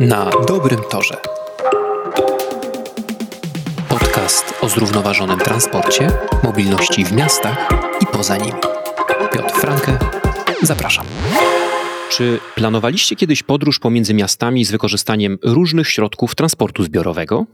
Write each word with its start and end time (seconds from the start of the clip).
Na 0.00 0.30
dobrym 0.48 0.80
torze. 0.90 1.16
Podcast 3.88 4.54
o 4.60 4.68
zrównoważonym 4.68 5.38
transporcie, 5.38 6.10
mobilności 6.44 7.04
w 7.04 7.12
miastach 7.12 7.68
i 8.02 8.06
poza 8.06 8.36
nimi. 8.36 8.60
Piotr 9.32 9.54
Franke, 9.54 9.98
zapraszam. 10.62 11.06
Czy 12.10 12.40
planowaliście 12.54 13.16
kiedyś 13.16 13.42
podróż 13.42 13.78
pomiędzy 13.78 14.14
miastami 14.14 14.64
z 14.64 14.70
wykorzystaniem 14.70 15.38
różnych 15.42 15.88
środków 15.88 16.34
transportu 16.34 16.82
zbiorowego? 16.82 17.46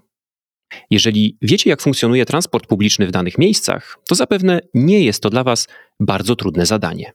Jeżeli 0.90 1.38
wiecie, 1.42 1.70
jak 1.70 1.82
funkcjonuje 1.82 2.26
transport 2.26 2.66
publiczny 2.66 3.06
w 3.06 3.10
danych 3.10 3.38
miejscach, 3.38 3.96
to 4.08 4.14
zapewne 4.14 4.60
nie 4.74 5.04
jest 5.04 5.22
to 5.22 5.30
dla 5.30 5.44
Was 5.44 5.68
bardzo 6.00 6.36
trudne 6.36 6.66
zadanie. 6.66 7.12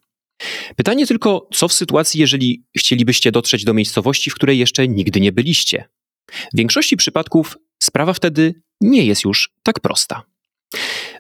Pytanie 0.76 1.08
tylko, 1.08 1.48
co 1.54 1.68
w 1.68 1.74
sytuacji, 1.74 2.20
jeżeli 2.20 2.64
chcielibyście 2.78 3.32
dotrzeć 3.32 3.64
do 3.64 3.74
miejscowości, 3.74 4.30
w 4.30 4.36
której 4.36 4.60
jeszcze 4.60 4.88
nigdy 4.88 5.22
nie 5.22 5.32
byliście? 5.32 5.90
W 6.54 6.58
większości 6.58 6.98
przypadków 6.98 7.58
sprawa 7.84 8.14
wtedy 8.14 8.62
nie 8.82 9.06
jest 9.06 9.24
już 9.24 9.50
tak 9.64 9.80
prosta. 9.80 10.24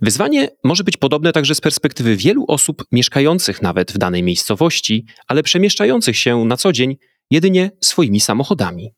Wyzwanie 0.01 0.49
może 0.63 0.83
być 0.83 0.97
podobne 0.97 1.33
także 1.33 1.55
z 1.55 1.61
perspektywy 1.61 2.15
wielu 2.15 2.45
osób 2.47 2.83
mieszkających 2.91 3.61
nawet 3.61 3.91
w 3.91 3.97
danej 3.97 4.23
miejscowości, 4.23 5.05
ale 5.27 5.43
przemieszczających 5.43 6.17
się 6.17 6.45
na 6.45 6.57
co 6.57 6.71
dzień 6.71 6.97
jedynie 7.31 7.71
swoimi 7.81 8.19
samochodami. 8.19 8.93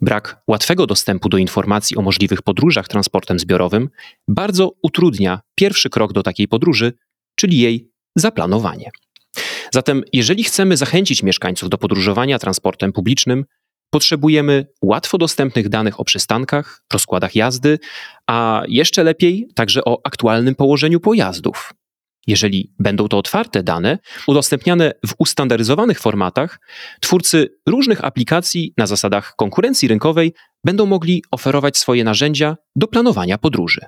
Brak 0.00 0.42
łatwego 0.48 0.86
dostępu 0.86 1.28
do 1.28 1.38
informacji 1.38 1.96
o 1.96 2.02
możliwych 2.02 2.42
podróżach 2.42 2.88
transportem 2.88 3.38
zbiorowym 3.38 3.88
bardzo 4.28 4.72
utrudnia 4.82 5.40
pierwszy 5.54 5.90
krok 5.90 6.12
do 6.12 6.22
takiej 6.22 6.48
podróży, 6.48 6.92
czyli 7.34 7.58
jej 7.58 7.90
zaplanowanie. 8.16 8.90
Zatem, 9.74 10.02
jeżeli 10.12 10.44
chcemy 10.44 10.76
zachęcić 10.76 11.22
mieszkańców 11.22 11.68
do 11.68 11.78
podróżowania 11.78 12.38
transportem 12.38 12.92
publicznym, 12.92 13.44
potrzebujemy 13.90 14.66
łatwo 14.82 15.18
dostępnych 15.18 15.68
danych 15.68 16.00
o 16.00 16.04
przystankach, 16.04 16.82
rozkładach 16.92 17.34
jazdy, 17.34 17.78
a 18.26 18.62
jeszcze 18.68 19.04
lepiej 19.04 19.48
także 19.54 19.84
o 19.84 20.00
aktualnym 20.04 20.54
położeniu 20.54 21.00
pojazdów. 21.00 21.72
Jeżeli 22.26 22.74
będą 22.78 23.08
to 23.08 23.18
otwarte 23.18 23.62
dane, 23.62 23.98
udostępniane 24.26 24.92
w 25.06 25.14
ustandaryzowanych 25.18 26.00
formatach, 26.00 26.60
twórcy 27.00 27.48
różnych 27.68 28.04
aplikacji 28.04 28.74
na 28.76 28.86
zasadach 28.86 29.34
konkurencji 29.36 29.88
rynkowej 29.88 30.34
będą 30.64 30.86
mogli 30.86 31.24
oferować 31.30 31.78
swoje 31.78 32.04
narzędzia 32.04 32.56
do 32.76 32.86
planowania 32.86 33.38
podróży. 33.38 33.80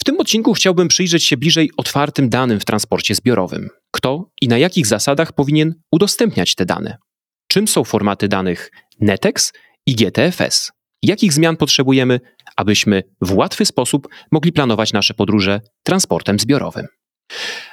W 0.00 0.04
tym 0.04 0.20
odcinku 0.20 0.52
chciałbym 0.52 0.88
przyjrzeć 0.88 1.24
się 1.24 1.36
bliżej 1.36 1.70
otwartym 1.76 2.28
danym 2.28 2.60
w 2.60 2.64
transporcie 2.64 3.14
zbiorowym. 3.14 3.68
Kto 3.90 4.30
i 4.40 4.48
na 4.48 4.58
jakich 4.58 4.86
zasadach 4.86 5.32
powinien 5.32 5.74
udostępniać 5.92 6.54
te 6.54 6.66
dane? 6.66 6.98
Czym 7.48 7.68
są 7.68 7.84
formaty 7.84 8.28
danych 8.28 8.70
NETEX 9.00 9.52
i 9.86 9.94
GTFS? 9.94 10.72
Jakich 11.02 11.32
zmian 11.32 11.56
potrzebujemy, 11.56 12.20
abyśmy 12.56 13.02
w 13.20 13.32
łatwy 13.32 13.64
sposób 13.64 14.08
mogli 14.32 14.52
planować 14.52 14.92
nasze 14.92 15.14
podróże 15.14 15.60
transportem 15.82 16.38
zbiorowym? 16.38 16.86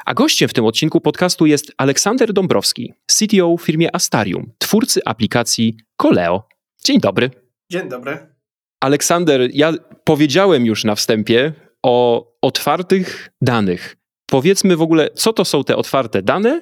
A 0.05 0.13
gościem 0.13 0.49
w 0.49 0.53
tym 0.53 0.65
odcinku 0.65 1.01
podcastu 1.01 1.45
jest 1.45 1.71
Aleksander 1.77 2.33
Dąbrowski, 2.33 2.93
CTO 3.07 3.57
w 3.57 3.61
firmie 3.61 3.95
Astarium, 3.95 4.51
twórcy 4.57 5.01
aplikacji 5.05 5.77
Koleo. 5.97 6.47
Dzień 6.83 6.99
dobry. 6.99 7.31
Dzień 7.71 7.89
dobry. 7.89 8.35
Aleksander, 8.81 9.49
ja 9.53 9.73
powiedziałem 10.03 10.65
już 10.65 10.83
na 10.83 10.95
wstępie, 10.95 11.53
o 11.83 12.27
otwartych 12.41 13.29
danych. 13.41 13.97
Powiedzmy 14.25 14.77
w 14.77 14.81
ogóle, 14.81 15.09
co 15.15 15.33
to 15.33 15.45
są 15.45 15.63
te 15.63 15.75
otwarte 15.75 16.21
dane 16.21 16.61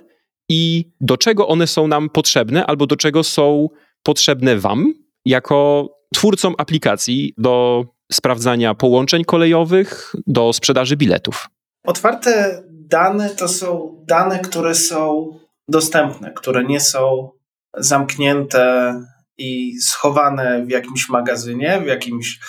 i 0.49 0.91
do 1.01 1.17
czego 1.17 1.47
one 1.47 1.67
są 1.67 1.87
nam 1.87 2.09
potrzebne, 2.09 2.65
albo 2.65 2.87
do 2.87 2.95
czego 2.95 3.23
są 3.23 3.69
potrzebne 4.03 4.57
Wam, 4.57 4.93
jako 5.25 5.89
twórcom 6.13 6.55
aplikacji 6.57 7.33
do 7.37 7.85
sprawdzania 8.11 8.75
połączeń 8.75 9.25
kolejowych, 9.25 10.15
do 10.27 10.53
sprzedaży 10.53 10.97
biletów. 10.97 11.49
Otwarte 11.85 12.63
dane 12.71 13.29
to 13.29 13.47
są 13.47 13.97
dane, 14.07 14.39
które 14.39 14.75
są 14.75 15.27
dostępne, 15.67 16.31
które 16.31 16.63
nie 16.63 16.79
są 16.79 17.29
zamknięte 17.77 18.93
i 19.37 19.81
schowane 19.81 20.65
w 20.65 20.69
jakimś 20.69 21.09
magazynie, 21.09 21.81
w 21.81 21.87
jakimś 21.87 22.39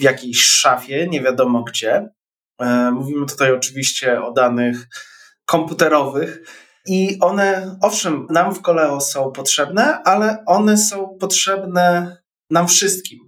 w 0.00 0.02
jakiejś 0.02 0.42
szafie, 0.42 1.06
nie 1.08 1.22
wiadomo 1.22 1.62
gdzie. 1.62 2.08
E, 2.60 2.90
mówimy 2.90 3.26
tutaj 3.26 3.52
oczywiście 3.52 4.22
o 4.22 4.32
danych 4.32 4.76
komputerowych. 5.46 6.40
I 6.86 7.18
one, 7.20 7.76
owszem, 7.82 8.26
nam 8.30 8.54
w 8.54 8.62
Koleo 8.62 9.00
są 9.00 9.32
potrzebne, 9.32 10.02
ale 10.02 10.44
one 10.46 10.78
są 10.78 11.16
potrzebne 11.20 12.16
nam 12.50 12.68
wszystkim, 12.68 13.18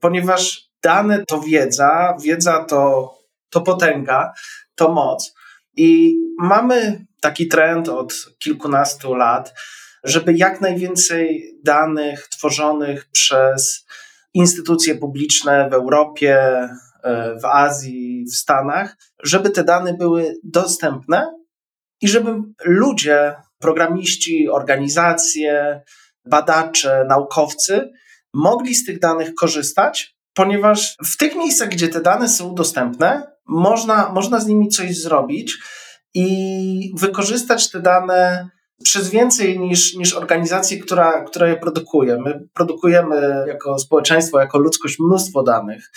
ponieważ 0.00 0.70
dane 0.82 1.24
to 1.24 1.40
wiedza, 1.40 2.16
wiedza 2.22 2.64
to, 2.64 3.14
to 3.50 3.60
potęga, 3.60 4.32
to 4.74 4.92
moc. 4.92 5.34
I 5.76 6.16
mamy 6.38 7.06
taki 7.20 7.48
trend 7.48 7.88
od 7.88 8.14
kilkunastu 8.38 9.14
lat, 9.14 9.54
żeby 10.04 10.32
jak 10.32 10.60
najwięcej 10.60 11.54
danych 11.64 12.28
tworzonych 12.28 13.06
przez 13.12 13.86
instytucje 14.38 14.94
publiczne 14.94 15.68
w 15.70 15.72
Europie, 15.72 16.36
e, 17.02 17.38
w 17.42 17.44
Azji, 17.44 18.24
w 18.32 18.36
Stanach, 18.36 18.96
żeby 19.22 19.50
te 19.50 19.64
dane 19.64 19.94
były 19.94 20.34
dostępne 20.44 21.34
i 22.00 22.08
żeby 22.08 22.34
ludzie, 22.64 23.34
programiści, 23.58 24.48
organizacje, 24.48 25.82
badacze, 26.24 27.04
naukowcy 27.08 27.90
mogli 28.34 28.74
z 28.74 28.86
tych 28.86 28.98
danych 28.98 29.34
korzystać, 29.34 30.16
ponieważ 30.34 30.96
w 31.04 31.16
tych 31.16 31.36
miejscach, 31.36 31.68
gdzie 31.68 31.88
te 31.88 32.00
dane 32.00 32.28
są 32.28 32.54
dostępne, 32.54 33.32
można, 33.46 34.12
można 34.12 34.40
z 34.40 34.46
nimi 34.46 34.68
coś 34.68 34.96
zrobić 34.96 35.58
i 36.14 36.94
wykorzystać 36.96 37.70
te 37.70 37.80
dane 37.80 38.48
przez 38.84 39.10
więcej 39.10 39.60
niż, 39.60 39.94
niż 39.94 40.14
organizację, 40.14 40.78
która, 40.78 41.24
która 41.24 41.48
je 41.48 41.56
produkuje. 41.56 42.18
My 42.20 42.48
produkujemy 42.54 43.44
jako 43.46 43.78
społeczeństwo, 43.78 44.40
jako 44.40 44.58
ludzkość 44.58 44.98
mnóstwo 44.98 45.42
danych. 45.42 45.90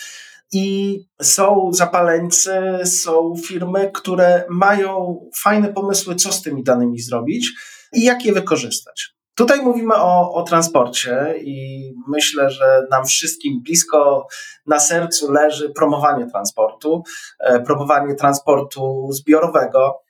I 0.52 0.98
są 1.22 1.70
zapaleńcy, 1.72 2.52
są 2.84 3.34
firmy, 3.46 3.90
które 3.94 4.44
mają 4.50 5.20
fajne 5.42 5.72
pomysły, 5.72 6.14
co 6.14 6.32
z 6.32 6.42
tymi 6.42 6.62
danymi 6.62 7.00
zrobić 7.00 7.52
i 7.92 8.02
jak 8.02 8.24
je 8.24 8.32
wykorzystać. 8.32 9.14
Tutaj 9.34 9.62
mówimy 9.62 9.94
o, 9.94 10.34
o 10.34 10.42
transporcie 10.42 11.34
i 11.40 11.88
myślę, 12.08 12.50
że 12.50 12.86
nam 12.90 13.04
wszystkim 13.04 13.62
blisko 13.62 14.26
na 14.66 14.80
sercu 14.80 15.32
leży 15.32 15.70
promowanie 15.70 16.26
transportu, 16.26 17.02
e, 17.40 17.60
promowanie 17.60 18.14
transportu 18.14 19.08
zbiorowego. 19.12 20.00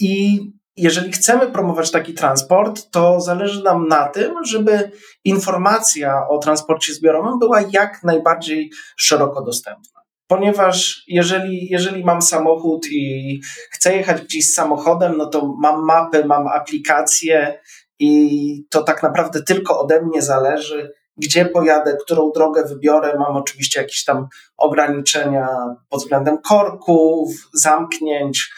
I 0.00 0.40
jeżeli 0.78 1.12
chcemy 1.12 1.46
promować 1.46 1.90
taki 1.90 2.14
transport, 2.14 2.90
to 2.90 3.20
zależy 3.20 3.62
nam 3.62 3.88
na 3.88 4.08
tym, 4.08 4.44
żeby 4.44 4.90
informacja 5.24 6.28
o 6.28 6.38
transporcie 6.38 6.94
zbiorowym 6.94 7.38
była 7.38 7.60
jak 7.72 8.02
najbardziej 8.02 8.70
szeroko 8.96 9.42
dostępna. 9.42 10.00
Ponieważ 10.26 11.04
jeżeli, 11.06 11.68
jeżeli 11.70 12.04
mam 12.04 12.22
samochód 12.22 12.86
i 12.90 13.40
chcę 13.70 13.96
jechać 13.96 14.22
gdzieś 14.22 14.52
samochodem, 14.54 15.16
no 15.16 15.26
to 15.26 15.54
mam 15.58 15.84
mapy, 15.84 16.24
mam 16.24 16.46
aplikacje 16.48 17.60
i 17.98 18.64
to 18.70 18.82
tak 18.82 19.02
naprawdę 19.02 19.42
tylko 19.42 19.80
ode 19.80 20.02
mnie 20.02 20.22
zależy, 20.22 20.92
gdzie 21.16 21.44
pojadę, 21.44 21.96
którą 22.04 22.30
drogę 22.34 22.64
wybiorę. 22.64 23.18
Mam 23.18 23.36
oczywiście 23.36 23.80
jakieś 23.80 24.04
tam 24.04 24.26
ograniczenia 24.56 25.48
pod 25.88 26.00
względem 26.00 26.38
korków, 26.38 27.28
zamknięć 27.54 28.50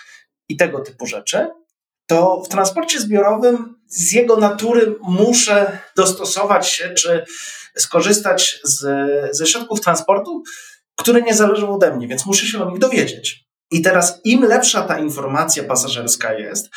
i 0.48 0.56
tego 0.56 0.80
typu 0.80 1.06
rzeczy 1.06 1.59
to 2.10 2.42
w 2.44 2.48
transporcie 2.48 3.00
zbiorowym 3.00 3.74
z 3.86 4.12
jego 4.12 4.36
natury 4.36 4.96
muszę 5.02 5.78
dostosować 5.96 6.68
się, 6.68 6.94
czy 6.94 7.24
skorzystać 7.76 8.60
z, 8.64 8.86
ze 9.36 9.46
środków 9.46 9.80
transportu, 9.80 10.42
które 10.96 11.22
nie 11.22 11.34
zależą 11.34 11.74
ode 11.74 11.96
mnie, 11.96 12.08
więc 12.08 12.26
muszę 12.26 12.46
się 12.46 12.62
o 12.62 12.70
nich 12.70 12.78
dowiedzieć. 12.78 13.44
I 13.70 13.82
teraz 13.82 14.20
im 14.24 14.44
lepsza 14.44 14.82
ta 14.82 14.98
informacja 14.98 15.64
pasażerska 15.64 16.32
jest, 16.32 16.68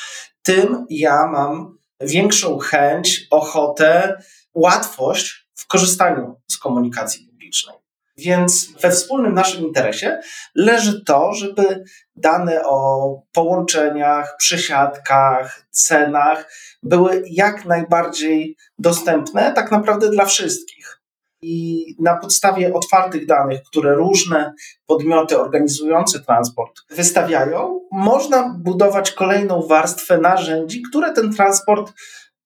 tym 0.43 0.85
ja 0.89 1.27
mam 1.27 1.77
większą 2.01 2.57
chęć, 2.57 3.27
ochotę, 3.31 4.17
łatwość 4.53 5.47
w 5.55 5.67
korzystaniu 5.67 6.35
z 6.51 6.57
komunikacji 6.57 7.25
publicznej. 7.25 7.82
Więc 8.17 8.73
we 8.81 8.91
wspólnym 8.91 9.33
naszym 9.33 9.65
interesie 9.65 10.19
leży 10.55 11.03
to, 11.05 11.33
żeby 11.33 11.83
dane 12.15 12.63
o 12.65 13.21
połączeniach, 13.31 14.35
przesiadkach, 14.37 15.65
cenach 15.69 16.53
były 16.83 17.23
jak 17.29 17.65
najbardziej 17.65 18.57
dostępne 18.77 19.53
tak 19.53 19.71
naprawdę 19.71 20.09
dla 20.09 20.25
wszystkich. 20.25 20.99
I 21.41 21.85
na 21.99 22.17
podstawie 22.17 22.73
otwartych 22.73 23.25
danych, 23.25 23.63
które 23.63 23.93
różne 23.93 24.53
podmioty 24.85 25.39
organizujące 25.39 26.19
transport 26.19 26.73
wystawiają, 26.89 27.79
można 27.91 28.55
budować 28.59 29.11
kolejną 29.11 29.61
warstwę 29.67 30.17
narzędzi, 30.17 30.81
które 30.81 31.13
ten 31.13 31.33
transport 31.33 31.93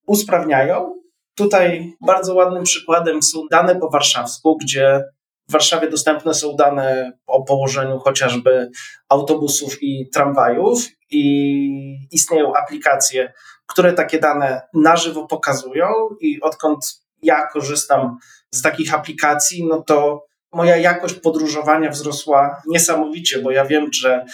usprawniają 0.08 0.98
Tutaj 1.38 1.94
bardzo 2.02 2.36
ładnym 2.36 2.64
przykładem 2.64 3.24
są 3.24 3.40
dane 3.52 3.76
po 3.76 3.90
warszawsku, 3.90 4.58
gdzie 4.58 5.04
w 5.50 5.52
Warszawie 5.52 5.90
dostępne 5.90 6.34
są 6.34 6.56
dane 6.56 7.12
o 7.28 7.44
położeniu 7.44 8.00
chociażby 8.00 8.70
autobusów 9.10 9.84
i 9.84 10.10
tramwajów 10.14 10.86
i 11.10 12.08
istnieją 12.12 12.54
aplikacje, 12.56 13.34
które 13.68 13.94
takie 13.94 14.20
dane 14.20 14.62
na 14.74 14.98
żywo 14.98 15.28
pokazują 15.28 15.88
i 16.20 16.42
odkąd 16.42 16.80
ja 17.22 17.48
korzystam 17.48 18.18
z 18.52 18.62
takich 18.62 18.94
aplikacji, 18.94 19.68
no 19.68 19.82
to 19.82 20.26
moja 20.54 20.78
jakość 20.78 21.16
podróżowania 21.16 21.90
wzrosła 21.90 22.62
niesamowicie, 22.68 23.42
bo 23.42 23.52
ja 23.52 23.66
wiem, 23.66 23.90
że 23.94 24.26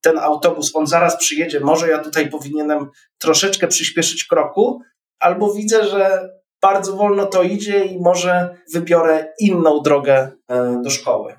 ten 0.00 0.18
autobus, 0.18 0.76
on 0.76 0.86
zaraz 0.86 1.18
przyjedzie, 1.18 1.60
może 1.60 1.88
ja 1.88 1.98
tutaj 1.98 2.30
powinienem 2.30 2.88
troszeczkę 3.18 3.66
przyspieszyć 3.66 4.24
kroku, 4.24 4.82
albo 5.18 5.54
widzę, 5.54 5.84
że 5.84 6.28
bardzo 6.62 6.96
wolno 6.96 7.26
to 7.26 7.42
idzie 7.42 7.84
i 7.84 8.00
może 8.00 8.56
wybiorę 8.72 9.32
inną 9.40 9.82
drogę 9.82 10.30
e, 10.48 10.80
do 10.84 10.90
szkoły. 10.90 11.34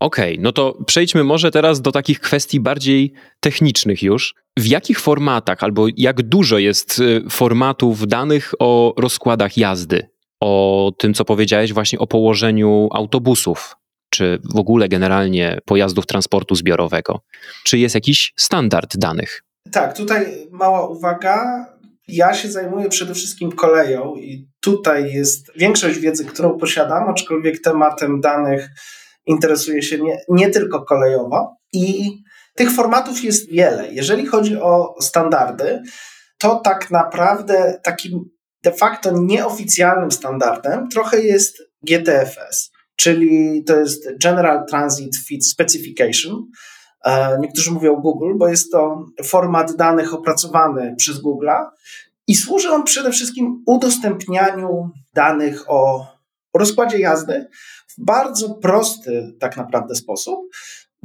Okej, 0.00 0.32
okay, 0.32 0.42
no 0.42 0.52
to 0.52 0.78
przejdźmy 0.86 1.24
może 1.24 1.50
teraz 1.50 1.80
do 1.80 1.92
takich 1.92 2.20
kwestii 2.20 2.60
bardziej 2.60 3.12
technicznych 3.40 4.02
już. 4.02 4.34
W 4.58 4.66
jakich 4.66 5.00
formatach 5.00 5.62
albo 5.62 5.86
jak 5.96 6.22
dużo 6.22 6.58
jest 6.58 7.00
e, 7.26 7.30
formatów 7.30 8.06
danych 8.06 8.52
o 8.58 8.94
rozkładach 8.96 9.56
jazdy? 9.56 10.08
O 10.40 10.92
tym, 10.98 11.14
co 11.14 11.24
powiedziałeś 11.24 11.72
właśnie 11.72 11.98
o 11.98 12.06
położeniu 12.06 12.88
autobusów, 12.92 13.76
czy 14.10 14.38
w 14.54 14.58
ogóle 14.58 14.88
generalnie 14.88 15.58
pojazdów 15.64 16.06
transportu 16.06 16.54
zbiorowego? 16.54 17.20
Czy 17.64 17.78
jest 17.78 17.94
jakiś 17.94 18.32
standard 18.36 18.96
danych? 18.96 19.42
Tak, 19.72 19.96
tutaj 19.96 20.48
mała 20.50 20.88
uwaga. 20.88 21.66
Ja 22.08 22.34
się 22.34 22.50
zajmuję 22.50 22.88
przede 22.88 23.14
wszystkim 23.14 23.52
koleją 23.52 24.14
i 24.16 24.48
tutaj 24.60 25.12
jest 25.12 25.52
większość 25.56 25.98
wiedzy, 25.98 26.24
którą 26.24 26.58
posiadam, 26.58 27.08
aczkolwiek 27.08 27.62
tematem 27.62 28.20
danych 28.20 28.68
interesuje 29.26 29.82
się 29.82 29.98
nie, 29.98 30.18
nie 30.28 30.50
tylko 30.50 30.84
kolejowo. 30.84 31.56
I 31.72 32.12
tych 32.54 32.70
formatów 32.70 33.24
jest 33.24 33.50
wiele. 33.50 33.92
Jeżeli 33.92 34.26
chodzi 34.26 34.56
o 34.56 34.94
standardy, 35.00 35.82
to 36.38 36.60
tak 36.64 36.90
naprawdę 36.90 37.80
takim 37.82 38.24
de 38.62 38.72
facto 38.72 39.10
nieoficjalnym 39.12 40.10
standardem 40.10 40.88
trochę 40.88 41.20
jest 41.20 41.62
GTFS, 41.82 42.70
czyli 42.96 43.64
to 43.64 43.76
jest 43.76 44.08
General 44.22 44.66
Transit 44.70 45.16
Fit 45.28 45.46
Specification. 45.46 46.46
E, 47.04 47.38
niektórzy 47.40 47.70
mówią 47.70 47.96
Google, 47.96 48.34
bo 48.36 48.48
jest 48.48 48.72
to 48.72 49.06
format 49.24 49.76
danych 49.76 50.14
opracowany 50.14 50.94
przez 50.98 51.22
Google'a 51.22 51.66
i 52.26 52.34
służy 52.34 52.70
on 52.70 52.82
przede 52.82 53.10
wszystkim 53.10 53.62
udostępnianiu 53.66 54.90
danych 55.14 55.70
o, 55.70 56.06
o 56.52 56.58
rozkładzie 56.58 56.98
jazdy 56.98 57.48
w 57.88 58.04
bardzo 58.04 58.54
prosty 58.54 59.36
tak 59.40 59.56
naprawdę 59.56 59.94
sposób 59.94 60.38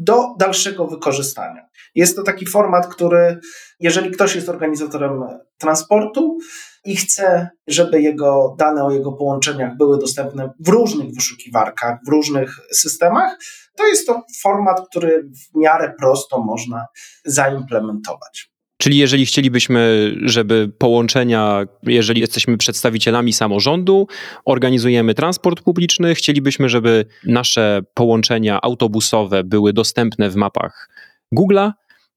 do 0.03 0.35
dalszego 0.39 0.87
wykorzystania. 0.87 1.67
Jest 1.95 2.15
to 2.15 2.23
taki 2.23 2.47
format, 2.47 2.87
który, 2.87 3.39
jeżeli 3.79 4.11
ktoś 4.11 4.35
jest 4.35 4.49
organizatorem 4.49 5.23
transportu 5.57 6.37
i 6.85 6.95
chce, 6.95 7.49
żeby 7.67 8.01
jego 8.01 8.55
dane 8.59 8.83
o 8.83 8.91
jego 8.91 9.11
połączeniach 9.11 9.77
były 9.77 9.99
dostępne 9.99 10.53
w 10.59 10.67
różnych 10.67 11.13
wyszukiwarkach, 11.15 11.99
w 12.07 12.09
różnych 12.09 12.59
systemach, 12.73 13.37
to 13.77 13.87
jest 13.87 14.07
to 14.07 14.23
format, 14.41 14.87
który 14.89 15.23
w 15.23 15.59
miarę 15.59 15.93
prosto 15.99 16.43
można 16.43 16.85
zaimplementować. 17.25 18.50
Czyli 18.81 18.97
jeżeli 18.97 19.25
chcielibyśmy, 19.25 20.13
żeby 20.23 20.71
połączenia, 20.77 21.65
jeżeli 21.83 22.21
jesteśmy 22.21 22.57
przedstawicielami 22.57 23.33
samorządu, 23.33 24.07
organizujemy 24.45 25.13
transport 25.13 25.61
publiczny, 25.61 26.15
chcielibyśmy, 26.15 26.69
żeby 26.69 27.05
nasze 27.25 27.81
połączenia 27.93 28.61
autobusowe 28.61 29.43
były 29.43 29.73
dostępne 29.73 30.29
w 30.29 30.35
mapach 30.35 30.89
Google'a, 31.35 31.71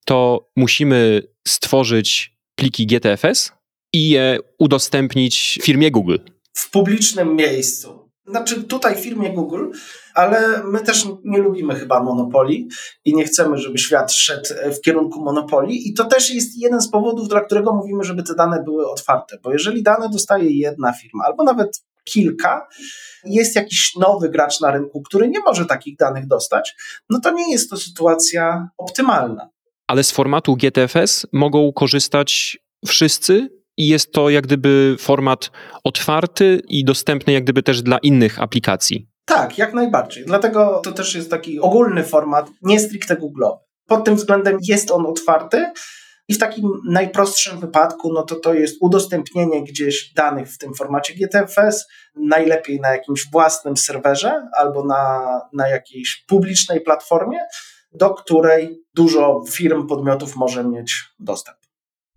to 0.04 0.48
musimy 0.56 1.22
stworzyć 1.48 2.36
pliki 2.56 2.86
GTFS 2.86 3.52
i 3.92 4.08
je 4.08 4.38
udostępnić 4.58 5.58
firmie 5.62 5.90
Google. 5.90 6.16
W 6.52 6.70
publicznym 6.70 7.36
miejscu 7.36 8.03
znaczy 8.26 8.64
tutaj 8.64 8.96
firmie 8.96 9.32
Google, 9.32 9.70
ale 10.14 10.62
my 10.64 10.80
też 10.80 11.06
nie 11.24 11.38
lubimy 11.38 11.74
chyba 11.74 12.02
monopolii 12.02 12.68
i 13.04 13.14
nie 13.14 13.24
chcemy, 13.24 13.58
żeby 13.58 13.78
świat 13.78 14.12
szedł 14.12 14.48
w 14.78 14.80
kierunku 14.80 15.24
monopolii. 15.24 15.88
I 15.88 15.94
to 15.94 16.04
też 16.04 16.34
jest 16.34 16.56
jeden 16.56 16.80
z 16.80 16.90
powodów, 16.90 17.28
dla 17.28 17.40
którego 17.40 17.72
mówimy, 17.72 18.04
żeby 18.04 18.22
te 18.22 18.34
dane 18.34 18.62
były 18.62 18.90
otwarte. 18.90 19.38
Bo 19.42 19.52
jeżeli 19.52 19.82
dane 19.82 20.08
dostaje 20.08 20.50
jedna 20.50 20.92
firma 20.92 21.24
albo 21.24 21.44
nawet 21.44 21.84
kilka, 22.04 22.68
jest 23.24 23.56
jakiś 23.56 23.96
nowy 23.96 24.28
gracz 24.28 24.60
na 24.60 24.70
rynku, 24.70 25.02
który 25.02 25.28
nie 25.28 25.40
może 25.40 25.66
takich 25.66 25.96
danych 25.96 26.26
dostać, 26.26 26.74
no 27.10 27.20
to 27.20 27.30
nie 27.30 27.52
jest 27.52 27.70
to 27.70 27.76
sytuacja 27.76 28.68
optymalna. 28.78 29.48
Ale 29.86 30.04
z 30.04 30.10
formatu 30.10 30.56
GTFS 30.56 31.26
mogą 31.32 31.72
korzystać 31.72 32.58
wszyscy, 32.86 33.63
i 33.76 33.88
jest 33.88 34.12
to 34.12 34.30
jak 34.30 34.46
gdyby 34.46 34.96
format 34.98 35.50
otwarty 35.84 36.62
i 36.68 36.84
dostępny 36.84 37.32
jak 37.32 37.44
gdyby 37.44 37.62
też 37.62 37.82
dla 37.82 37.98
innych 37.98 38.42
aplikacji. 38.42 39.08
Tak, 39.24 39.58
jak 39.58 39.74
najbardziej. 39.74 40.24
Dlatego 40.26 40.80
to 40.84 40.92
też 40.92 41.14
jest 41.14 41.30
taki 41.30 41.60
ogólny 41.60 42.02
format, 42.02 42.50
nie 42.62 42.80
stricte 42.80 43.16
Google'owy. 43.16 43.58
Pod 43.86 44.04
tym 44.04 44.16
względem 44.16 44.58
jest 44.62 44.90
on 44.90 45.06
otwarty 45.06 45.66
i 46.28 46.34
w 46.34 46.38
takim 46.38 46.70
najprostszym 46.88 47.60
wypadku, 47.60 48.12
no 48.12 48.22
to 48.22 48.34
to 48.34 48.54
jest 48.54 48.76
udostępnienie 48.80 49.64
gdzieś 49.64 50.12
danych 50.12 50.48
w 50.48 50.58
tym 50.58 50.74
formacie 50.74 51.14
GTFS, 51.14 51.86
najlepiej 52.14 52.80
na 52.80 52.92
jakimś 52.92 53.30
własnym 53.30 53.76
serwerze 53.76 54.48
albo 54.56 54.84
na, 54.84 55.40
na 55.52 55.68
jakiejś 55.68 56.24
publicznej 56.28 56.80
platformie, 56.80 57.38
do 57.92 58.10
której 58.10 58.82
dużo 58.94 59.44
firm, 59.50 59.86
podmiotów 59.86 60.36
może 60.36 60.64
mieć 60.64 60.94
dostęp. 61.18 61.63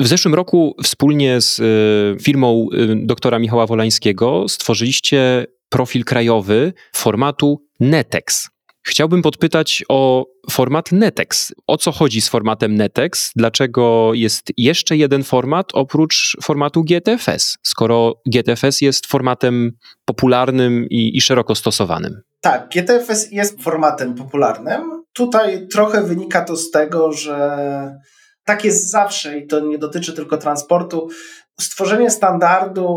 W 0.02 0.08
zeszłym 0.08 0.36
roku 0.36 0.76
wspólnie 0.84 1.42
z 1.42 1.60
y, 1.60 2.24
firmą 2.24 2.68
y, 2.74 2.96
doktora 2.96 3.40
Michała 3.40 3.66
Wolańskiego 3.66 4.46
stworzyliście 4.48 5.46
profil 5.70 6.06
krajowy 6.06 6.74
formatu 6.96 7.66
Netex. 7.80 8.50
Chciałbym 8.88 9.22
podpytać 9.22 9.84
o 9.90 10.26
format 10.52 10.92
Netex. 10.92 11.54
O 11.68 11.78
co 11.78 11.92
chodzi 11.92 12.22
z 12.22 12.30
formatem 12.30 12.76
Netex? 12.76 13.32
Dlaczego 13.36 14.14
jest 14.14 14.52
jeszcze 14.58 14.98
jeden 14.98 15.24
format 15.24 15.70
oprócz 15.74 16.38
formatu 16.44 16.84
GTFS, 16.84 17.58
skoro 17.64 18.14
GTFS 18.26 18.82
jest 18.82 19.06
formatem 19.06 19.72
popularnym 20.06 20.86
i, 20.90 21.18
i 21.18 21.22
szeroko 21.22 21.56
stosowanym? 21.56 22.22
Tak, 22.42 22.70
GTFS 22.76 23.32
jest 23.32 23.64
formatem 23.64 24.16
popularnym. 24.16 25.04
Tutaj 25.14 25.68
trochę 25.68 26.04
wynika 26.04 26.42
to 26.42 26.56
z 26.56 26.72
tego, 26.72 27.12
że 27.14 27.98
tak 28.48 28.66
jest 28.66 28.90
zawsze 28.90 29.38
i 29.38 29.48
to 29.48 29.60
nie 29.60 29.78
dotyczy 29.78 30.14
tylko 30.14 30.38
transportu. 30.38 31.10
Stworzenie 31.60 32.10
standardu 32.10 32.88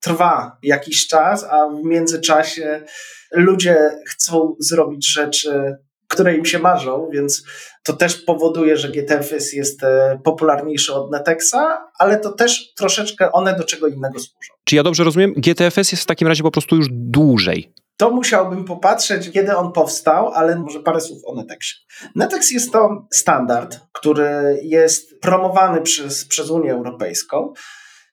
trwa 0.00 0.58
jakiś 0.62 1.06
czas, 1.06 1.44
a 1.44 1.68
w 1.68 1.84
międzyczasie 1.84 2.84
ludzie 3.32 3.90
chcą 4.08 4.56
zrobić 4.60 5.12
rzeczy, 5.12 5.76
które 6.08 6.36
im 6.36 6.44
się 6.44 6.58
marzą, 6.58 7.08
więc 7.12 7.44
to 7.82 7.92
też 7.92 8.16
powoduje, 8.16 8.76
że 8.76 8.88
GTFS 8.88 9.52
jest 9.52 9.84
e, 9.84 10.20
popularniejszy 10.24 10.94
od 10.94 11.10
Netexa, 11.10 11.90
ale 11.98 12.20
to 12.20 12.32
też 12.32 12.74
troszeczkę 12.74 13.32
one 13.32 13.56
do 13.56 13.64
czego 13.64 13.86
innego 13.86 14.18
służą. 14.18 14.54
Czy 14.64 14.76
ja 14.76 14.82
dobrze 14.82 15.04
rozumiem? 15.04 15.34
GTFS 15.36 15.92
jest 15.92 16.02
w 16.02 16.06
takim 16.06 16.28
razie 16.28 16.42
po 16.42 16.50
prostu 16.50 16.76
już 16.76 16.86
dłużej. 16.90 17.72
To 17.96 18.10
musiałbym 18.10 18.64
popatrzeć, 18.64 19.30
kiedy 19.30 19.56
on 19.56 19.72
powstał, 19.72 20.28
ale 20.28 20.56
może 20.56 20.80
parę 20.80 21.00
słów 21.00 21.22
o 21.26 21.34
Netexie. 21.34 21.76
Netex 22.14 22.50
jest 22.50 22.72
to 22.72 23.06
standard, 23.12 23.80
który 23.92 24.60
jest 24.62 25.20
promowany 25.20 25.80
przez, 25.80 26.24
przez 26.24 26.50
Unię 26.50 26.72
Europejską, 26.72 27.52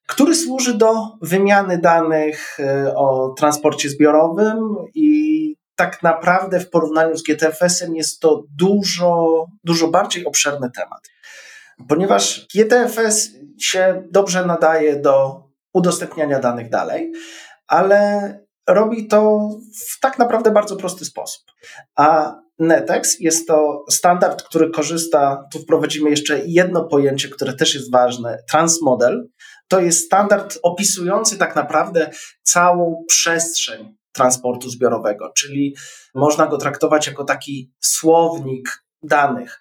który 0.08 0.36
służy 0.36 0.74
do 0.74 0.94
wymiany 1.22 1.78
danych 1.78 2.60
e, 2.60 2.96
o 2.96 3.34
transporcie 3.38 3.90
zbiorowym 3.90 4.60
i 4.96 5.56
tak 5.76 6.04
naprawdę 6.04 6.60
w 6.60 6.70
porównaniu 6.70 7.18
z 7.18 7.24
GTFS-em 7.24 7.96
jest 7.96 8.20
to 8.20 8.44
dużo, 8.58 9.46
dużo 9.64 9.88
bardziej 9.88 10.26
obszerny 10.26 10.72
temat. 10.72 11.00
Ponieważ 11.88 12.48
GTFS 12.56 13.30
się 13.60 14.04
dobrze 14.12 14.46
nadaje 14.46 14.96
do 14.96 15.44
udostępniania 15.74 16.40
danych 16.40 16.70
dalej, 16.70 17.12
ale 17.68 18.40
robi 18.70 19.08
to 19.08 19.50
w 19.90 20.00
tak 20.00 20.20
naprawdę 20.20 20.52
bardzo 20.52 20.76
prosty 20.76 21.06
sposób. 21.06 21.44
A 21.96 22.36
Netex 22.60 23.20
jest 23.20 23.48
to 23.48 23.86
standard, 23.90 24.44
który 24.44 24.70
korzysta, 24.70 25.48
tu 25.54 25.60
wprowadzimy 25.60 26.10
jeszcze 26.10 26.40
jedno 26.46 26.84
pojęcie, 26.84 27.30
które 27.30 27.54
też 27.54 27.76
jest 27.76 27.92
ważne, 27.92 28.44
transmodel. 28.52 29.28
To 29.68 29.80
jest 29.80 30.06
standard 30.06 30.60
opisujący 30.64 31.38
tak 31.38 31.56
naprawdę 31.56 32.10
całą 32.44 33.04
przestrzeń 33.08 33.96
transportu 34.12 34.70
zbiorowego, 34.70 35.32
czyli 35.38 35.76
można 36.16 36.48
go 36.48 36.58
traktować 36.58 37.08
jako 37.08 37.24
taki 37.24 37.74
słownik 37.80 38.84
danych. 39.04 39.60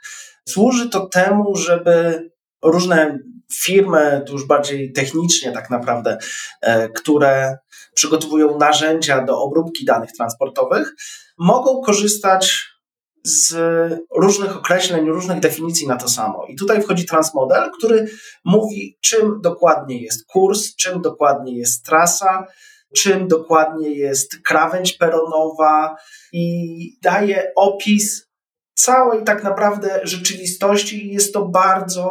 Służy 0.49 0.90
to 0.90 1.07
temu, 1.07 1.57
żeby 1.57 2.30
różne 2.62 3.19
firmy, 3.52 4.23
tu 4.26 4.33
już 4.33 4.47
bardziej 4.47 4.93
technicznie 4.93 5.52
tak 5.52 5.71
naprawdę, 5.71 6.19
e, 6.61 6.88
które 6.88 7.59
przygotowują 7.95 8.59
narzędzia 8.59 9.25
do 9.25 9.43
obróbki 9.43 9.85
danych 9.85 10.12
transportowych, 10.12 10.95
mogą 11.38 11.83
korzystać 11.83 12.71
z 13.25 13.55
różnych 14.17 14.57
określeń, 14.57 15.07
różnych 15.07 15.40
definicji 15.40 15.88
na 15.88 15.97
to 15.97 16.09
samo. 16.09 16.47
I 16.49 16.57
tutaj 16.57 16.83
wchodzi 16.83 17.07
transmodel, 17.07 17.71
który 17.79 18.11
mówi, 18.45 18.99
czym 19.00 19.40
dokładnie 19.40 20.02
jest 20.02 20.26
kurs, 20.26 20.76
czym 20.76 21.02
dokładnie 21.02 21.59
jest 21.59 21.85
trasa, 21.85 22.47
czym 22.97 23.29
dokładnie 23.29 23.90
jest 23.90 24.37
krawędź 24.45 24.93
peronowa 24.93 25.97
i 26.33 26.99
daje 27.02 27.52
opis 27.57 28.31
całej 28.75 29.25
tak 29.25 29.45
naprawdę 29.45 30.00
rzeczywistości. 30.02 31.12
Jest 31.12 31.35
to 31.35 31.49
bardzo 31.49 32.11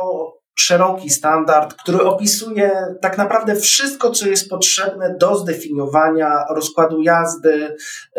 szeroki 0.59 1.09
standard, 1.09 1.73
który 1.73 2.01
opisuje 2.03 2.71
tak 3.01 3.17
naprawdę 3.17 3.55
wszystko, 3.55 4.11
co 4.11 4.27
jest 4.27 4.49
potrzebne 4.49 5.15
do 5.19 5.35
zdefiniowania 5.35 6.45
rozkładu 6.49 7.01
jazdy, 7.01 7.75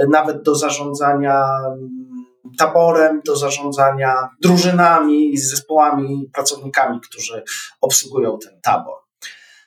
nawet 0.09 0.43
do 0.43 0.55
zarządzania 0.55 1.45
mm, 1.67 2.11
taborem, 2.59 3.21
do 3.25 3.37
zarządzania 3.37 4.29
drużynami, 4.43 5.39
zespołami, 5.39 6.31
pracownikami, 6.33 7.01
którzy 7.01 7.43
obsługują 7.81 8.39
ten 8.39 8.61
tabor. 8.63 8.95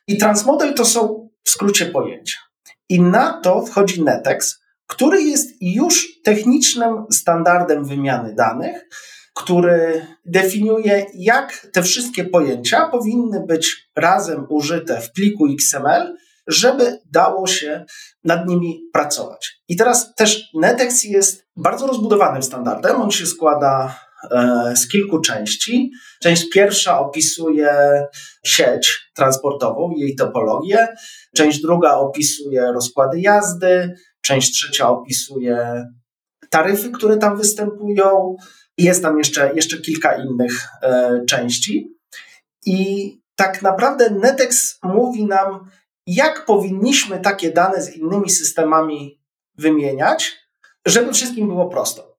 I 0.08 0.18
transmodel 0.18 0.74
to 0.74 0.86
są 0.86 1.30
w 1.44 1.50
skrócie 1.50 1.86
pojęcia. 1.86 2.38
I 2.89 3.01
na 3.01 3.42
to 3.42 3.65
wchodzi 3.65 4.03
Netex, 4.03 4.60
który 4.88 5.22
jest 5.22 5.50
już 5.62 6.22
technicznym 6.24 7.06
standardem 7.12 7.86
wymiany 7.86 8.36
danych, 8.36 8.89
który 9.33 10.07
definiuje, 10.25 11.05
jak 11.13 11.67
te 11.73 11.83
wszystkie 11.83 12.25
pojęcia 12.25 12.89
powinny 12.89 13.45
być 13.47 13.89
razem 13.95 14.45
użyte 14.49 15.01
w 15.01 15.11
pliku 15.11 15.47
XML, 15.53 16.15
żeby 16.47 16.99
dało 17.11 17.47
się 17.47 17.85
nad 18.23 18.47
nimi 18.47 18.81
pracować. 18.93 19.61
I 19.67 19.75
teraz 19.75 20.15
też 20.15 20.49
Netex 20.53 21.03
jest 21.03 21.45
bardzo 21.55 21.87
rozbudowanym 21.87 22.43
standardem. 22.43 23.01
On 23.01 23.11
się 23.11 23.25
składa 23.25 23.99
e, 24.31 24.73
z 24.75 24.87
kilku 24.87 25.21
części. 25.21 25.91
Część 26.21 26.49
pierwsza 26.49 26.99
opisuje 26.99 28.03
sieć 28.45 29.11
transportową, 29.15 29.91
jej 29.95 30.15
topologię. 30.15 30.87
Część 31.35 31.61
druga 31.61 31.95
opisuje 31.95 32.71
rozkłady 32.73 33.19
jazdy. 33.19 33.93
Część 34.21 34.51
trzecia 34.51 34.89
opisuje 34.89 35.85
taryfy, 36.49 36.91
które 36.91 37.17
tam 37.17 37.37
występują. 37.37 38.35
Jest 38.77 39.01
tam 39.01 39.18
jeszcze, 39.18 39.51
jeszcze 39.56 39.77
kilka 39.77 40.15
innych 40.15 40.68
e, 40.82 41.22
części. 41.25 41.98
I 42.65 43.12
tak 43.36 43.62
naprawdę 43.62 44.10
Netex 44.10 44.80
mówi 44.84 45.25
nam, 45.25 45.70
jak 46.08 46.46
powinniśmy 46.46 47.20
takie 47.20 47.51
dane 47.51 47.82
z 47.82 47.96
innymi 47.96 48.30
systemami 48.30 49.22
wymieniać, 49.58 50.38
żeby 50.86 51.13
wszystkim 51.13 51.48
było 51.48 51.70
prosto. 51.70 52.13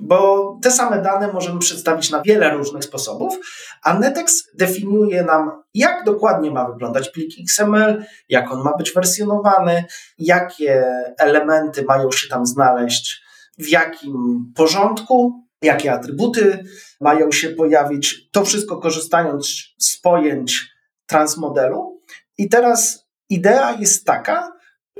Bo 0.00 0.58
te 0.62 0.70
same 0.70 1.02
dane 1.02 1.32
możemy 1.32 1.58
przedstawić 1.58 2.10
na 2.10 2.22
wiele 2.22 2.50
różnych 2.50 2.84
sposobów, 2.84 3.38
a 3.82 3.98
Netex 3.98 4.44
definiuje 4.54 5.22
nam, 5.22 5.62
jak 5.74 6.04
dokładnie 6.04 6.50
ma 6.50 6.68
wyglądać 6.68 7.10
plik 7.10 7.30
XML, 7.40 8.04
jak 8.28 8.52
on 8.52 8.62
ma 8.62 8.76
być 8.76 8.92
wersjonowany, 8.92 9.84
jakie 10.18 10.84
elementy 11.18 11.84
mają 11.88 12.12
się 12.12 12.28
tam 12.28 12.46
znaleźć, 12.46 13.24
w 13.58 13.68
jakim 13.68 14.44
porządku, 14.56 15.43
jakie 15.64 15.92
atrybuty 15.92 16.64
mają 17.00 17.32
się 17.32 17.48
pojawić. 17.48 18.30
To 18.30 18.44
wszystko 18.44 18.76
korzystając 18.76 19.64
z 19.78 20.00
pojęć 20.00 20.68
transmodelu. 21.06 22.00
I 22.38 22.48
teraz 22.48 23.06
idea 23.30 23.76
jest 23.80 24.04
taka, 24.04 24.52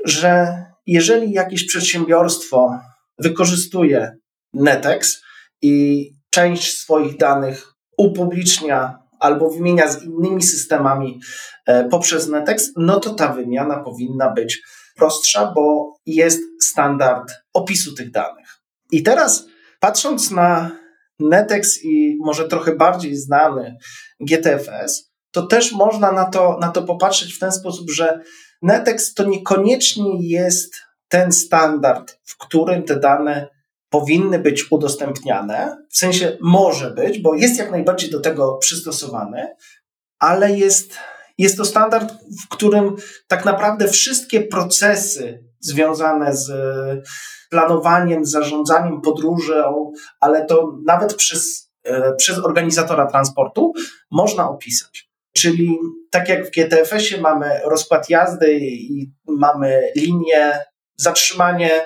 że 0.05 0.63
jeżeli 0.85 1.31
jakieś 1.31 1.65
przedsiębiorstwo 1.65 2.79
wykorzystuje 3.19 4.17
Netex 4.53 5.21
i 5.61 6.09
część 6.29 6.77
swoich 6.77 7.17
danych 7.17 7.73
upublicznia 7.97 8.99
albo 9.19 9.49
wymienia 9.49 9.87
z 9.87 10.03
innymi 10.03 10.43
systemami 10.43 11.19
e, 11.65 11.89
poprzez 11.89 12.27
Netex, 12.27 12.71
no 12.77 12.99
to 12.99 13.13
ta 13.13 13.33
wymiana 13.33 13.83
powinna 13.83 14.31
być 14.31 14.61
prostsza, 14.95 15.51
bo 15.55 15.93
jest 16.05 16.41
standard 16.61 17.33
opisu 17.53 17.95
tych 17.95 18.11
danych. 18.11 18.59
I 18.91 19.03
teraz 19.03 19.47
patrząc 19.85 20.31
na 20.31 20.71
Netex 21.19 21.83
i 21.83 22.17
może 22.19 22.47
trochę 22.47 22.75
bardziej 22.75 23.15
znany 23.15 23.77
GTFS, 24.19 25.11
to 25.31 25.47
też 25.47 25.71
można 25.71 26.11
na 26.11 26.25
to, 26.25 26.57
na 26.61 26.71
to 26.71 26.83
popatrzeć 26.83 27.33
w 27.33 27.39
ten 27.39 27.51
sposób, 27.51 27.91
że 27.91 28.19
Netex 28.61 29.13
to 29.13 29.23
niekoniecznie 29.23 30.29
jest 30.29 30.75
ten 31.07 31.31
standard, 31.31 32.17
w 32.23 32.37
którym 32.37 32.83
te 32.83 32.99
dane 32.99 33.47
powinny 33.89 34.39
być 34.39 34.71
udostępniane. 34.71 35.77
W 35.91 35.97
sensie 35.97 36.37
może 36.41 36.91
być, 36.91 37.19
bo 37.19 37.35
jest 37.35 37.57
jak 37.57 37.71
najbardziej 37.71 38.09
do 38.09 38.19
tego 38.19 38.57
przystosowany, 38.57 39.47
ale 40.19 40.57
jest, 40.57 40.97
jest 41.37 41.57
to 41.57 41.65
standard, 41.65 42.13
w 42.43 42.47
którym 42.49 42.95
tak 43.27 43.45
naprawdę 43.45 43.87
wszystkie 43.87 44.41
procesy 44.41 45.44
związane 45.59 46.35
z 46.35 46.51
planowaniem, 47.49 48.25
zarządzaniem 48.25 49.01
podróżą, 49.01 49.91
ale 50.19 50.45
to 50.45 50.77
nawet 50.85 51.15
przez, 51.15 51.71
e, 51.83 52.15
przez 52.15 52.37
organizatora 52.37 53.05
transportu 53.05 53.73
można 54.11 54.49
opisać. 54.49 55.09
Czyli 55.35 55.77
tak 56.11 56.29
jak 56.29 56.47
w 56.47 56.51
GTFS-ie 56.51 57.21
mamy 57.21 57.59
rozkład 57.65 58.09
jazdy 58.09 58.59
i 58.59 59.11
mamy 59.27 59.91
linię, 59.95 60.59
zatrzymanie, 60.97 61.81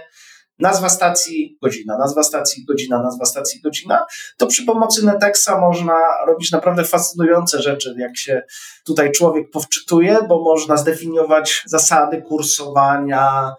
nazwa 0.59 0.89
stacji, 0.89 1.57
godzina, 1.61 1.97
nazwa 1.97 2.23
stacji, 2.23 2.65
godzina, 2.65 3.03
nazwa 3.03 3.25
stacji, 3.25 3.61
godzina, 3.61 4.05
to 4.37 4.47
przy 4.47 4.65
pomocy 4.65 5.05
Netexa 5.05 5.49
można 5.59 5.97
robić 6.27 6.51
naprawdę 6.51 6.83
fascynujące 6.83 7.61
rzeczy, 7.61 7.95
jak 7.97 8.17
się 8.17 8.41
tutaj 8.85 9.11
człowiek 9.11 9.51
powczytuje, 9.51 10.17
bo 10.27 10.43
można 10.43 10.77
zdefiniować 10.77 11.63
zasady 11.65 12.21
kursowania, 12.21 13.53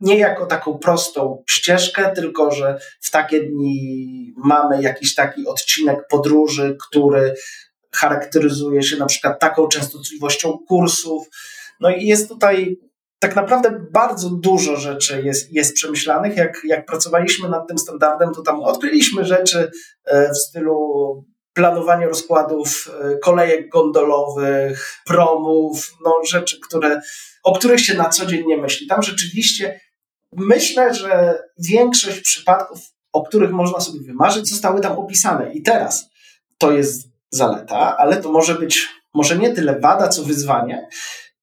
nie 0.00 0.18
jako 0.18 0.46
taką 0.46 0.78
prostą 0.78 1.42
ścieżkę, 1.50 2.12
tylko 2.14 2.50
że 2.50 2.78
w 3.00 3.10
takie 3.10 3.42
dni 3.42 4.34
mamy 4.36 4.82
jakiś 4.82 5.14
taki 5.14 5.46
odcinek 5.46 6.08
podróży, 6.08 6.76
który 6.88 7.34
charakteryzuje 7.92 8.82
się 8.82 8.96
na 8.96 9.06
przykład 9.06 9.40
taką 9.40 9.68
częstotliwością 9.68 10.58
kursów. 10.68 11.28
No 11.80 11.90
i 11.90 12.06
jest 12.06 12.28
tutaj 12.28 12.78
tak 13.18 13.36
naprawdę 13.36 13.80
bardzo 13.90 14.30
dużo 14.30 14.76
rzeczy 14.76 15.22
jest, 15.22 15.52
jest 15.52 15.74
przemyślanych. 15.74 16.36
Jak, 16.36 16.60
jak 16.64 16.86
pracowaliśmy 16.86 17.48
nad 17.48 17.68
tym 17.68 17.78
standardem, 17.78 18.34
to 18.34 18.42
tam 18.42 18.60
odkryliśmy 18.60 19.24
rzeczy 19.24 19.70
e, 20.04 20.32
w 20.32 20.38
stylu 20.38 21.24
planowania 21.52 22.08
rozkładów 22.08 22.90
e, 23.00 23.18
kolejek 23.18 23.68
gondolowych, 23.68 25.00
promów, 25.06 25.92
no 26.04 26.20
rzeczy, 26.28 26.60
które, 26.60 27.00
o 27.42 27.58
których 27.58 27.80
się 27.80 27.94
na 27.94 28.08
co 28.08 28.26
dzień 28.26 28.46
nie 28.46 28.56
myśli. 28.56 28.86
Tam 28.86 29.02
rzeczywiście 29.02 29.80
myślę, 30.32 30.94
że 30.94 31.42
większość 31.58 32.20
przypadków, 32.20 32.78
o 33.12 33.22
których 33.22 33.50
można 33.50 33.80
sobie 33.80 34.00
wymarzyć, 34.00 34.48
zostały 34.48 34.80
tam 34.80 34.98
opisane. 34.98 35.52
I 35.52 35.62
teraz 35.62 36.10
to 36.58 36.72
jest 36.72 37.08
zaleta, 37.30 37.96
ale 37.96 38.16
to 38.16 38.32
może 38.32 38.54
być 38.54 38.88
może 39.16 39.38
nie 39.38 39.52
tyle 39.52 39.80
wada, 39.80 40.08
co 40.08 40.22
wyzwanie. 40.22 40.88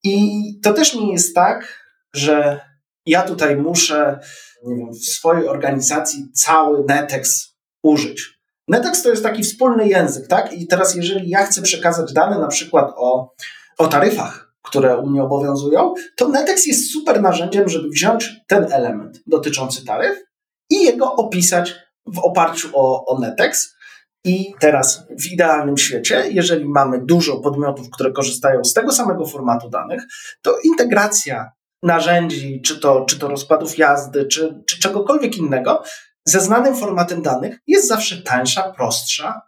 I 0.03 0.41
to 0.63 0.73
też 0.73 0.95
nie 0.95 1.11
jest 1.11 1.35
tak, 1.35 1.83
że 2.13 2.59
ja 3.05 3.21
tutaj 3.21 3.55
muszę, 3.55 4.19
nie 4.65 4.75
wiem, 4.75 4.93
w 4.93 5.05
swojej 5.05 5.47
organizacji 5.47 6.31
cały 6.33 6.83
Netex 6.87 7.55
użyć. 7.83 8.39
Netex 8.67 9.01
to 9.01 9.09
jest 9.09 9.23
taki 9.23 9.43
wspólny 9.43 9.87
język, 9.87 10.27
tak? 10.27 10.53
I 10.53 10.67
teraz, 10.67 10.95
jeżeli 10.95 11.29
ja 11.29 11.45
chcę 11.45 11.61
przekazać 11.61 12.13
dane 12.13 12.39
na 12.39 12.47
przykład 12.47 12.91
o, 12.95 13.33
o 13.77 13.87
taryfach, 13.87 14.53
które 14.61 14.97
u 14.97 15.09
mnie 15.09 15.23
obowiązują, 15.23 15.93
to 16.17 16.27
Netex 16.27 16.65
jest 16.65 16.91
super 16.91 17.21
narzędziem, 17.21 17.69
żeby 17.69 17.89
wziąć 17.89 18.31
ten 18.47 18.73
element 18.73 19.19
dotyczący 19.27 19.85
taryf 19.85 20.23
i 20.69 20.83
jego 20.83 21.15
opisać 21.15 21.75
w 22.05 22.19
oparciu 22.19 22.69
o, 22.73 23.05
o 23.05 23.19
Netex. 23.19 23.75
I 24.25 24.53
teraz 24.59 25.03
w 25.19 25.31
idealnym 25.31 25.77
świecie, 25.77 26.23
jeżeli 26.29 26.65
mamy 26.65 27.05
dużo 27.05 27.37
podmiotów, 27.37 27.89
które 27.89 28.11
korzystają 28.11 28.63
z 28.63 28.73
tego 28.73 28.91
samego 28.91 29.25
formatu 29.25 29.69
danych, 29.69 30.03
to 30.41 30.57
integracja 30.63 31.51
narzędzi, 31.83 32.61
czy 32.61 32.79
to, 32.79 33.05
czy 33.05 33.19
to 33.19 33.27
rozkładów 33.27 33.77
jazdy, 33.77 34.25
czy, 34.25 34.63
czy 34.67 34.79
czegokolwiek 34.79 35.37
innego, 35.37 35.83
ze 36.25 36.39
znanym 36.39 36.75
formatem 36.75 37.21
danych 37.21 37.59
jest 37.67 37.87
zawsze 37.87 38.21
tańsza, 38.21 38.73
prostsza 38.73 39.41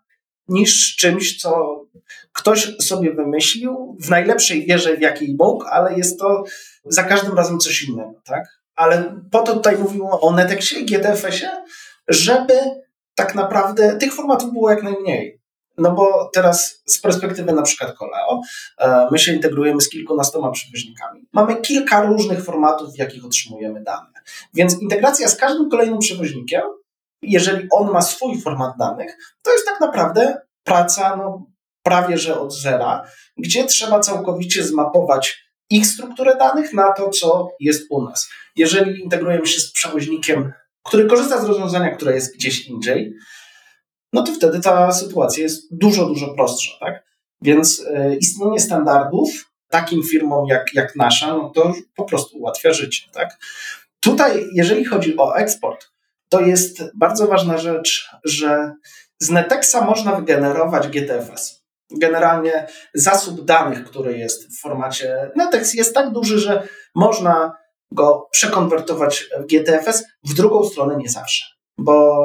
niż 0.48 0.96
czymś, 0.96 1.42
co 1.42 1.82
ktoś 2.34 2.76
sobie 2.82 3.14
wymyślił 3.14 3.98
w 4.02 4.10
najlepszej 4.10 4.66
wierze, 4.66 4.98
w 4.98 5.02
jakiej 5.02 5.36
mógł, 5.40 5.66
ale 5.66 5.98
jest 5.98 6.20
to 6.20 6.44
za 6.86 7.04
każdym 7.04 7.38
razem 7.38 7.60
coś 7.60 7.84
innego, 7.84 8.22
tak? 8.26 8.44
Ale 8.76 9.22
po 9.32 9.40
to 9.40 9.54
tutaj 9.54 9.78
mówimy 9.78 10.10
o 10.10 10.32
Netexie 10.32 10.80
i 10.80 10.86
GTFS-ie, 10.86 11.52
żeby 12.08 12.54
tak 13.16 13.36
naprawdę 13.36 13.98
tych 13.98 14.14
formatów 14.14 14.54
było 14.54 14.70
jak 14.70 14.84
najmniej. 14.84 15.42
No 15.78 15.92
bo 15.92 16.30
teraz 16.34 16.82
z 16.86 17.02
perspektywy 17.02 17.54
na 17.54 17.62
przykład 17.62 17.98
Koleo, 17.98 18.42
e, 18.78 19.08
my 19.12 19.20
się 19.20 19.34
integrujemy 19.34 19.82
z 19.82 19.90
kilkunastoma 19.90 20.52
przewoźnikami. 20.52 21.28
Mamy 21.34 21.56
kilka 21.56 22.02
różnych 22.02 22.44
formatów, 22.44 22.94
w 22.94 23.00
jakich 23.00 23.26
otrzymujemy 23.26 23.84
dane. 23.84 24.12
Więc 24.54 24.82
integracja 24.82 25.28
z 25.28 25.36
każdym 25.36 25.70
kolejnym 25.70 26.00
przewoźnikiem, 26.00 26.62
jeżeli 27.22 27.68
on 27.72 27.92
ma 27.92 28.02
swój 28.02 28.42
format 28.42 28.78
danych, 28.80 29.18
to 29.42 29.52
jest 29.52 29.66
tak 29.66 29.80
naprawdę 29.82 30.42
praca 30.64 31.16
no, 31.16 31.46
prawie 31.84 32.18
że 32.18 32.40
od 32.40 32.54
zera, 32.54 33.04
gdzie 33.38 33.66
trzeba 33.66 34.00
całkowicie 34.00 34.64
zmapować 34.64 35.46
ich 35.70 35.88
strukturę 35.88 36.36
danych 36.36 36.74
na 36.74 36.94
to, 36.94 37.10
co 37.10 37.48
jest 37.60 37.84
u 37.90 38.04
nas. 38.04 38.30
Jeżeli 38.56 39.04
integrujemy 39.04 39.48
się 39.48 39.60
z 39.60 39.72
przewoźnikiem, 39.72 40.54
który 40.86 41.06
korzysta 41.06 41.42
z 41.42 41.46
rozwiązania, 41.46 41.96
które 41.96 42.16
jest 42.16 42.36
gdzieś 42.36 42.68
indziej, 42.68 43.14
no 44.14 44.24
to 44.24 44.34
wtedy 44.34 44.60
ta 44.60 44.92
sytuacja 44.92 45.44
jest 45.44 45.68
dużo, 45.72 46.06
dużo 46.06 46.34
prostsza, 46.34 46.72
tak? 46.80 47.04
Więc 47.42 47.86
e, 47.94 48.16
istnienie 48.16 48.60
standardów 48.60 49.30
takim 49.70 50.04
firmom 50.04 50.48
jak, 50.48 50.66
jak 50.74 50.96
nasza, 50.96 51.28
no 51.28 51.50
to 51.50 51.74
po 51.96 52.04
prostu 52.04 52.38
ułatwia 52.38 52.74
życie, 52.74 53.04
tak? 53.14 53.38
Tutaj, 54.00 54.46
jeżeli 54.54 54.86
chodzi 54.86 55.18
o 55.18 55.38
eksport, 55.38 55.92
to 56.30 56.40
jest 56.40 56.84
bardzo 56.96 57.28
ważna 57.28 57.58
rzecz, 57.58 58.10
że 58.24 58.72
z 59.20 59.30
Netexa 59.30 59.82
można 59.86 60.16
wygenerować 60.16 60.88
GTFS. 60.88 61.66
Generalnie 61.92 62.68
zasób 62.94 63.46
danych, 63.46 63.86
który 63.86 64.18
jest 64.18 64.48
w 64.48 64.62
formacie 64.62 65.32
Netex 65.36 65.74
jest 65.74 65.94
tak 65.94 66.12
duży, 66.12 66.40
że 66.40 66.68
można 66.96 67.54
go 67.92 68.28
przekonwertować 68.32 69.30
w 69.40 69.46
GTFS, 69.46 70.04
w 70.24 70.34
drugą 70.34 70.64
stronę 70.64 70.98
nie 70.98 71.10
zawsze, 71.10 71.46
bo 71.78 72.16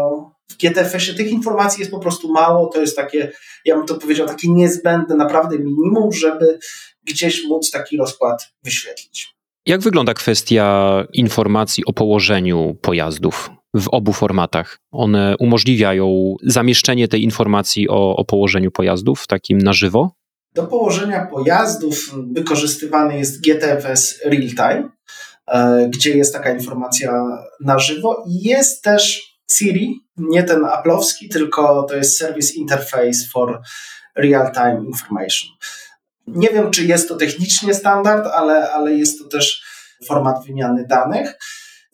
w 0.51 0.57
GTFS-ie 0.57 1.17
tych 1.17 1.31
informacji 1.31 1.81
jest 1.81 1.91
po 1.91 1.99
prostu 1.99 2.33
mało, 2.33 2.67
to 2.67 2.81
jest 2.81 2.97
takie, 2.97 3.33
ja 3.65 3.77
bym 3.77 3.87
to 3.87 3.95
powiedział, 3.95 4.27
takie 4.27 4.49
niezbędne 4.51 5.17
naprawdę 5.17 5.59
minimum, 5.59 6.13
żeby 6.13 6.59
gdzieś 7.05 7.45
móc 7.49 7.71
taki 7.71 7.97
rozkład 7.97 8.53
wyświetlić. 8.65 9.35
Jak 9.67 9.81
wygląda 9.81 10.15
kwestia 10.15 11.05
informacji 11.13 11.85
o 11.87 11.93
położeniu 11.93 12.77
pojazdów 12.83 13.51
w 13.75 13.89
obu 13.89 14.13
formatach? 14.13 14.79
One 14.93 15.35
umożliwiają 15.39 16.35
zamieszczenie 16.43 17.09
tej 17.09 17.23
informacji 17.23 17.89
o, 17.89 18.17
o 18.17 18.25
położeniu 18.25 18.71
pojazdów 18.71 19.27
takim 19.27 19.59
na 19.59 19.73
żywo? 19.73 20.11
Do 20.55 20.67
położenia 20.67 21.27
pojazdów 21.27 22.15
wykorzystywany 22.33 23.19
jest 23.19 23.41
GTFS 23.45 24.21
Real 24.25 24.49
Time, 24.49 24.91
gdzie 25.89 26.17
jest 26.17 26.35
taka 26.35 26.51
informacja 26.51 27.13
na 27.61 27.79
żywo. 27.79 28.25
Jest 28.29 28.83
też 28.83 29.31
Siri, 29.53 30.01
nie 30.17 30.43
ten 30.43 30.63
Apple'owski, 30.63 31.29
tylko 31.33 31.83
to 31.83 31.97
jest 31.97 32.19
Service 32.19 32.55
Interface 32.55 33.29
for 33.33 33.61
Real 34.17 34.53
Time 34.53 34.83
Information. 34.87 35.51
Nie 36.27 36.49
wiem, 36.49 36.71
czy 36.71 36.85
jest 36.85 37.09
to 37.09 37.17
technicznie 37.17 37.75
standard, 37.75 38.27
ale, 38.27 38.73
ale 38.73 38.95
jest 38.95 39.19
to 39.19 39.29
też 39.29 39.63
format 40.07 40.47
wymiany 40.47 40.87
danych. 40.87 41.35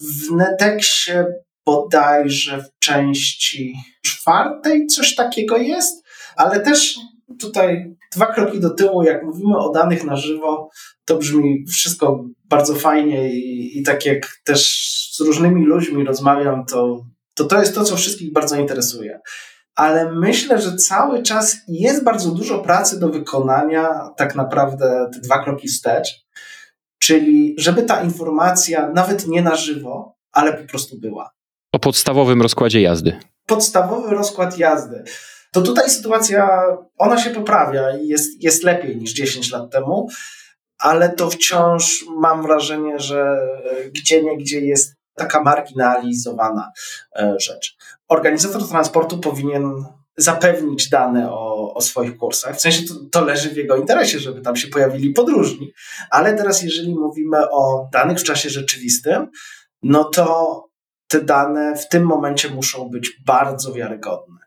W 0.00 0.30
Netexie 0.30 1.26
bodajże 1.66 2.62
w 2.62 2.78
części 2.78 3.75
czwartej 4.04 4.86
coś 4.86 5.14
takiego 5.14 5.56
jest, 5.56 6.04
ale 6.36 6.60
też 6.60 6.98
tutaj 7.40 7.97
dwa 8.14 8.26
kroki 8.26 8.61
do 8.61 8.71
tyłu, 8.71 9.02
jak 9.02 9.25
mówimy 9.25 9.59
o 9.59 9.73
danych 9.73 10.04
na 10.04 10.16
żywo, 10.16 10.71
to 11.04 11.16
brzmi 11.16 11.64
wszystko 11.68 12.25
bardzo 12.45 12.75
fajnie 12.75 13.33
i, 13.33 13.78
i 13.78 13.83
tak 13.83 14.06
jak 14.06 14.28
też 14.45 14.90
z 15.12 15.21
różnymi 15.21 15.66
ludźmi 15.66 16.04
rozmawiam, 16.04 16.64
to, 16.64 17.04
to 17.35 17.45
to 17.45 17.61
jest 17.61 17.75
to, 17.75 17.85
co 17.85 17.97
wszystkich 17.97 18.33
bardzo 18.33 18.56
interesuje 18.56 19.21
ale 19.76 20.12
myślę, 20.12 20.62
że 20.62 20.76
cały 20.76 21.23
czas 21.23 21.56
jest 21.68 22.04
bardzo 22.04 22.30
dużo 22.30 22.59
pracy 22.59 23.00
do 23.00 23.09
wykonania, 23.09 24.11
tak 24.16 24.35
naprawdę 24.35 25.11
te 25.14 25.21
dwa 25.21 25.45
kroki 25.45 25.68
wstecz, 25.68 26.09
czyli 26.99 27.54
żeby 27.59 27.83
ta 27.83 28.02
informacja 28.02 28.90
nawet 28.95 29.26
nie 29.26 29.42
na 29.42 29.56
żywo, 29.56 30.16
ale 30.33 30.52
po 30.52 30.68
prostu 30.68 30.99
była. 30.99 31.30
O 31.72 31.79
podstawowym 31.79 32.42
rozkładzie 32.42 32.81
jazdy. 32.81 33.18
Podstawowy 33.46 34.11
rozkład 34.11 34.59
jazdy. 34.59 35.05
To 35.57 35.62
tutaj 35.62 35.90
sytuacja, 35.90 36.49
ona 36.99 37.19
się 37.19 37.31
poprawia 37.31 37.99
i 37.99 38.09
jest, 38.09 38.42
jest 38.42 38.62
lepiej 38.62 38.97
niż 38.97 39.12
10 39.12 39.53
lat 39.53 39.71
temu, 39.71 40.09
ale 40.79 41.09
to 41.09 41.31
wciąż 41.31 42.05
mam 42.16 42.42
wrażenie, 42.42 42.99
że 42.99 43.37
gdzie 43.95 44.23
nie 44.23 44.37
gdzie 44.37 44.61
jest 44.61 44.95
taka 45.14 45.42
marginalizowana 45.42 46.73
e, 47.19 47.35
rzecz. 47.38 47.77
Organizator 48.09 48.69
transportu 48.69 49.19
powinien 49.19 49.85
zapewnić 50.16 50.88
dane 50.88 51.33
o, 51.33 51.75
o 51.75 51.81
swoich 51.81 52.16
kursach. 52.16 52.57
W 52.57 52.61
sensie 52.61 52.83
to, 52.88 52.95
to, 53.12 53.25
leży 53.25 53.51
w 53.51 53.57
jego 53.57 53.77
interesie, 53.77 54.19
żeby 54.19 54.40
tam 54.40 54.57
się 54.57 54.69
pojawili 54.69 55.11
podróżni. 55.11 55.73
Ale 56.11 56.35
teraz, 56.35 56.62
jeżeli 56.62 56.95
mówimy 56.95 57.51
o 57.51 57.88
danych 57.92 58.19
w 58.19 58.25
czasie 58.25 58.51
rzeczywistym, 58.51 59.31
no 59.83 60.05
to 60.05 60.64
te 61.09 61.21
dane 61.21 61.77
w 61.77 61.88
tym 61.88 62.03
momencie 62.07 62.51
muszą 62.51 62.88
być 62.88 63.11
bardzo 63.27 63.73
wiarygodne. 63.73 64.45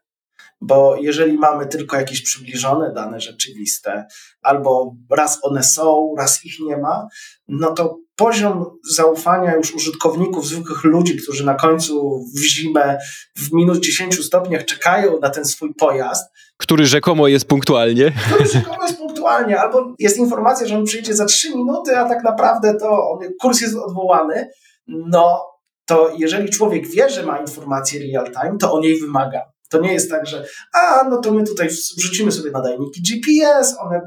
Bo 0.61 0.95
jeżeli 0.95 1.37
mamy 1.37 1.67
tylko 1.67 1.97
jakieś 1.97 2.21
przybliżone 2.21 2.93
dane 2.93 3.19
rzeczywiste, 3.19 4.05
albo 4.41 4.95
raz 5.09 5.39
one 5.41 5.63
są, 5.63 6.15
raz 6.17 6.45
ich 6.45 6.59
nie 6.59 6.77
ma, 6.77 7.07
no 7.47 7.71
to 7.71 7.99
poziom 8.15 8.65
zaufania 8.91 9.55
już 9.55 9.75
użytkowników, 9.75 10.47
zwykłych 10.47 10.83
ludzi, 10.83 11.17
którzy 11.17 11.45
na 11.45 11.55
końcu 11.55 12.25
w 12.35 12.43
zimę 12.43 12.97
w 13.37 13.53
minus 13.53 13.79
10 13.79 14.25
stopniach 14.25 14.65
czekają 14.65 15.19
na 15.19 15.29
ten 15.29 15.45
swój 15.45 15.73
pojazd. 15.73 16.31
Który 16.57 16.85
rzekomo 16.85 17.27
jest 17.27 17.47
punktualnie. 17.47 18.11
Który 18.25 18.45
rzekomo 18.45 18.83
jest 18.83 18.97
punktualnie, 18.97 19.59
albo 19.59 19.93
jest 19.99 20.17
informacja, 20.17 20.67
że 20.67 20.77
on 20.77 20.85
przyjdzie 20.85 21.13
za 21.13 21.25
3 21.25 21.49
minuty, 21.55 21.97
a 21.97 22.09
tak 22.09 22.23
naprawdę 22.23 22.77
to 22.79 23.19
kurs 23.41 23.61
jest 23.61 23.75
odwołany. 23.75 24.49
No, 24.87 25.45
to 25.85 26.11
jeżeli 26.17 26.49
człowiek 26.49 26.87
wie, 26.87 27.09
że 27.09 27.23
ma 27.23 27.37
informację 27.37 27.99
real 27.99 28.25
time, 28.25 28.57
to 28.57 28.73
on 28.73 28.83
jej 28.83 28.99
wymaga. 28.99 29.41
To 29.69 29.79
nie 29.79 29.93
jest 29.93 30.11
tak, 30.11 30.25
że 30.25 30.45
a, 30.73 31.03
no 31.09 31.17
to 31.17 31.31
my 31.31 31.43
tutaj 31.43 31.67
wrzucimy 31.97 32.31
sobie 32.31 32.51
nadajniki 32.51 33.01
GPS, 33.01 33.75
one 33.79 34.01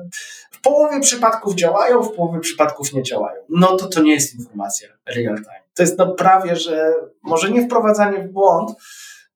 w 0.51 0.61
połowie 0.61 1.01
przypadków 1.01 1.55
działają, 1.55 2.03
w 2.03 2.13
połowie 2.13 2.41
przypadków 2.41 2.93
nie 2.93 3.03
działają. 3.03 3.43
No 3.49 3.77
to 3.77 3.89
to 3.89 4.03
nie 4.03 4.15
jest 4.15 4.35
informacja 4.35 4.89
real 5.07 5.37
time. 5.37 5.63
To 5.75 5.83
jest 5.83 5.99
no 5.99 6.15
prawie, 6.15 6.57
że 6.57 6.95
może 7.23 7.51
nie 7.51 7.67
wprowadzanie 7.67 8.23
w 8.23 8.33
błąd, 8.33 8.71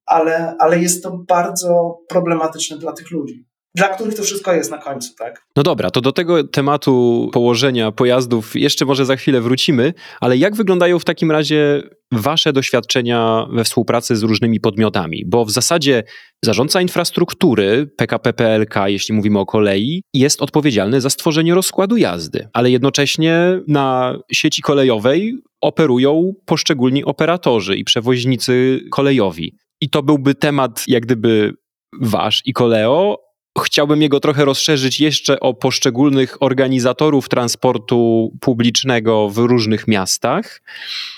ale, 0.07 0.57
ale 0.59 0.79
jest 0.79 1.03
to 1.03 1.11
bardzo 1.11 1.99
problematyczne 2.09 2.79
dla 2.79 2.93
tych 2.93 3.11
ludzi 3.11 3.47
dla 3.77 3.89
których 3.89 4.15
to 4.15 4.23
wszystko 4.23 4.53
jest 4.53 4.71
na 4.71 4.79
końcu, 4.79 5.15
tak? 5.19 5.47
No 5.57 5.63
dobra, 5.63 5.91
to 5.91 6.01
do 6.01 6.13
tego 6.13 6.45
tematu 6.45 7.29
położenia 7.33 7.93
pojazdów 7.93 8.57
jeszcze 8.57 8.85
może 8.85 9.05
za 9.05 9.17
chwilę 9.17 9.41
wrócimy, 9.41 9.95
ale 10.21 10.37
jak 10.37 10.57
wyglądają 10.57 10.99
w 10.99 11.05
takim 11.05 11.31
razie 11.31 11.83
Wasze 12.13 12.53
doświadczenia 12.53 13.47
we 13.53 13.65
współpracy 13.65 14.17
z 14.17 14.23
różnymi 14.23 14.61
podmiotami? 14.61 15.25
Bo 15.27 15.45
w 15.45 15.51
zasadzie 15.51 16.05
zarządca 16.45 16.81
infrastruktury 16.81 17.91
PKP 17.97 18.33
PLK, 18.33 18.75
jeśli 18.87 19.15
mówimy 19.15 19.39
o 19.39 19.47
kolei, 19.47 20.03
jest 20.15 20.43
odpowiedzialny 20.43 21.01
za 21.01 21.11
stworzenie 21.11 21.55
rozkładu 21.55 21.97
jazdy, 21.97 22.49
ale 22.53 22.71
jednocześnie 22.71 23.61
na 23.69 24.19
sieci 24.33 24.63
kolejowej 24.63 25.35
operują 25.61 26.33
poszczególni 26.45 27.05
operatorzy 27.05 27.77
i 27.77 27.85
przewoźnicy 27.85 28.81
kolejowi. 28.93 29.57
I 29.81 29.91
to 29.91 30.03
byłby 30.03 30.35
temat, 30.35 30.85
jak 30.89 31.03
gdyby 31.03 31.53
wasz 32.01 32.43
i 32.45 32.53
koleo, 32.53 33.26
Chciałbym 33.65 34.03
jego 34.03 34.21
trochę 34.21 34.45
rozszerzyć 34.45 35.01
jeszcze 35.01 35.41
o 35.41 35.55
poszczególnych 35.55 36.43
organizatorów 36.43 37.29
transportu 37.29 38.31
publicznego 38.41 39.29
w 39.29 39.39
różnych 39.39 39.89
miastach. 39.89 40.63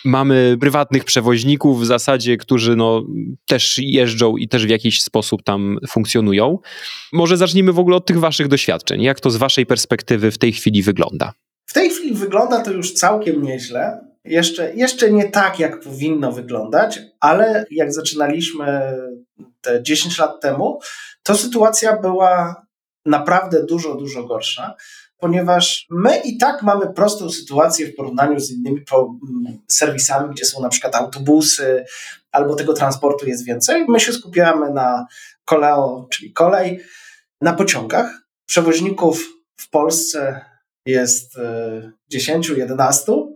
Mamy 0.05 0.57
prywatnych 0.61 1.05
przewoźników 1.05 1.81
w 1.81 1.87
zasadzie, 1.87 2.37
którzy 2.37 2.77
no, 2.77 3.05
też 3.46 3.79
jeżdżą 3.79 4.37
i 4.37 4.48
też 4.48 4.66
w 4.66 4.68
jakiś 4.68 5.03
sposób 5.03 5.42
tam 5.42 5.79
funkcjonują. 5.88 6.59
Może 7.12 7.37
zacznijmy 7.37 7.72
w 7.72 7.79
ogóle 7.79 7.96
od 7.96 8.07
tych 8.07 8.20
waszych 8.20 8.48
doświadczeń. 8.48 9.03
Jak 9.03 9.20
to 9.20 9.31
z 9.31 9.37
waszej 9.37 9.66
perspektywy 9.66 10.31
w 10.31 10.38
tej 10.38 10.53
chwili 10.53 10.83
wygląda? 10.83 11.33
W 11.66 11.72
tej 11.72 11.90
chwili 11.90 12.14
wygląda 12.14 12.61
to 12.61 12.72
już 12.72 12.92
całkiem 12.92 13.42
nieźle. 13.42 14.01
Jeszcze, 14.24 14.74
jeszcze 14.74 15.12
nie 15.12 15.24
tak, 15.24 15.59
jak 15.59 15.81
powinno 15.81 16.33
wyglądać, 16.33 17.01
ale 17.20 17.66
jak 17.70 17.92
zaczynaliśmy 17.92 18.92
te 19.68 19.83
10 19.83 20.18
lat 20.18 20.40
temu, 20.40 20.81
to 21.22 21.37
sytuacja 21.37 21.96
była 21.96 22.62
naprawdę 23.07 23.64
dużo, 23.64 23.94
dużo 23.94 24.24
gorsza, 24.24 24.74
ponieważ 25.18 25.87
my 25.90 26.18
i 26.18 26.38
tak 26.38 26.62
mamy 26.62 26.94
prostą 26.94 27.31
sytuację 27.31 27.87
w 27.87 27.96
porównaniu 27.96 28.40
z 28.40 28.50
innymi 28.50 28.85
serwisami, 29.68 30.35
gdzie 30.35 30.44
są 30.44 30.62
na 30.62 30.68
przykład 30.68 30.94
autobusy 30.94 31.85
albo 32.33 32.54
tego 32.54 32.72
transportu 32.72 33.26
jest 33.26 33.44
więcej. 33.44 33.85
My 33.88 34.00
się 34.00 34.12
skupiamy 34.12 34.70
na 34.70 35.07
koleo, 35.44 36.07
czyli 36.12 36.33
kolej, 36.33 36.81
na 37.40 37.52
pociągach. 37.52 38.20
Przewoźników 38.46 39.28
w 39.57 39.70
Polsce 39.70 40.44
jest 40.87 41.38
10-11 42.14 43.12
e, 43.12 43.35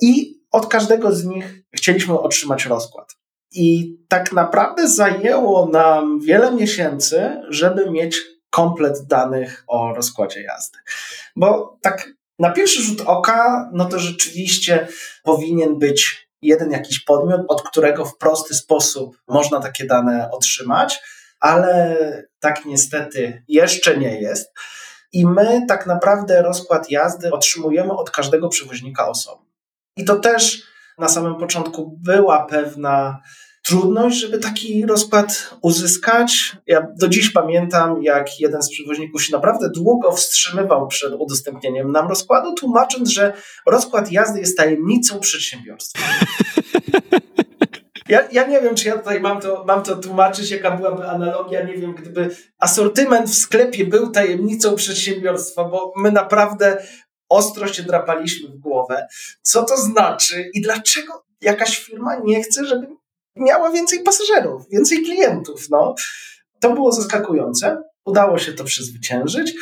i 0.00 0.38
od 0.50 0.66
każdego 0.66 1.12
z 1.12 1.24
nich 1.24 1.62
chcieliśmy 1.76 2.20
otrzymać 2.20 2.66
rozkład. 2.66 3.17
I 3.52 3.96
tak 4.08 4.32
naprawdę 4.32 4.88
zajęło 4.88 5.68
nam 5.68 6.20
wiele 6.20 6.52
miesięcy, 6.52 7.42
żeby 7.48 7.90
mieć 7.90 8.20
komplet 8.50 9.06
danych 9.06 9.64
o 9.66 9.94
rozkładzie 9.94 10.42
jazdy. 10.42 10.78
Bo 11.36 11.78
tak 11.82 12.08
na 12.38 12.50
pierwszy 12.50 12.82
rzut 12.82 13.00
oka, 13.00 13.70
no 13.72 13.84
to 13.84 13.98
rzeczywiście 13.98 14.88
powinien 15.22 15.78
być 15.78 16.28
jeden 16.42 16.70
jakiś 16.70 17.00
podmiot, 17.00 17.40
od 17.48 17.62
którego 17.62 18.04
w 18.04 18.16
prosty 18.16 18.54
sposób 18.54 19.18
można 19.28 19.60
takie 19.60 19.86
dane 19.86 20.30
otrzymać, 20.30 21.00
ale 21.40 21.96
tak 22.40 22.64
niestety 22.64 23.44
jeszcze 23.48 23.96
nie 23.96 24.20
jest. 24.20 24.52
I 25.12 25.26
my 25.26 25.64
tak 25.68 25.86
naprawdę 25.86 26.42
rozkład 26.42 26.90
jazdy 26.90 27.32
otrzymujemy 27.32 27.92
od 27.92 28.10
każdego 28.10 28.48
przewoźnika 28.48 29.08
osobno. 29.08 29.46
I 29.96 30.04
to 30.04 30.16
też 30.16 30.62
na 30.98 31.08
samym 31.08 31.34
początku 31.34 31.98
była 32.04 32.46
pewna 32.46 33.20
trudność, 33.68 34.18
żeby 34.18 34.38
taki 34.38 34.86
rozkład 34.86 35.50
uzyskać. 35.62 36.56
Ja 36.66 36.86
do 37.00 37.08
dziś 37.08 37.30
pamiętam, 37.30 38.02
jak 38.02 38.40
jeden 38.40 38.62
z 38.62 38.70
przewoźników 38.70 39.22
się 39.22 39.32
naprawdę 39.32 39.70
długo 39.70 40.12
wstrzymywał 40.12 40.86
przed 40.86 41.12
udostępnieniem 41.12 41.92
nam 41.92 42.08
rozkładu, 42.08 42.54
tłumacząc, 42.54 43.08
że 43.08 43.32
rozkład 43.66 44.12
jazdy 44.12 44.40
jest 44.40 44.56
tajemnicą 44.56 45.20
przedsiębiorstwa. 45.20 46.02
Ja, 48.08 48.28
ja 48.32 48.46
nie 48.46 48.60
wiem, 48.60 48.74
czy 48.74 48.88
ja 48.88 48.98
tutaj 48.98 49.20
mam 49.20 49.40
to, 49.40 49.64
mam 49.66 49.82
to 49.82 49.96
tłumaczyć, 49.96 50.50
jaka 50.50 50.70
byłaby 50.70 51.08
analogia, 51.08 51.62
nie 51.62 51.74
wiem, 51.74 51.94
gdyby 51.94 52.36
asortyment 52.58 53.30
w 53.30 53.34
sklepie 53.34 53.86
był 53.86 54.10
tajemnicą 54.10 54.74
przedsiębiorstwa, 54.74 55.64
bo 55.64 55.92
my 55.96 56.12
naprawdę 56.12 56.82
ostro 57.28 57.68
się 57.68 57.82
drapaliśmy 57.82 58.48
w 58.48 58.58
głowę. 58.58 59.06
Co 59.42 59.64
to 59.64 59.76
znaczy 59.76 60.50
i 60.54 60.60
dlaczego 60.60 61.24
jakaś 61.40 61.78
firma 61.78 62.16
nie 62.24 62.42
chce, 62.42 62.64
żeby 62.64 62.86
miała 63.36 63.70
więcej 63.70 64.02
pasażerów, 64.02 64.68
więcej 64.68 65.02
klientów. 65.02 65.66
No. 65.70 65.94
To 66.60 66.72
było 66.72 66.92
zaskakujące. 66.92 67.82
Udało 68.04 68.38
się 68.38 68.52
to 68.52 68.64
przezwyciężyć. 68.64 69.54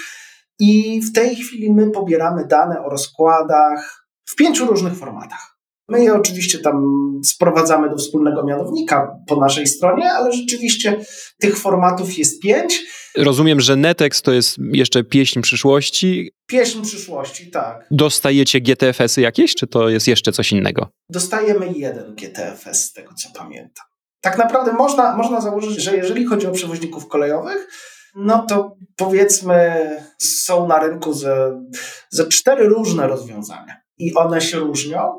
I 0.58 1.00
w 1.00 1.12
tej 1.12 1.36
chwili 1.36 1.72
my 1.72 1.90
pobieramy 1.90 2.46
dane 2.46 2.84
o 2.84 2.88
rozkładach 2.88 4.06
w 4.24 4.34
pięciu 4.34 4.66
różnych 4.66 4.98
formatach. 4.98 5.55
My 5.88 6.04
je 6.04 6.14
oczywiście 6.14 6.58
tam 6.58 6.84
sprowadzamy 7.24 7.90
do 7.90 7.96
wspólnego 7.96 8.44
mianownika 8.44 9.16
po 9.26 9.36
naszej 9.36 9.66
stronie, 9.66 10.12
ale 10.12 10.32
rzeczywiście 10.32 11.00
tych 11.40 11.58
formatów 11.58 12.18
jest 12.18 12.42
pięć. 12.42 12.82
Rozumiem, 13.16 13.60
że 13.60 13.76
Netex 13.76 14.22
to 14.22 14.32
jest 14.32 14.56
jeszcze 14.72 15.04
pieśń 15.04 15.40
przyszłości. 15.40 16.30
Pieśń 16.46 16.82
przyszłości, 16.82 17.50
tak. 17.50 17.86
Dostajecie 17.90 18.60
GTFS-y 18.60 19.20
jakieś, 19.20 19.54
czy 19.54 19.66
to 19.66 19.88
jest 19.88 20.08
jeszcze 20.08 20.32
coś 20.32 20.52
innego? 20.52 20.88
Dostajemy 21.10 21.72
jeden 21.76 22.14
GTFS, 22.14 22.84
z 22.84 22.92
tego 22.92 23.14
co 23.14 23.28
pamiętam. 23.38 23.86
Tak 24.20 24.38
naprawdę 24.38 24.72
można, 24.72 25.16
można 25.16 25.40
założyć, 25.40 25.82
że 25.82 25.96
jeżeli 25.96 26.24
chodzi 26.24 26.46
o 26.46 26.52
przewoźników 26.52 27.08
kolejowych, 27.08 27.68
no 28.16 28.46
to 28.48 28.76
powiedzmy 28.96 29.90
są 30.18 30.68
na 30.68 30.78
rynku 30.78 31.12
ze, 31.12 31.62
ze 32.10 32.26
cztery 32.26 32.68
różne 32.68 33.06
rozwiązania 33.06 33.76
i 33.98 34.14
one 34.14 34.40
się 34.40 34.58
różnią, 34.58 35.18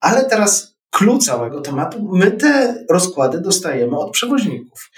ale 0.00 0.24
teraz 0.24 0.76
clue 0.90 1.18
całego 1.18 1.60
tematu, 1.60 2.08
my 2.12 2.30
te 2.30 2.84
rozkłady 2.90 3.40
dostajemy 3.40 3.98
od 3.98 4.12
przewoźników. 4.12 4.90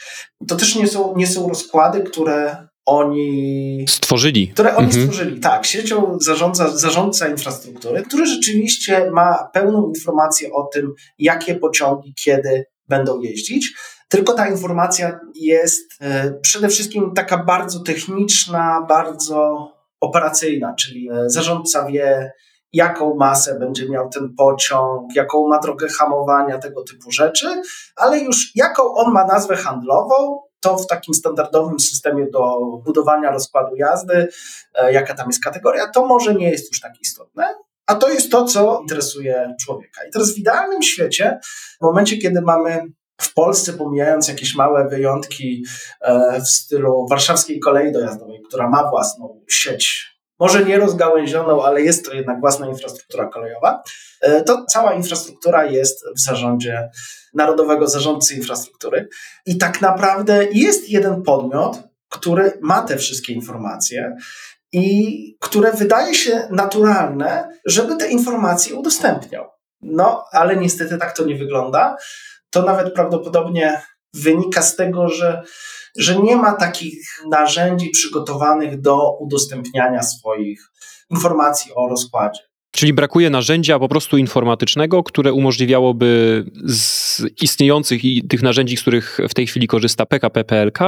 To 0.49 0.57
też 0.57 0.77
nie 0.77 0.88
są, 0.88 1.17
nie 1.17 1.27
są 1.27 1.49
rozkłady, 1.49 2.01
które 2.01 2.69
oni 2.87 3.85
stworzyli. 3.88 4.49
Które 4.49 4.77
oni 4.77 4.87
mhm. 4.87 5.03
stworzyli, 5.03 5.41
tak. 5.41 5.67
Siecią 5.67 6.19
zarządza 6.21 6.77
zarządca 6.77 7.29
infrastruktury, 7.29 8.03
który 8.03 8.27
rzeczywiście 8.27 9.11
ma 9.11 9.51
pełną 9.53 9.88
informację 9.88 10.53
o 10.53 10.62
tym, 10.62 10.93
jakie 11.19 11.55
pociągi 11.55 12.15
kiedy 12.25 12.65
będą 12.88 13.21
jeździć. 13.21 13.73
Tylko 14.09 14.33
ta 14.33 14.49
informacja 14.49 15.21
jest 15.35 15.83
e, 16.01 16.33
przede 16.43 16.69
wszystkim 16.69 17.12
taka 17.15 17.45
bardzo 17.45 17.81
techniczna, 17.81 18.87
bardzo 18.88 19.69
operacyjna, 20.01 20.75
czyli 20.75 21.09
e, 21.11 21.31
zarządca 21.31 21.87
wie, 21.87 22.33
jaką 22.73 23.15
masę 23.15 23.59
będzie 23.59 23.89
miał 23.89 24.09
ten 24.09 24.35
pociąg, 24.35 25.15
jaką 25.15 25.49
ma 25.49 25.59
drogę 25.59 25.89
hamowania, 25.89 26.59
tego 26.59 26.83
typu 26.85 27.11
rzeczy, 27.11 27.63
ale 27.97 28.19
już 28.19 28.53
jaką 28.55 28.95
on 28.95 29.13
ma 29.13 29.27
nazwę 29.27 29.57
handlową, 29.57 30.41
to 30.61 30.77
w 30.77 30.87
takim 30.87 31.15
standardowym 31.15 31.81
systemie 31.81 32.27
do 32.31 32.57
budowania 32.85 33.31
rozkładu 33.31 33.77
jazdy, 33.77 34.29
e, 34.75 34.93
jaka 34.93 35.15
tam 35.15 35.27
jest 35.27 35.45
kategoria, 35.45 35.89
to 35.89 36.07
może 36.07 36.35
nie 36.35 36.51
jest 36.51 36.69
już 36.69 36.81
tak 36.81 36.93
istotne. 37.01 37.55
A 37.87 37.95
to 37.95 38.09
jest 38.09 38.31
to, 38.31 38.45
co 38.45 38.79
interesuje 38.81 39.55
człowieka. 39.65 40.05
I 40.09 40.11
teraz 40.11 40.35
w 40.35 40.39
idealnym 40.39 40.83
świecie, 40.83 41.41
w 41.81 41.83
momencie, 41.83 42.19
kiedy 42.19 42.43
mamy 42.43 42.85
w 43.21 43.35
Polsce, 43.35 43.73
pomijając 43.73 44.29
jakieś 44.29 44.55
małe 44.55 44.89
wyjątki 44.89 45.65
e, 46.01 46.41
w 46.41 46.49
stylu 46.49 47.07
warszawskiej 47.11 47.61
kolei 47.61 47.93
dojazdowej, 47.93 48.43
która 48.49 48.69
ma 48.69 48.91
własną 48.91 49.41
sieć 49.51 50.13
może 50.38 50.64
nie 50.64 50.79
rozgałęzioną, 50.79 51.64
ale 51.64 51.83
jest 51.83 52.05
to 52.05 52.14
jednak 52.14 52.40
własna 52.40 52.66
infrastruktura 52.66 53.27
kolejowa, 53.27 53.83
e, 54.21 54.42
to 54.42 54.64
cała 54.64 54.92
infrastruktura 54.92 55.64
jest 55.64 56.05
w 56.16 56.21
zarządzie 56.21 56.90
Narodowego 57.35 57.88
Zarządcy 57.88 58.35
Infrastruktury. 58.35 59.09
I 59.47 59.59
tak 59.59 59.81
naprawdę 59.81 60.47
jest 60.53 60.88
jeden 60.88 61.23
podmiot, 61.23 61.79
który 62.09 62.59
ma 62.61 62.83
te 62.83 62.97
wszystkie 62.97 63.33
informacje 63.33 64.16
i 64.73 65.37
które 65.40 65.73
wydaje 65.73 66.14
się 66.14 66.49
naturalne, 66.51 67.59
żeby 67.66 67.97
te 67.97 68.09
informacje 68.09 68.75
udostępniał. 68.75 69.45
No, 69.83 70.25
ale 70.33 70.57
niestety 70.57 70.99
tak 70.99 71.16
to 71.16 71.25
nie 71.25 71.37
wygląda. 71.37 71.97
To 72.51 72.62
nawet 72.62 72.95
prawdopodobnie 72.95 73.83
wynika 74.14 74.62
z 74.62 74.77
tego, 74.77 75.09
że 75.09 75.42
że 75.98 76.16
nie 76.16 76.37
ma 76.37 76.52
takich 76.52 77.22
narzędzi 77.31 77.90
przygotowanych 77.90 78.81
do 78.81 79.16
udostępniania 79.18 80.02
swoich 80.02 80.61
informacji 81.11 81.72
o 81.74 81.88
rozkładzie. 81.88 82.40
Czyli 82.74 82.92
brakuje 82.92 83.31
narzędzia 83.31 83.78
po 83.78 83.88
prostu 83.88 84.16
informatycznego, 84.16 85.02
które 85.02 85.33
umożliwiałoby 85.33 86.44
z 86.66 87.22
istniejących 87.42 88.05
i 88.05 88.28
tych 88.28 88.42
narzędzi, 88.42 88.76
z 88.76 88.81
których 88.81 89.18
w 89.28 89.35
tej 89.35 89.46
chwili 89.46 89.66
korzysta 89.66 90.07
PKP 90.07 90.44
PLK, 90.44 90.78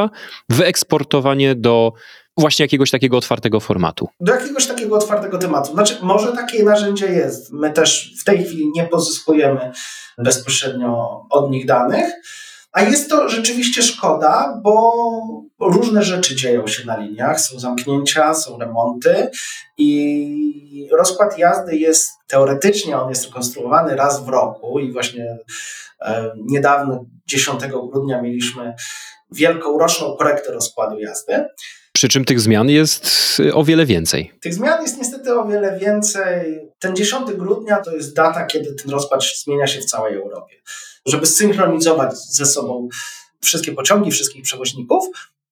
wyeksportowanie 0.48 1.54
do 1.54 1.92
właśnie 2.36 2.64
jakiegoś 2.64 2.90
takiego 2.90 3.16
otwartego 3.16 3.60
formatu. 3.60 4.08
Do 4.20 4.34
jakiegoś 4.34 4.66
takiego 4.66 4.96
otwartego 4.96 5.38
tematu. 5.38 5.72
Znaczy, 5.72 5.96
może 6.02 6.32
takie 6.32 6.62
narzędzie 6.62 7.06
jest. 7.06 7.52
My 7.52 7.70
też 7.70 8.14
w 8.20 8.24
tej 8.24 8.44
chwili 8.44 8.70
nie 8.74 8.84
pozyskujemy 8.84 9.72
bezpośrednio 10.18 11.20
od 11.30 11.50
nich 11.50 11.66
danych, 11.66 12.12
a 12.74 12.82
jest 12.82 13.10
to 13.10 13.28
rzeczywiście 13.28 13.82
szkoda, 13.82 14.60
bo 14.62 14.92
różne 15.60 16.02
rzeczy 16.02 16.36
dzieją 16.36 16.66
się 16.66 16.86
na 16.86 16.96
liniach. 16.96 17.40
Są 17.40 17.58
zamknięcia, 17.58 18.34
są 18.34 18.58
remonty 18.58 19.30
i 19.78 20.88
rozkład 20.98 21.38
jazdy 21.38 21.76
jest 21.76 22.10
teoretycznie, 22.26 22.98
on 22.98 23.08
jest 23.08 23.26
rekonstruowany 23.26 23.96
raz 23.96 24.24
w 24.24 24.28
roku 24.28 24.78
i 24.78 24.92
właśnie 24.92 25.38
e, 26.00 26.32
niedawno, 26.36 27.04
10 27.26 27.60
grudnia, 27.92 28.22
mieliśmy 28.22 28.74
wielką 29.32 29.78
roczną 29.78 30.16
korektę 30.16 30.52
rozkładu 30.52 30.98
jazdy. 30.98 31.44
Przy 31.92 32.08
czym 32.08 32.24
tych 32.24 32.40
zmian 32.40 32.68
jest 32.68 33.08
o 33.52 33.64
wiele 33.64 33.86
więcej. 33.86 34.32
Tych 34.40 34.54
zmian 34.54 34.82
jest 34.82 34.98
niestety 34.98 35.38
o 35.38 35.46
wiele 35.46 35.78
więcej. 35.78 36.60
Ten 36.78 36.96
10 36.96 37.32
grudnia 37.32 37.80
to 37.80 37.96
jest 37.96 38.16
data, 38.16 38.46
kiedy 38.46 38.74
ten 38.74 38.90
rozkład 38.90 39.22
zmienia 39.44 39.66
się 39.66 39.80
w 39.80 39.84
całej 39.84 40.16
Europie 40.16 40.56
żeby 41.06 41.26
synchronizować 41.26 42.18
ze 42.18 42.46
sobą 42.46 42.88
wszystkie 43.42 43.72
pociągi, 43.72 44.10
wszystkich 44.10 44.42
przewoźników. 44.42 45.04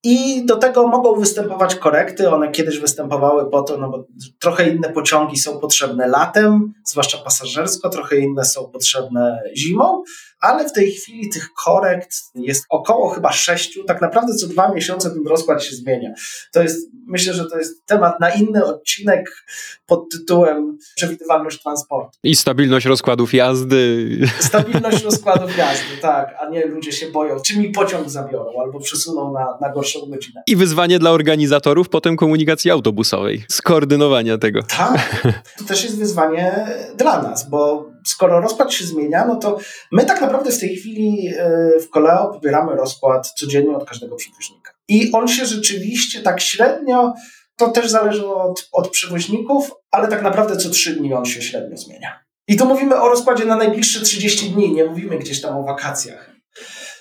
I 0.05 0.47
do 0.47 0.57
tego 0.57 0.87
mogą 0.87 1.21
występować 1.21 1.75
korekty. 1.75 2.31
One 2.31 2.51
kiedyś 2.51 2.79
występowały 2.79 3.51
po 3.51 3.63
to, 3.63 3.77
no 3.77 3.89
bo 3.89 4.05
trochę 4.39 4.69
inne 4.69 4.89
pociągi 4.89 5.37
są 5.37 5.59
potrzebne 5.59 6.09
latem, 6.09 6.73
zwłaszcza 6.85 7.19
pasażersko, 7.19 7.91
trochę 7.91 8.17
inne 8.19 8.45
są 8.45 8.69
potrzebne 8.69 9.43
zimą, 9.57 10.03
ale 10.43 10.69
w 10.69 10.73
tej 10.73 10.93
chwili 10.93 11.29
tych 11.29 11.53
korekt 11.65 12.15
jest 12.35 12.65
około 12.69 13.09
chyba 13.09 13.33
sześciu. 13.33 13.85
Tak 13.85 14.01
naprawdę 14.01 14.35
co 14.35 14.49
dwa 14.49 14.73
miesiące 14.73 15.11
ten 15.11 15.27
rozkład 15.27 15.65
się 15.65 15.77
zmienia. 15.77 16.11
To 16.53 16.63
jest, 16.63 16.91
myślę, 17.07 17.35
że 17.35 17.45
to 17.45 17.59
jest 17.59 17.87
temat 17.87 18.21
na 18.21 18.31
inny 18.31 18.65
odcinek 18.65 19.45
pod 19.87 20.11
tytułem 20.11 20.79
przewidywalność 20.97 21.63
transportu. 21.63 22.19
I 22.23 22.37
stabilność 22.37 22.87
rozkładów 22.87 23.35
jazdy. 23.35 24.09
Stabilność 24.39 25.05
rozkładów 25.05 25.57
jazdy, 25.57 25.97
tak, 26.01 26.35
a 26.41 26.49
nie 26.49 26.67
ludzie 26.67 26.93
się 26.93 27.11
boją, 27.11 27.41
czy 27.47 27.59
mi 27.59 27.71
pociąg 27.71 28.09
zabiorą 28.09 28.61
albo 28.61 28.81
przesuną 28.81 29.33
na, 29.33 29.59
na 29.61 29.73
gorszą 29.73 30.01
godzinę. 30.01 30.43
I 30.47 30.57
wyzwanie 30.57 30.99
dla 30.99 31.11
organizatorów 31.11 31.89
potem 31.89 32.17
komunikacji 32.17 32.71
autobusowej, 32.71 33.45
skoordynowania 33.49 34.39
tego. 34.39 34.63
Tak, 34.63 35.23
to 35.59 35.65
też 35.65 35.85
jest 35.85 35.99
wyzwanie 35.99 36.67
dla 36.97 37.23
nas, 37.23 37.51
bo 37.51 37.92
skoro 38.07 38.41
rozkład 38.41 38.73
się 38.73 38.85
zmienia, 38.85 39.27
no 39.27 39.37
to 39.37 39.59
my 39.93 40.05
tak 40.05 40.21
naprawdę 40.21 40.53
w 40.53 40.61
tej 40.61 40.77
chwili 40.77 41.29
e, 41.29 41.81
w 41.81 41.91
Koleo 41.91 42.33
pobieramy 42.33 42.77
rozkład 42.77 43.33
codziennie 43.37 43.77
od 43.77 43.89
każdego 43.89 44.17
przewoźnika. 44.17 44.73
I 44.89 45.13
on 45.13 45.29
się 45.29 45.47
rzeczywiście 45.47 46.21
tak 46.21 46.41
średnio, 46.41 47.15
to 47.57 47.69
też 47.69 47.91
zależy 47.91 48.27
od, 48.27 48.69
od 48.73 48.91
przewoźników, 48.91 49.71
ale 49.91 50.09
tak 50.09 50.23
naprawdę 50.23 50.57
co 50.57 50.71
trzy 50.71 50.97
dni 50.97 51.15
on 51.15 51.25
się 51.25 51.43
średnio 51.43 51.77
zmienia. 51.77 52.25
I 52.49 52.57
tu 52.57 52.67
mówimy 52.67 53.01
o 53.01 53.09
rozkładzie 53.09 53.45
na 53.45 53.57
najbliższe 53.57 54.01
30 54.01 54.51
dni, 54.51 54.73
nie 54.73 54.85
mówimy 54.85 55.19
gdzieś 55.19 55.41
tam 55.41 55.57
o 55.57 55.63
wakacjach. 55.63 56.31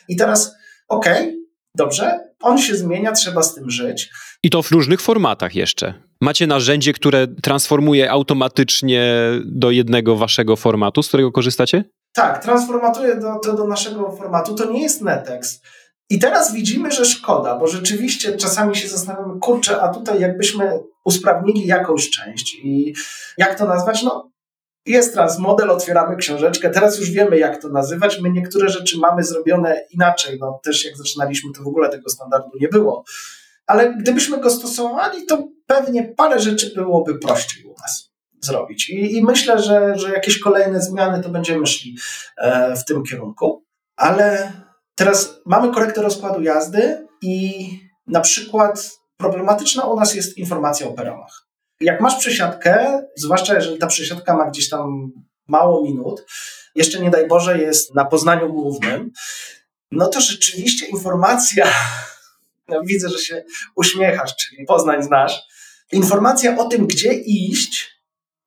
I 0.08 0.16
teraz, 0.16 0.56
okej, 0.88 1.28
okay, 1.28 1.41
Dobrze, 1.76 2.20
on 2.42 2.58
się 2.58 2.76
zmienia, 2.76 3.12
trzeba 3.12 3.44
z 3.44 3.56
tym 3.56 3.70
żyć. 3.70 4.10
I 4.44 4.50
to 4.50 4.62
w 4.62 4.72
różnych 4.72 5.02
formatach 5.02 5.56
jeszcze. 5.56 5.94
Macie 6.22 6.48
narzędzie, 6.48 6.94
które 6.94 7.28
transformuje 7.28 8.12
automatycznie 8.12 9.14
do 9.46 9.72
jednego 9.72 10.16
waszego 10.16 10.56
formatu, 10.56 11.04
z 11.04 11.08
którego 11.08 11.32
korzystacie? 11.32 11.84
Tak, 12.14 12.44
transformatuje 12.44 13.16
do, 13.16 13.40
to 13.44 13.54
do 13.54 13.68
naszego 13.68 14.12
formatu. 14.12 14.56
To 14.56 14.72
nie 14.72 14.82
jest 14.82 15.02
Netex. 15.02 15.62
I 16.10 16.20
teraz 16.20 16.54
widzimy, 16.54 16.92
że 16.92 17.06
szkoda, 17.06 17.58
bo 17.58 17.68
rzeczywiście 17.68 18.38
czasami 18.38 18.76
się 18.76 18.88
zastanawiamy, 18.88 19.40
kurczę, 19.40 19.82
a 19.82 19.94
tutaj 19.94 20.20
jakbyśmy 20.20 20.80
usprawnili 21.06 21.68
jakąś 21.68 22.10
część 22.10 22.56
i 22.64 22.94
jak 23.38 23.58
to 23.58 23.66
nazwać? 23.66 24.04
No, 24.04 24.31
jest 24.86 25.14
teraz 25.14 25.40
model, 25.40 25.70
otwieramy 25.70 26.16
książeczkę, 26.16 26.70
teraz 26.70 27.00
już 27.00 27.10
wiemy, 27.10 27.38
jak 27.38 27.62
to 27.62 27.70
nazywać. 27.70 28.22
My 28.22 28.30
niektóre 28.30 28.70
rzeczy 28.70 28.98
mamy 28.98 29.24
zrobione 29.24 29.82
inaczej. 29.92 30.38
No, 30.40 30.60
też 30.64 30.86
jak 30.86 30.98
zaczynaliśmy, 30.98 31.52
to 31.58 31.64
w 31.64 31.68
ogóle 31.68 31.90
tego 31.90 32.10
standardu 32.10 32.50
nie 32.60 32.68
było. 32.68 33.04
Ale 33.66 33.94
gdybyśmy 33.94 34.38
go 34.38 34.50
stosowali, 34.50 35.26
to 35.26 35.48
pewnie 35.66 36.04
parę 36.04 36.40
rzeczy 36.40 36.74
byłoby 36.76 37.20
prościej 37.20 37.66
u 37.66 37.70
nas 37.70 38.12
zrobić. 38.42 38.90
I, 38.90 39.18
i 39.18 39.24
myślę, 39.24 39.62
że, 39.62 39.98
że 39.98 40.14
jakieś 40.14 40.40
kolejne 40.40 40.82
zmiany 40.82 41.24
to 41.24 41.30
będziemy 41.30 41.68
szli 41.68 41.98
e, 42.38 42.76
w 42.76 42.86
tym 42.86 43.04
kierunku. 43.04 43.66
Ale 43.96 44.52
teraz 44.96 45.42
mamy 45.46 45.74
korektę 45.74 46.02
rozkładu 46.02 46.42
jazdy 46.42 47.08
i 47.22 47.68
na 48.08 48.22
przykład 48.22 48.92
problematyczna 49.18 49.86
u 49.86 50.00
nas 50.00 50.16
jest 50.16 50.38
informacja 50.38 50.88
o 50.88 50.92
peronach. 50.92 51.51
Jak 51.82 52.02
masz 52.02 52.16
przesiadkę, 52.16 53.04
zwłaszcza 53.16 53.54
jeżeli 53.56 53.78
ta 53.78 53.88
przesiadka 53.88 54.38
ma 54.38 54.50
gdzieś 54.50 54.70
tam 54.70 55.12
mało 55.48 55.84
minut, 55.84 56.26
jeszcze 56.76 57.00
nie 57.00 57.10
daj 57.10 57.28
Boże 57.28 57.58
jest 57.58 57.96
na 57.96 58.06
Poznaniu 58.06 58.54
Głównym, 58.54 59.12
no 59.92 60.08
to 60.08 60.22
rzeczywiście 60.22 60.86
informacja, 60.86 61.68
no 62.70 62.82
widzę, 62.86 63.10
że 63.10 63.18
się 63.18 63.44
uśmiechasz, 63.76 64.36
czyli 64.36 64.66
Poznań 64.66 65.04
znasz, 65.04 65.42
informacja 65.92 66.58
o 66.58 66.66
tym, 66.66 66.88
gdzie 66.88 67.14
iść, 67.14 68.02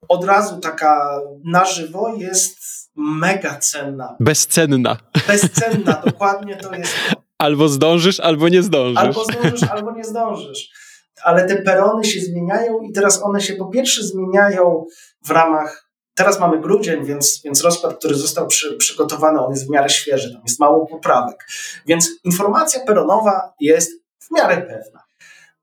od 0.09 0.25
razu 0.25 0.61
taka 0.61 1.21
na 1.45 1.65
żywo 1.65 2.17
jest 2.19 2.59
mega 2.97 3.59
cenna. 3.59 4.17
Bezcenna. 4.21 4.97
Bezcenna, 5.27 6.03
dokładnie 6.07 6.57
to 6.57 6.75
jest. 6.75 6.95
Albo 7.39 7.69
zdążysz, 7.69 8.21
albo 8.21 8.49
nie 8.49 8.63
zdążysz. 8.63 8.99
Albo 8.99 9.25
zdążysz, 9.25 9.71
albo 9.71 9.93
nie 9.93 10.05
zdążysz 10.05 10.84
ale 11.23 11.47
te 11.47 11.57
perony 11.57 12.05
się 12.05 12.21
zmieniają 12.21 12.81
i 12.81 12.93
teraz 12.93 13.23
one 13.23 13.41
się 13.41 13.55
po 13.55 13.67
pierwsze 13.67 14.03
zmieniają 14.03 14.85
w 15.25 15.31
ramach. 15.31 15.91
Teraz 16.15 16.41
mamy 16.41 16.61
grudzień, 16.61 17.05
więc, 17.05 17.41
więc 17.45 17.63
rozkład, 17.63 17.99
który 17.99 18.15
został 18.15 18.47
przy, 18.47 18.77
przygotowany, 18.77 19.41
on 19.41 19.51
jest 19.51 19.67
w 19.67 19.71
miarę 19.71 19.89
świeży, 19.89 20.33
tam 20.33 20.43
jest 20.47 20.61
mało 20.61 20.87
poprawek. 20.87 21.47
Więc 21.87 22.11
informacja 22.25 22.85
peronowa 22.87 23.55
jest 23.61 23.93
w 24.19 24.31
miarę 24.31 24.57
pewna. 24.57 25.03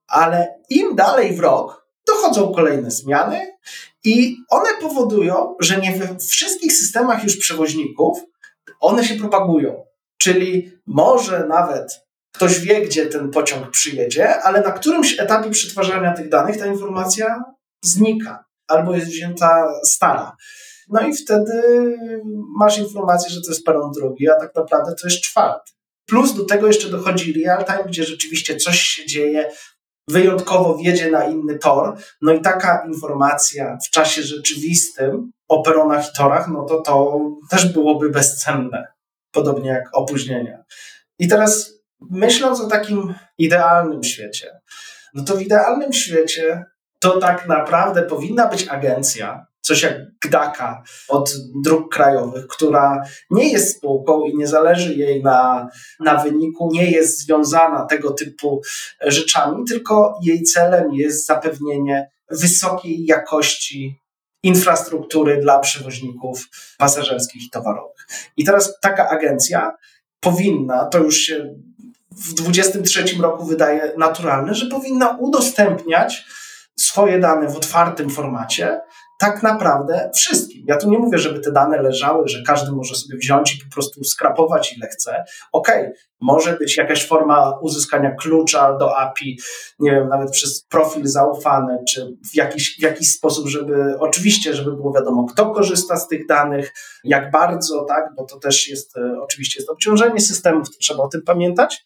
Ale 0.08 0.60
im 0.70 0.96
dalej 0.96 1.36
w 1.36 1.40
rok 1.40 1.86
dochodzą 2.08 2.54
kolejne 2.54 2.92
zmiany 2.92 3.58
i 4.04 4.38
one 4.50 4.70
powodują, 4.82 5.56
że 5.60 5.78
nie 5.78 5.92
we 5.92 6.18
wszystkich 6.18 6.74
systemach 6.74 7.24
już 7.24 7.38
przewoźników 7.38 8.20
one 8.80 9.04
się 9.04 9.16
propagują. 9.16 9.86
Czyli 10.18 10.72
może 10.86 11.46
nawet 11.48 12.06
Ktoś 12.32 12.60
wie, 12.60 12.82
gdzie 12.82 13.06
ten 13.06 13.30
pociąg 13.30 13.70
przyjedzie, 13.70 14.42
ale 14.42 14.62
na 14.62 14.72
którymś 14.72 15.20
etapie 15.20 15.50
przetwarzania 15.50 16.14
tych 16.14 16.30
danych 16.30 16.58
ta 16.58 16.66
informacja 16.66 17.44
znika 17.84 18.46
albo 18.68 18.96
jest 18.96 19.08
wzięta 19.08 19.74
stara. 19.86 20.36
No 20.90 21.02
i 21.02 21.16
wtedy 21.16 21.62
masz 22.58 22.78
informację, 22.78 23.30
że 23.30 23.42
to 23.42 23.52
jest 23.52 23.66
peron 23.66 23.92
drugi, 23.92 24.30
a 24.30 24.36
tak 24.36 24.56
naprawdę 24.56 24.96
to 25.02 25.08
jest 25.08 25.22
czwarty. 25.22 25.72
Plus 26.06 26.36
do 26.36 26.46
tego 26.46 26.68
jeszcze 26.68 26.90
dochodzi 26.90 27.44
real 27.44 27.66
time, 27.66 27.84
gdzie 27.88 28.04
rzeczywiście 28.04 28.58
coś 28.58 28.80
się 28.80 29.06
dzieje, 29.06 29.52
wyjątkowo 30.08 30.78
wjedzie 30.78 31.12
na 31.12 31.26
inny 31.26 31.60
tor, 31.60 31.98
no 32.22 32.34
i 32.34 32.42
taka 32.42 32.84
informacja 32.88 33.78
w 33.88 33.90
czasie 33.90 34.22
rzeczywistym 34.22 35.32
o 35.48 35.62
peronach 35.62 36.10
i 36.10 36.18
torach, 36.18 36.48
no 36.48 36.66
to 36.66 36.82
to 36.82 37.20
też 37.50 37.74
byłoby 37.74 38.10
bezcenne, 38.10 38.88
podobnie 39.32 39.70
jak 39.70 39.90
opóźnienia. 39.94 40.64
I 41.20 41.28
teraz 41.28 41.74
myśląc 42.10 42.62
o 42.62 42.68
takim 42.68 43.14
idealnym 43.38 44.04
świecie, 44.04 44.52
no 45.14 45.24
to 45.24 45.36
w 45.36 45.42
idealnym 45.42 45.94
świecie 45.94 46.66
to 47.00 47.20
tak 47.20 47.48
naprawdę 47.48 48.04
powinna 48.04 48.48
być 48.48 48.68
agencja, 48.68 49.46
coś 49.62 49.82
jak 49.82 49.94
GDAKA 50.26 50.84
od 51.08 51.34
dróg 51.64 51.94
krajowych, 51.94 52.48
która 52.48 53.04
nie 53.30 53.52
jest 53.52 53.78
spółką 53.78 54.26
i 54.26 54.38
nie 54.38 54.48
zależy 54.48 54.94
jej 54.94 55.24
na, 55.24 55.70
na 56.00 56.24
wyniku, 56.24 56.70
nie 56.74 56.92
jest 56.92 57.20
związana 57.20 57.86
tego 57.86 58.12
typu 58.12 58.62
rzeczami, 59.02 59.66
tylko 59.68 60.20
jej 60.24 60.44
celem 60.44 60.94
jest 60.94 61.26
zapewnienie 61.26 62.12
wysokiej 62.30 63.06
jakości 63.06 64.02
infrastruktury 64.44 65.42
dla 65.42 65.60
przewoźników 65.60 66.50
pasażerskich 66.78 67.44
i 67.44 67.50
towarowych. 67.50 68.08
I 68.38 68.44
teraz 68.44 68.80
taka 68.82 69.10
agencja 69.10 69.76
powinna, 70.20 70.86
to 70.86 70.98
już 70.98 71.18
się 71.18 71.56
w 72.12 72.34
23 72.34 73.04
roku 73.22 73.46
wydaje 73.46 73.94
naturalne, 73.98 74.56
że 74.56 74.66
powinna 74.66 75.18
udostępniać 75.20 76.26
swoje 76.80 77.20
dane 77.20 77.50
w 77.50 77.58
otwartym 77.58 78.10
formacie 78.10 78.82
tak 79.22 79.44
naprawdę 79.44 80.10
wszystkim. 80.16 80.64
Ja 80.68 80.78
tu 80.78 80.90
nie 80.90 80.98
mówię, 81.00 81.18
żeby 81.18 81.40
te 81.40 81.52
dane 81.52 81.82
leżały, 81.82 82.28
że 82.28 82.44
każdy 82.48 82.72
może 82.72 82.96
sobie 82.96 83.18
wziąć 83.18 83.56
i 83.56 83.60
po 83.66 83.74
prostu 83.74 84.04
skrapować 84.04 84.78
ile 84.78 84.88
chce. 84.88 85.24
Okej, 85.52 85.82
okay, 85.82 85.94
może 86.22 86.54
być 86.54 86.78
jakaś 86.78 87.08
forma 87.08 87.60
uzyskania 87.62 88.16
klucza 88.16 88.78
do 88.78 88.98
API, 88.98 89.40
nie 89.80 89.92
wiem, 89.92 90.10
nawet 90.10 90.32
przez 90.32 90.64
profil 90.64 91.08
zaufany, 91.08 91.78
czy 91.90 92.18
w 92.32 92.36
jakiś, 92.36 92.78
w 92.80 92.82
jakiś 92.82 93.12
sposób, 93.12 93.48
żeby 93.48 93.96
oczywiście, 94.00 94.54
żeby 94.54 94.72
było 94.72 94.94
wiadomo, 94.94 95.26
kto 95.26 95.52
korzysta 95.52 95.98
z 95.98 96.08
tych 96.08 96.28
danych, 96.28 96.74
jak 97.04 97.32
bardzo, 97.32 97.86
tak, 97.86 98.16
bo 98.18 98.26
to 98.26 98.40
też 98.40 98.70
jest 98.70 98.98
e, 98.98 99.22
oczywiście 99.22 99.60
jest 99.60 99.70
obciążenie 99.70 100.20
systemów, 100.20 100.70
to 100.70 100.78
trzeba 100.80 101.04
o 101.04 101.08
tym 101.08 101.22
pamiętać, 101.22 101.84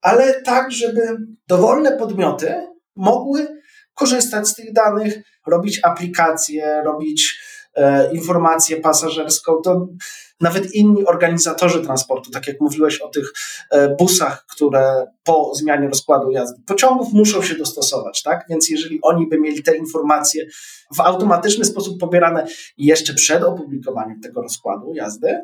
ale 0.00 0.42
tak, 0.42 0.72
żeby 0.72 1.16
dowolne 1.48 1.96
podmioty 1.96 2.66
mogły 2.96 3.60
korzystać 3.94 4.48
z 4.48 4.54
tych 4.54 4.72
danych, 4.72 5.22
robić 5.46 5.80
aplikacje, 5.82 6.82
robić 6.84 7.40
e, 7.74 8.14
informację 8.14 8.76
pasażerską. 8.76 9.56
To 9.64 9.88
nawet 10.40 10.74
inni 10.74 11.04
organizatorzy 11.04 11.80
transportu, 11.80 12.30
tak 12.30 12.46
jak 12.46 12.60
mówiłeś 12.60 13.00
o 13.00 13.08
tych 13.08 13.32
e, 13.70 13.96
busach, 13.96 14.46
które 14.46 15.06
po 15.24 15.54
zmianie 15.54 15.88
rozkładu 15.88 16.30
jazdy 16.30 16.62
pociągów 16.66 17.12
muszą 17.12 17.42
się 17.42 17.54
dostosować, 17.54 18.22
tak? 18.22 18.44
Więc 18.48 18.70
jeżeli 18.70 18.98
oni 19.02 19.28
by 19.28 19.40
mieli 19.40 19.62
te 19.62 19.76
informacje 19.76 20.46
w 20.96 21.00
automatyczny 21.00 21.64
sposób 21.64 22.00
pobierane 22.00 22.46
jeszcze 22.78 23.14
przed 23.14 23.42
opublikowaniem 23.42 24.20
tego 24.20 24.42
rozkładu 24.42 24.94
jazdy, 24.94 25.40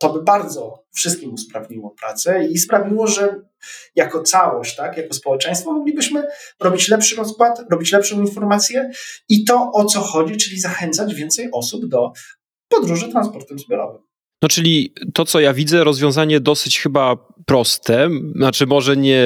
to 0.00 0.12
by 0.12 0.22
bardzo 0.22 0.84
wszystkim 0.92 1.34
usprawniło 1.34 1.90
pracę 1.90 2.44
i 2.44 2.58
sprawiło, 2.58 3.06
że 3.06 3.40
jako 3.94 4.22
całość, 4.22 4.76
tak, 4.76 4.96
jako 4.96 5.14
społeczeństwo 5.14 5.72
moglibyśmy 5.72 6.26
robić 6.60 6.88
lepszy 6.88 7.16
rozkład, 7.16 7.64
robić 7.70 7.92
lepszą 7.92 8.20
informację 8.20 8.90
i 9.28 9.44
to 9.44 9.70
o 9.72 9.84
co 9.84 10.00
chodzi, 10.00 10.36
czyli 10.36 10.60
zachęcać 10.60 11.14
więcej 11.14 11.48
osób 11.52 11.86
do 11.86 12.12
podróży 12.68 13.08
transportem 13.08 13.58
zbiorowym. 13.58 14.09
No 14.42 14.48
czyli 14.48 14.94
to, 15.14 15.24
co 15.24 15.40
ja 15.40 15.54
widzę, 15.54 15.84
rozwiązanie 15.84 16.40
dosyć 16.40 16.80
chyba 16.80 17.16
proste, 17.46 18.08
znaczy 18.36 18.66
może 18.66 18.96
nie 18.96 19.22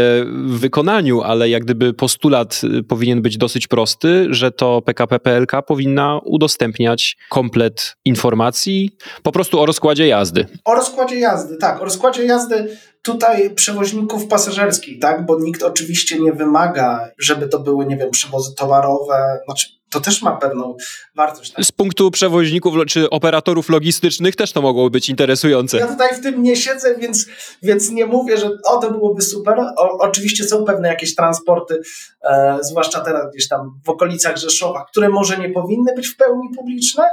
w 0.46 0.58
wykonaniu, 0.58 1.22
ale 1.22 1.48
jak 1.48 1.64
gdyby 1.64 1.94
postulat 1.94 2.60
y, 2.64 2.82
powinien 2.82 3.22
być 3.22 3.38
dosyć 3.38 3.66
prosty, 3.66 4.26
że 4.30 4.50
to 4.50 4.82
PKP 4.82 5.18
PLK 5.18 5.52
powinna 5.66 6.20
udostępniać 6.24 7.16
komplet 7.30 7.96
informacji 8.04 8.90
po 9.22 9.32
prostu 9.32 9.60
o 9.60 9.66
rozkładzie 9.66 10.06
jazdy. 10.06 10.46
O 10.64 10.74
rozkładzie 10.74 11.18
jazdy, 11.18 11.56
tak. 11.56 11.82
O 11.82 11.84
rozkładzie 11.84 12.24
jazdy 12.24 12.76
tutaj 13.02 13.54
przewoźników 13.54 14.26
pasażerskich, 14.26 15.00
tak, 15.00 15.26
bo 15.26 15.40
nikt 15.40 15.62
oczywiście 15.62 16.20
nie 16.20 16.32
wymaga, 16.32 17.08
żeby 17.18 17.48
to 17.48 17.58
były, 17.58 17.86
nie 17.86 17.96
wiem, 17.96 18.10
przewozy 18.10 18.54
towarowe, 18.54 19.40
znaczy 19.44 19.68
to 19.94 20.00
też 20.00 20.22
ma 20.22 20.36
pewną 20.36 20.76
wartość. 21.14 21.52
Tak? 21.52 21.64
Z 21.64 21.72
punktu 21.72 22.10
przewoźników 22.10 22.74
czy 22.88 23.10
operatorów 23.10 23.68
logistycznych 23.68 24.36
też 24.36 24.52
to 24.52 24.62
mogło 24.62 24.90
być 24.90 25.08
interesujące. 25.08 25.78
Ja 25.78 25.86
tutaj 25.86 26.16
w 26.16 26.20
tym 26.20 26.42
nie 26.42 26.56
siedzę, 26.56 26.94
więc, 26.98 27.26
więc 27.62 27.90
nie 27.90 28.06
mówię, 28.06 28.36
że 28.36 28.50
o, 28.64 28.76
to 28.76 28.90
byłoby 28.90 29.22
super. 29.22 29.58
O, 29.76 29.98
oczywiście 29.98 30.44
są 30.44 30.64
pewne 30.64 30.88
jakieś 30.88 31.14
transporty, 31.14 31.80
e, 32.22 32.58
zwłaszcza 32.60 33.00
teraz 33.00 33.32
gdzieś 33.32 33.48
tam 33.48 33.80
w 33.84 33.88
okolicach 33.88 34.36
Rzeszowa, 34.36 34.84
które 34.90 35.08
może 35.08 35.38
nie 35.38 35.50
powinny 35.50 35.94
być 35.94 36.08
w 36.08 36.16
pełni 36.16 36.48
publiczne, 36.56 37.04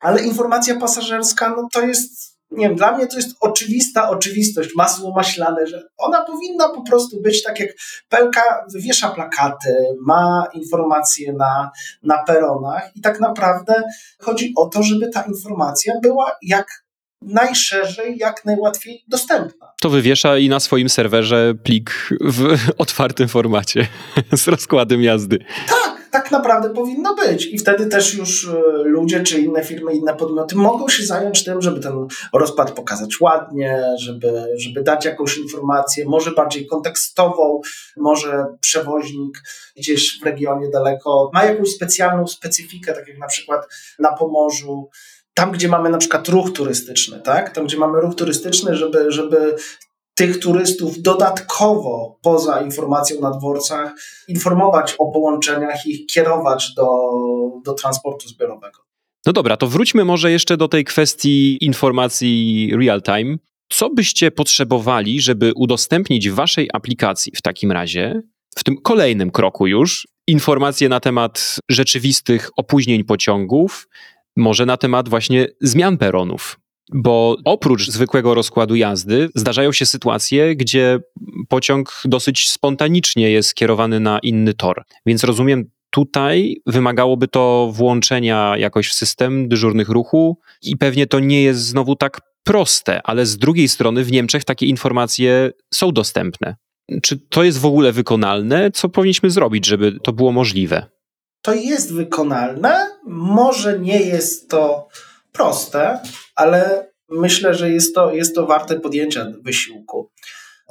ale 0.00 0.22
informacja 0.22 0.80
pasażerska, 0.80 1.54
no 1.56 1.68
to 1.72 1.80
jest 1.80 2.31
nie 2.52 2.68
wiem, 2.68 2.76
dla 2.76 2.96
mnie 2.96 3.06
to 3.06 3.16
jest 3.16 3.36
oczywista 3.40 4.08
oczywistość, 4.08 4.70
masło 4.76 5.12
maślane, 5.12 5.66
że 5.66 5.82
ona 5.98 6.24
powinna 6.24 6.68
po 6.68 6.82
prostu 6.82 7.22
być 7.22 7.42
tak 7.42 7.60
jak 7.60 7.68
Pelka 8.08 8.42
wywiesza 8.72 9.10
plakaty, 9.10 9.74
ma 10.00 10.46
informacje 10.52 11.32
na, 11.32 11.70
na 12.02 12.22
peronach 12.22 12.96
i 12.96 13.00
tak 13.00 13.20
naprawdę 13.20 13.82
chodzi 14.18 14.52
o 14.56 14.66
to, 14.66 14.82
żeby 14.82 15.08
ta 15.08 15.22
informacja 15.22 15.94
była 16.02 16.32
jak 16.42 16.66
najszerzej, 17.22 18.18
jak 18.18 18.44
najłatwiej 18.44 19.04
dostępna. 19.08 19.72
To 19.80 19.90
wywiesza 19.90 20.38
i 20.38 20.48
na 20.48 20.60
swoim 20.60 20.88
serwerze 20.88 21.54
plik 21.62 22.08
w 22.20 22.56
otwartym 22.78 23.28
formacie 23.28 23.86
z 24.32 24.48
rozkładem 24.48 25.02
jazdy. 25.02 25.38
Tak, 25.68 25.81
tak 26.12 26.30
naprawdę 26.30 26.70
powinno 26.70 27.14
być. 27.14 27.46
I 27.46 27.58
wtedy 27.58 27.86
też 27.86 28.14
już 28.14 28.48
e, 28.48 28.62
ludzie, 28.84 29.22
czy 29.22 29.40
inne 29.40 29.64
firmy, 29.64 29.94
inne 29.94 30.16
podmioty 30.16 30.56
mogą 30.56 30.88
się 30.88 31.06
zająć 31.06 31.44
tym, 31.44 31.62
żeby 31.62 31.80
ten 31.80 32.06
rozkład 32.32 32.70
pokazać 32.70 33.20
ładnie, 33.20 33.84
żeby, 33.98 34.46
żeby 34.56 34.82
dać 34.82 35.04
jakąś 35.04 35.38
informację, 35.38 36.04
może 36.04 36.30
bardziej 36.30 36.66
kontekstową, 36.66 37.60
może 37.96 38.46
przewoźnik 38.60 39.42
gdzieś 39.76 40.20
w 40.20 40.24
regionie 40.24 40.70
daleko 40.70 41.30
ma 41.34 41.44
jakąś 41.44 41.70
specjalną 41.70 42.26
specyfikę, 42.26 42.92
tak 42.92 43.08
jak 43.08 43.18
na 43.18 43.26
przykład 43.26 43.66
na 43.98 44.12
Pomorzu 44.12 44.88
tam, 45.34 45.52
gdzie 45.52 45.68
mamy 45.68 45.90
na 45.90 45.98
przykład 45.98 46.28
ruch 46.28 46.52
turystyczny, 46.52 47.20
tak? 47.20 47.54
Tam, 47.54 47.66
gdzie 47.66 47.78
mamy 47.78 48.00
ruch 48.00 48.14
turystyczny, 48.14 48.76
żeby, 48.76 49.12
żeby 49.12 49.56
tych 50.14 50.38
turystów 50.38 51.02
dodatkowo 51.02 52.18
poza 52.22 52.60
informacją 52.60 53.20
na 53.20 53.30
dworcach 53.30 53.92
informować 54.28 54.94
o 54.98 55.12
połączeniach 55.12 55.86
i 55.86 56.06
kierować 56.06 56.74
do, 56.76 56.88
do 57.64 57.74
transportu 57.74 58.28
zbiorowego. 58.28 58.78
No 59.26 59.32
dobra, 59.32 59.56
to 59.56 59.66
wróćmy 59.66 60.04
może 60.04 60.30
jeszcze 60.30 60.56
do 60.56 60.68
tej 60.68 60.84
kwestii 60.84 61.64
informacji 61.64 62.70
real 62.80 63.02
time. 63.02 63.36
Co 63.68 63.90
byście 63.90 64.30
potrzebowali, 64.30 65.20
żeby 65.20 65.52
udostępnić 65.56 66.30
w 66.30 66.34
waszej 66.34 66.70
aplikacji 66.72 67.32
w 67.36 67.42
takim 67.42 67.72
razie, 67.72 68.22
w 68.56 68.64
tym 68.64 68.76
kolejnym 68.82 69.30
kroku 69.30 69.66
już, 69.66 70.08
informacje 70.26 70.88
na 70.88 71.00
temat 71.00 71.56
rzeczywistych 71.70 72.50
opóźnień 72.56 73.04
pociągów, 73.04 73.88
może 74.36 74.66
na 74.66 74.76
temat 74.76 75.08
właśnie 75.08 75.46
zmian 75.60 75.98
peronów. 75.98 76.58
Bo 76.94 77.36
oprócz 77.44 77.88
zwykłego 77.88 78.34
rozkładu 78.34 78.74
jazdy 78.74 79.28
zdarzają 79.34 79.72
się 79.72 79.86
sytuacje, 79.86 80.56
gdzie 80.56 81.00
pociąg 81.48 82.02
dosyć 82.04 82.50
spontanicznie 82.50 83.30
jest 83.30 83.48
skierowany 83.48 84.00
na 84.00 84.18
inny 84.18 84.54
tor. 84.54 84.84
Więc 85.06 85.24
rozumiem, 85.24 85.70
tutaj 85.90 86.56
wymagałoby 86.66 87.28
to 87.28 87.70
włączenia 87.72 88.54
jakoś 88.56 88.88
w 88.88 88.94
system 88.94 89.48
dyżurnych 89.48 89.88
ruchu 89.88 90.38
i 90.62 90.76
pewnie 90.76 91.06
to 91.06 91.20
nie 91.20 91.42
jest 91.42 91.60
znowu 91.60 91.96
tak 91.96 92.20
proste, 92.44 93.00
ale 93.04 93.26
z 93.26 93.38
drugiej 93.38 93.68
strony 93.68 94.04
w 94.04 94.12
Niemczech 94.12 94.44
takie 94.44 94.66
informacje 94.66 95.50
są 95.74 95.92
dostępne. 95.92 96.56
Czy 97.02 97.18
to 97.18 97.42
jest 97.44 97.58
w 97.58 97.66
ogóle 97.66 97.92
wykonalne? 97.92 98.70
Co 98.70 98.88
powinniśmy 98.88 99.30
zrobić, 99.30 99.66
żeby 99.66 99.98
to 100.02 100.12
było 100.12 100.32
możliwe? 100.32 100.86
to 101.42 101.54
jest 101.54 101.94
wykonalne. 101.94 102.90
Może 103.06 103.78
nie 103.78 104.00
jest 104.00 104.50
to 104.50 104.88
proste, 105.32 106.00
ale 106.36 106.90
myślę, 107.08 107.54
że 107.54 107.70
jest 107.70 107.94
to, 107.94 108.12
jest 108.14 108.34
to 108.34 108.46
warte 108.46 108.80
podjęcia 108.80 109.26
wysiłku. 109.44 110.10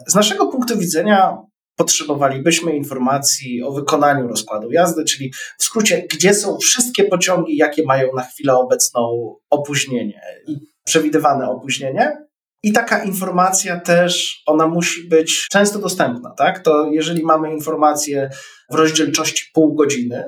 Z 0.08 0.15
naszego 0.15 0.47
punktu 0.47 0.78
widzenia 0.78 1.38
potrzebowalibyśmy 1.76 2.76
informacji 2.76 3.63
o 3.63 3.71
wykonaniu 3.71 4.28
rozkładu 4.28 4.71
jazdy, 4.71 5.04
czyli 5.04 5.34
w 5.60 5.63
skrócie, 5.63 6.08
gdzie 6.13 6.34
są 6.34 6.58
wszystkie 6.58 7.04
pociągi, 7.04 7.58
jakie 7.58 7.84
mają 7.84 8.13
na 8.15 8.24
chwilę 8.24 8.54
obecną 8.54 9.36
opóźnienie 9.50 10.21
i 10.47 10.56
przewidywane 10.86 11.50
opóźnienie. 11.50 12.17
I 12.63 12.74
taka 12.74 13.04
informacja 13.04 13.80
też, 13.80 14.43
ona 14.45 14.67
musi 14.67 15.08
być 15.08 15.47
często 15.52 15.80
dostępna, 15.80 16.34
tak? 16.38 16.60
To 16.60 16.89
jeżeli 16.91 17.24
mamy 17.24 17.54
informację 17.54 18.30
w 18.71 18.76
rozdzielczości 18.76 19.45
pół 19.54 19.76
godziny, 19.76 20.24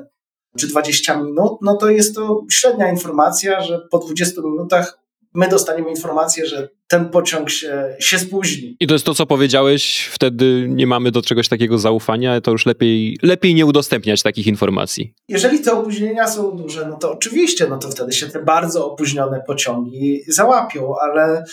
czy 0.59 0.67
20 0.67 1.17
minut, 1.17 1.51
no 1.61 1.77
to 1.77 1.89
jest 1.89 2.15
to 2.15 2.45
średnia 2.51 2.91
informacja, 2.91 3.61
że 3.61 3.79
po 3.91 3.97
20 3.97 4.41
minutach 4.41 5.03
my 5.33 5.47
dostaniemy 5.47 5.89
informację, 5.89 6.45
że 6.45 6.69
ten 6.87 7.09
pociąg 7.09 7.49
się, 7.49 7.95
się 7.99 8.19
spóźni. 8.19 8.77
I 8.79 8.87
to 8.87 8.93
jest 8.93 9.05
to, 9.05 9.13
co 9.13 9.25
powiedziałeś, 9.25 10.09
wtedy 10.11 10.65
nie 10.69 10.87
mamy 10.87 11.11
do 11.11 11.21
czegoś 11.21 11.47
takiego 11.47 11.77
zaufania, 11.77 12.41
to 12.41 12.51
już 12.51 12.65
lepiej, 12.65 13.17
lepiej 13.21 13.55
nie 13.55 13.65
udostępniać 13.65 14.21
takich 14.21 14.47
informacji. 14.47 15.13
Jeżeli 15.27 15.59
te 15.59 15.73
opóźnienia 15.73 16.27
są 16.27 16.57
duże, 16.57 16.87
no 16.89 16.97
to 16.97 17.11
oczywiście, 17.11 17.67
no 17.69 17.77
to 17.77 17.89
wtedy 17.89 18.11
się 18.11 18.27
te 18.27 18.43
bardzo 18.43 18.91
opóźnione 18.91 19.43
pociągi 19.47 20.21
załapią, 20.27 20.93
ale 21.01 21.43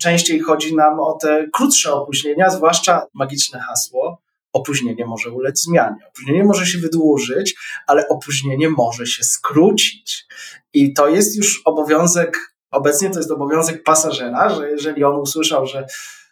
częściej 0.00 0.40
chodzi 0.40 0.76
nam 0.76 1.00
o 1.00 1.18
te 1.22 1.46
krótsze 1.52 1.92
opóźnienia, 1.92 2.50
zwłaszcza 2.50 3.06
magiczne 3.14 3.60
hasło, 3.60 4.22
opóźnienie 4.52 5.06
może 5.06 5.30
ulec 5.30 5.62
zmianie. 5.62 5.96
Opóźnienie 6.08 6.44
może 6.44 6.66
się 6.66 6.78
wydłużyć, 6.78 7.54
ale 7.86 8.08
opóźnienie 8.08 8.70
może 8.70 9.06
się 9.06 9.24
skrócić. 9.24 10.26
I 10.72 10.94
to 10.94 11.08
jest 11.08 11.36
już 11.36 11.62
obowiązek, 11.64 12.54
obecnie 12.70 13.10
to 13.10 13.18
jest 13.18 13.30
obowiązek 13.30 13.82
pasażera, 13.82 14.48
że 14.48 14.70
jeżeli 14.70 15.04
on 15.04 15.16
usłyszał, 15.16 15.66
że 15.66 15.86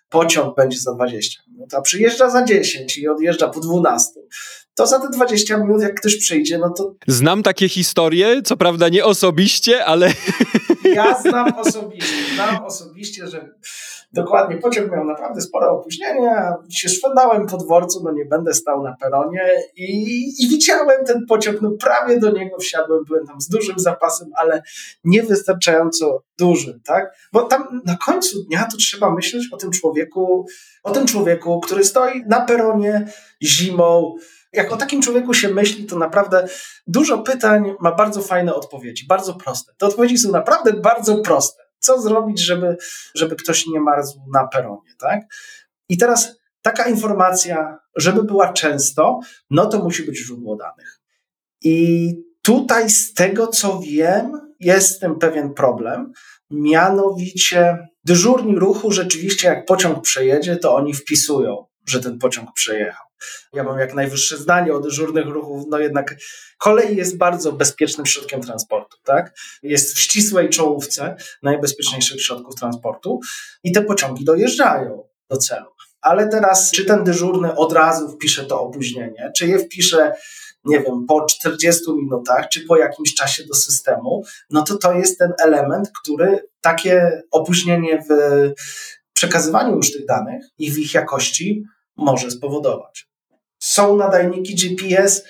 pociąg 0.08 0.56
będzie 0.56 0.78
za 0.78 0.94
20 0.94 1.42
minut, 1.52 1.74
a 1.74 1.80
przyjeżdża 1.80 2.30
za 2.30 2.44
10 2.44 2.98
i 2.98 3.08
odjeżdża 3.08 3.48
po 3.48 3.60
12, 3.60 4.20
to 4.74 4.86
za 4.86 5.00
te 5.00 5.08
20 5.10 5.56
minut, 5.56 5.82
jak 5.82 6.00
ktoś 6.00 6.16
przyjdzie, 6.16 6.58
no 6.58 6.70
to. 6.70 6.94
Znam 7.06 7.42
takie 7.42 7.68
historie, 7.68 8.42
co 8.42 8.56
prawda 8.56 8.88
nie 8.88 9.04
osobiście, 9.04 9.84
ale. 9.84 10.12
Ja 10.94 11.20
znam 11.22 11.54
osobiście, 11.54 12.34
znam 12.34 12.64
osobiście, 12.64 13.26
że 13.26 13.50
dokładnie 14.12 14.56
pociąg 14.56 14.92
miał 14.92 15.04
naprawdę 15.04 15.40
spore 15.40 15.68
opóźnienia. 15.68 16.54
Się 16.70 16.88
szwendałem 16.88 17.46
po 17.46 17.56
dworcu, 17.56 18.00
no 18.04 18.12
nie 18.12 18.24
będę 18.24 18.54
stał 18.54 18.82
na 18.82 18.96
peronie 19.00 19.50
i, 19.76 20.44
i 20.44 20.48
widziałem 20.48 21.04
ten 21.04 21.26
pociąg, 21.26 21.62
no 21.62 21.70
prawie 21.70 22.18
do 22.18 22.30
niego 22.30 22.56
wsiadłem, 22.58 23.04
byłem 23.04 23.26
tam 23.26 23.40
z 23.40 23.48
dużym 23.48 23.78
zapasem, 23.78 24.28
ale 24.36 24.62
niewystarczająco 25.04 26.22
dużym, 26.38 26.80
tak? 26.84 27.14
Bo 27.32 27.42
tam 27.42 27.80
na 27.84 27.96
końcu 27.96 28.42
dnia 28.42 28.68
to 28.70 28.76
trzeba 28.76 29.10
myśleć 29.10 29.48
o 29.52 29.56
tym 29.56 29.70
człowieku, 29.70 30.46
o 30.82 30.90
tym 30.90 31.06
człowieku, 31.06 31.60
który 31.60 31.84
stoi 31.84 32.22
na 32.26 32.40
peronie 32.40 33.08
zimą, 33.42 34.14
jak 34.52 34.72
o 34.72 34.76
takim 34.76 35.02
człowieku 35.02 35.34
się 35.34 35.48
myśli, 35.48 35.86
to 35.86 35.98
naprawdę 35.98 36.48
dużo 36.86 37.18
pytań 37.18 37.74
ma 37.80 37.94
bardzo 37.94 38.22
fajne 38.22 38.54
odpowiedzi, 38.54 39.06
bardzo 39.06 39.34
proste. 39.34 39.72
Te 39.78 39.86
odpowiedzi 39.86 40.18
są 40.18 40.30
naprawdę 40.30 40.72
bardzo 40.72 41.18
proste. 41.18 41.67
Co 41.78 42.00
zrobić, 42.00 42.40
żeby, 42.40 42.76
żeby 43.14 43.36
ktoś 43.36 43.66
nie 43.66 43.80
marzł 43.80 44.20
na 44.34 44.46
peronie, 44.46 44.94
tak? 44.98 45.20
I 45.88 45.98
teraz 45.98 46.38
taka 46.62 46.88
informacja, 46.88 47.78
żeby 47.96 48.22
była 48.22 48.52
często, 48.52 49.20
no 49.50 49.66
to 49.66 49.78
musi 49.78 50.02
być 50.02 50.18
źródło 50.18 50.56
danych. 50.56 51.00
I 51.62 52.14
tutaj 52.42 52.90
z 52.90 53.14
tego 53.14 53.46
co 53.46 53.80
wiem, 53.80 54.32
jest 54.60 55.00
tym 55.00 55.18
pewien 55.18 55.54
problem. 55.54 56.12
Mianowicie 56.50 57.88
dyżurni 58.04 58.58
ruchu 58.58 58.92
rzeczywiście 58.92 59.48
jak 59.48 59.66
pociąg 59.66 60.02
przejedzie, 60.02 60.56
to 60.56 60.74
oni 60.74 60.94
wpisują, 60.94 61.66
że 61.86 62.00
ten 62.00 62.18
pociąg 62.18 62.52
przejechał. 62.52 63.07
Ja 63.52 63.64
mam 63.64 63.78
jak 63.78 63.94
najwyższe 63.94 64.36
zdanie 64.36 64.74
o 64.74 64.80
dyżurnych 64.80 65.26
ruchów, 65.26 65.64
no 65.68 65.78
jednak 65.78 66.16
kolej 66.58 66.96
jest 66.96 67.16
bardzo 67.16 67.52
bezpiecznym 67.52 68.06
środkiem 68.06 68.40
transportu, 68.40 68.96
tak? 69.04 69.38
Jest 69.62 69.94
w 69.94 70.00
ścisłej 70.00 70.48
czołówce 70.48 71.16
najbezpieczniejszych 71.42 72.22
środków 72.22 72.54
transportu 72.54 73.20
i 73.64 73.72
te 73.72 73.82
pociągi 73.82 74.24
dojeżdżają 74.24 75.08
do 75.30 75.36
celu. 75.36 75.70
Ale 76.00 76.28
teraz, 76.28 76.70
czy 76.70 76.84
ten 76.84 77.04
dyżurny 77.04 77.54
od 77.54 77.72
razu 77.72 78.08
wpisze 78.08 78.44
to 78.44 78.60
opóźnienie, 78.60 79.32
czy 79.36 79.46
je 79.46 79.58
wpisze, 79.58 80.12
nie 80.64 80.80
wiem, 80.80 81.06
po 81.08 81.24
40 81.24 81.82
minutach, 81.92 82.48
czy 82.48 82.60
po 82.60 82.76
jakimś 82.76 83.14
czasie 83.14 83.44
do 83.44 83.54
systemu, 83.54 84.24
no 84.50 84.62
to 84.62 84.78
to 84.78 84.92
jest 84.92 85.18
ten 85.18 85.32
element, 85.44 85.90
który 86.02 86.48
takie 86.60 87.22
opóźnienie 87.30 88.04
w 88.10 88.12
przekazywaniu 89.12 89.76
już 89.76 89.92
tych 89.92 90.06
danych 90.06 90.44
i 90.58 90.70
w 90.70 90.78
ich 90.78 90.94
jakości 90.94 91.64
może 91.98 92.30
spowodować 92.30 93.08
są 93.58 93.96
nadajniki 93.96 94.54
GPS. 94.54 95.24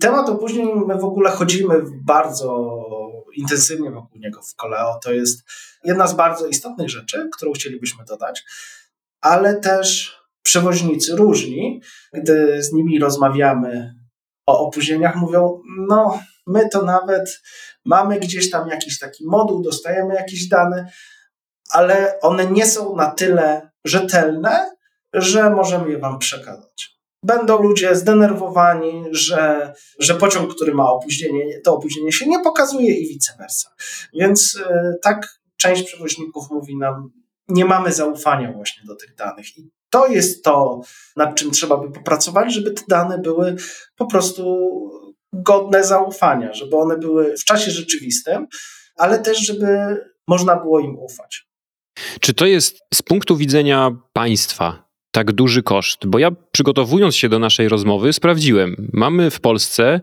Temat 0.00 0.28
opóźnień, 0.28 0.68
my 0.86 0.98
w 0.98 1.04
ogóle 1.04 1.30
chodzimy 1.30 1.74
bardzo 2.04 2.80
intensywnie 3.36 3.90
wokół 3.90 4.18
niego 4.18 4.42
w 4.42 4.54
Koleo. 4.54 4.98
To 5.04 5.12
jest 5.12 5.42
jedna 5.84 6.06
z 6.06 6.14
bardzo 6.14 6.46
istotnych 6.46 6.90
rzeczy, 6.90 7.28
którą 7.36 7.52
chcielibyśmy 7.52 8.04
dodać, 8.04 8.44
ale 9.20 9.60
też 9.60 10.16
przewoźnicy 10.42 11.16
różni, 11.16 11.80
gdy 12.12 12.62
z 12.62 12.72
nimi 12.72 12.98
rozmawiamy 12.98 13.94
o 14.46 14.66
opóźnieniach, 14.66 15.16
mówią: 15.16 15.62
No, 15.88 16.20
my 16.46 16.68
to 16.68 16.82
nawet 16.82 17.42
mamy 17.84 18.20
gdzieś 18.20 18.50
tam 18.50 18.68
jakiś 18.68 18.98
taki 18.98 19.26
moduł, 19.26 19.62
dostajemy 19.62 20.14
jakieś 20.14 20.48
dane, 20.48 20.90
ale 21.70 22.20
one 22.20 22.50
nie 22.50 22.66
są 22.66 22.96
na 22.96 23.10
tyle 23.10 23.70
rzetelne, 23.84 24.74
że 25.14 25.50
możemy 25.50 25.90
je 25.90 25.98
Wam 25.98 26.18
przekazać 26.18 26.94
będą 27.24 27.62
ludzie 27.62 27.96
zdenerwowani, 27.96 29.04
że, 29.10 29.72
że 29.98 30.14
pociąg, 30.14 30.54
który 30.54 30.74
ma 30.74 30.90
opóźnienie, 30.90 31.60
to 31.60 31.76
opóźnienie 31.76 32.12
się 32.12 32.26
nie 32.26 32.40
pokazuje 32.40 32.94
i 32.94 33.08
vice 33.08 33.32
versa. 33.38 33.74
Więc 34.14 34.62
e, 34.70 34.94
tak 35.02 35.40
część 35.56 35.82
przewoźników 35.82 36.50
mówi 36.50 36.76
nam, 36.76 37.10
nie 37.48 37.64
mamy 37.64 37.92
zaufania 37.92 38.52
właśnie 38.52 38.82
do 38.86 38.96
tych 38.96 39.14
danych. 39.14 39.58
I 39.58 39.70
to 39.90 40.06
jest 40.06 40.44
to, 40.44 40.80
nad 41.16 41.34
czym 41.34 41.50
trzeba 41.50 41.76
by 41.76 41.90
popracować, 41.90 42.54
żeby 42.54 42.70
te 42.70 42.82
dane 42.88 43.18
były 43.18 43.56
po 43.96 44.06
prostu 44.06 44.70
godne 45.32 45.84
zaufania, 45.84 46.52
żeby 46.52 46.76
one 46.76 46.98
były 46.98 47.36
w 47.36 47.44
czasie 47.44 47.70
rzeczywistym, 47.70 48.46
ale 48.96 49.18
też, 49.18 49.38
żeby 49.46 49.96
można 50.28 50.56
było 50.56 50.80
im 50.80 50.98
ufać. 50.98 51.46
Czy 52.20 52.34
to 52.34 52.46
jest 52.46 52.78
z 52.94 53.02
punktu 53.02 53.36
widzenia 53.36 53.90
państwa 54.12 54.83
tak 55.14 55.32
duży 55.32 55.62
koszt? 55.62 56.06
Bo 56.06 56.18
ja 56.18 56.30
przygotowując 56.52 57.16
się 57.16 57.28
do 57.28 57.38
naszej 57.38 57.68
rozmowy 57.68 58.12
sprawdziłem. 58.12 58.90
Mamy 58.92 59.30
w 59.30 59.40
Polsce 59.40 60.00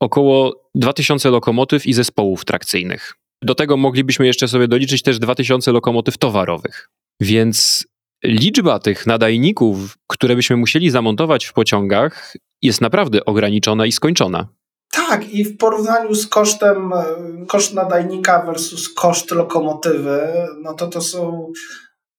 około 0.00 0.62
2000 0.74 1.30
lokomotyw 1.30 1.86
i 1.86 1.92
zespołów 1.92 2.44
trakcyjnych. 2.44 3.14
Do 3.42 3.54
tego 3.54 3.76
moglibyśmy 3.76 4.26
jeszcze 4.26 4.48
sobie 4.48 4.68
doliczyć 4.68 5.02
też 5.02 5.18
2000 5.18 5.72
lokomotyw 5.72 6.18
towarowych. 6.18 6.90
Więc 7.20 7.86
liczba 8.24 8.78
tych 8.78 9.06
nadajników, 9.06 9.98
które 10.06 10.36
byśmy 10.36 10.56
musieli 10.56 10.90
zamontować 10.90 11.44
w 11.44 11.52
pociągach, 11.52 12.34
jest 12.62 12.80
naprawdę 12.80 13.24
ograniczona 13.24 13.86
i 13.86 13.92
skończona. 13.92 14.48
Tak, 14.92 15.30
i 15.30 15.44
w 15.44 15.56
porównaniu 15.56 16.14
z 16.14 16.26
kosztem, 16.26 16.92
e, 16.92 17.04
koszt 17.46 17.74
nadajnika 17.74 18.46
versus 18.46 18.94
koszt 18.94 19.30
lokomotywy, 19.30 20.20
no 20.62 20.74
to 20.74 20.86
to 20.86 21.00
są 21.00 21.52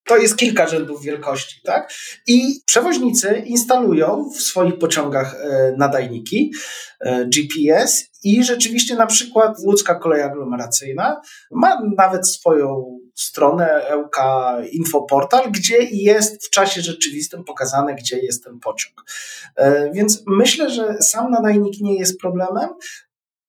to 0.09 0.17
jest 0.17 0.37
kilka 0.37 0.67
rzędów 0.67 1.03
wielkości, 1.03 1.61
tak? 1.63 1.93
I 2.27 2.61
przewoźnicy 2.65 3.43
instalują 3.45 4.29
w 4.37 4.41
swoich 4.41 4.77
pociągach 4.77 5.35
e, 5.35 5.73
nadajniki 5.77 6.53
e, 6.99 7.25
GPS 7.25 8.05
i 8.23 8.43
rzeczywiście 8.43 8.95
na 8.95 9.05
przykład 9.05 9.57
łódzka 9.59 9.95
kolej 9.95 10.21
aglomeracyjna 10.21 11.21
ma 11.51 11.81
nawet 11.97 12.29
swoją 12.29 12.99
stronę 13.15 13.87
EUK 13.87 14.17
Infoportal, 14.71 15.51
gdzie 15.51 15.77
jest 15.83 16.47
w 16.47 16.49
czasie 16.49 16.81
rzeczywistym 16.81 17.43
pokazane, 17.43 17.95
gdzie 17.95 18.19
jest 18.19 18.43
ten 18.43 18.59
pociąg. 18.59 19.03
E, 19.55 19.91
więc 19.91 20.23
myślę, 20.27 20.69
że 20.69 20.97
sam 21.01 21.31
nadajnik 21.31 21.81
nie 21.81 21.95
jest 21.95 22.19
problemem. 22.19 22.69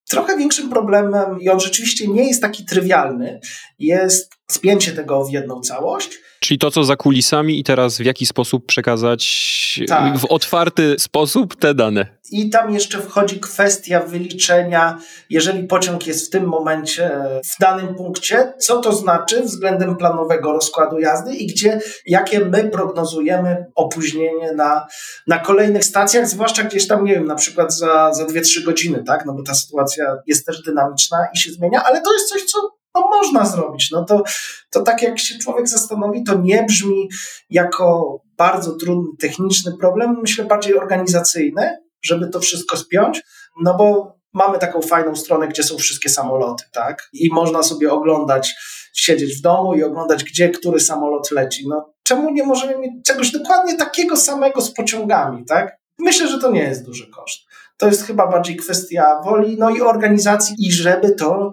Trochę 0.08 0.36
większym 0.36 0.70
problemem, 0.70 1.40
i 1.40 1.48
on 1.48 1.60
rzeczywiście 1.60 2.08
nie 2.08 2.28
jest 2.28 2.42
taki 2.42 2.64
trywialny, 2.64 3.40
jest 3.78 4.39
spięcie 4.52 4.92
tego 4.92 5.24
w 5.24 5.30
jedną 5.30 5.60
całość. 5.60 6.18
Czyli 6.40 6.58
to, 6.58 6.70
co 6.70 6.84
za 6.84 6.96
kulisami 6.96 7.58
i 7.58 7.64
teraz 7.64 7.98
w 7.98 8.04
jaki 8.04 8.26
sposób 8.26 8.66
przekazać 8.66 9.80
tak. 9.88 10.18
w 10.18 10.24
otwarty 10.24 10.96
sposób 10.98 11.56
te 11.56 11.74
dane. 11.74 12.06
I 12.30 12.50
tam 12.50 12.74
jeszcze 12.74 13.02
wchodzi 13.02 13.40
kwestia 13.40 14.00
wyliczenia, 14.00 14.98
jeżeli 15.30 15.64
pociąg 15.64 16.06
jest 16.06 16.26
w 16.26 16.30
tym 16.30 16.44
momencie 16.44 17.10
w 17.44 17.60
danym 17.60 17.94
punkcie, 17.94 18.52
co 18.58 18.80
to 18.80 18.92
znaczy 18.92 19.42
względem 19.42 19.96
planowego 19.96 20.52
rozkładu 20.52 20.98
jazdy 20.98 21.34
i 21.34 21.46
gdzie, 21.46 21.80
jakie 22.06 22.40
my 22.40 22.70
prognozujemy 22.70 23.66
opóźnienie 23.74 24.52
na, 24.52 24.86
na 25.26 25.38
kolejnych 25.38 25.84
stacjach, 25.84 26.28
zwłaszcza 26.28 26.62
gdzieś 26.62 26.86
tam, 26.86 27.04
nie 27.04 27.14
wiem, 27.14 27.26
na 27.26 27.34
przykład 27.34 27.74
za, 27.74 28.12
za 28.12 28.24
2-3 28.24 28.64
godziny, 28.64 29.04
tak? 29.06 29.26
No 29.26 29.32
bo 29.34 29.42
ta 29.42 29.54
sytuacja 29.54 30.16
jest 30.26 30.46
też 30.46 30.62
dynamiczna 30.62 31.18
i 31.34 31.38
się 31.38 31.52
zmienia, 31.52 31.82
ale 31.84 32.00
to 32.00 32.12
jest 32.12 32.28
coś, 32.28 32.44
co 32.44 32.79
no 32.94 33.00
można 33.00 33.46
zrobić. 33.46 33.90
No 33.90 34.04
to, 34.04 34.22
to 34.70 34.82
tak 34.82 35.02
jak 35.02 35.18
się 35.18 35.38
człowiek 35.38 35.68
zastanowi, 35.68 36.24
to 36.24 36.38
nie 36.38 36.62
brzmi 36.62 37.08
jako 37.50 38.18
bardzo 38.36 38.76
trudny 38.76 39.16
techniczny 39.20 39.72
problem, 39.80 40.16
myślę 40.22 40.44
bardziej 40.44 40.78
organizacyjny, 40.78 41.78
żeby 42.02 42.28
to 42.28 42.40
wszystko 42.40 42.76
spiąć, 42.76 43.22
no 43.62 43.76
bo 43.76 44.16
mamy 44.32 44.58
taką 44.58 44.82
fajną 44.82 45.16
stronę, 45.16 45.48
gdzie 45.48 45.62
są 45.62 45.76
wszystkie 45.76 46.08
samoloty, 46.08 46.64
tak? 46.72 47.08
I 47.12 47.28
można 47.32 47.62
sobie 47.62 47.92
oglądać, 47.92 48.54
siedzieć 48.94 49.38
w 49.38 49.42
domu 49.42 49.74
i 49.74 49.82
oglądać, 49.82 50.24
gdzie 50.24 50.48
który 50.48 50.80
samolot 50.80 51.30
leci. 51.30 51.64
No 51.68 51.92
czemu 52.02 52.30
nie 52.30 52.42
możemy 52.42 52.78
mieć 52.78 52.92
czegoś 53.06 53.30
dokładnie 53.30 53.76
takiego 53.76 54.16
samego 54.16 54.60
z 54.60 54.74
pociągami, 54.74 55.44
tak? 55.44 55.76
Myślę, 55.98 56.28
że 56.28 56.38
to 56.38 56.50
nie 56.50 56.62
jest 56.62 56.84
duży 56.84 57.10
koszt. 57.10 57.40
To 57.76 57.86
jest 57.86 58.06
chyba 58.06 58.26
bardziej 58.26 58.56
kwestia 58.56 59.20
woli, 59.24 59.56
no 59.58 59.70
i 59.70 59.80
organizacji 59.80 60.56
i 60.58 60.72
żeby 60.72 61.14
to 61.14 61.52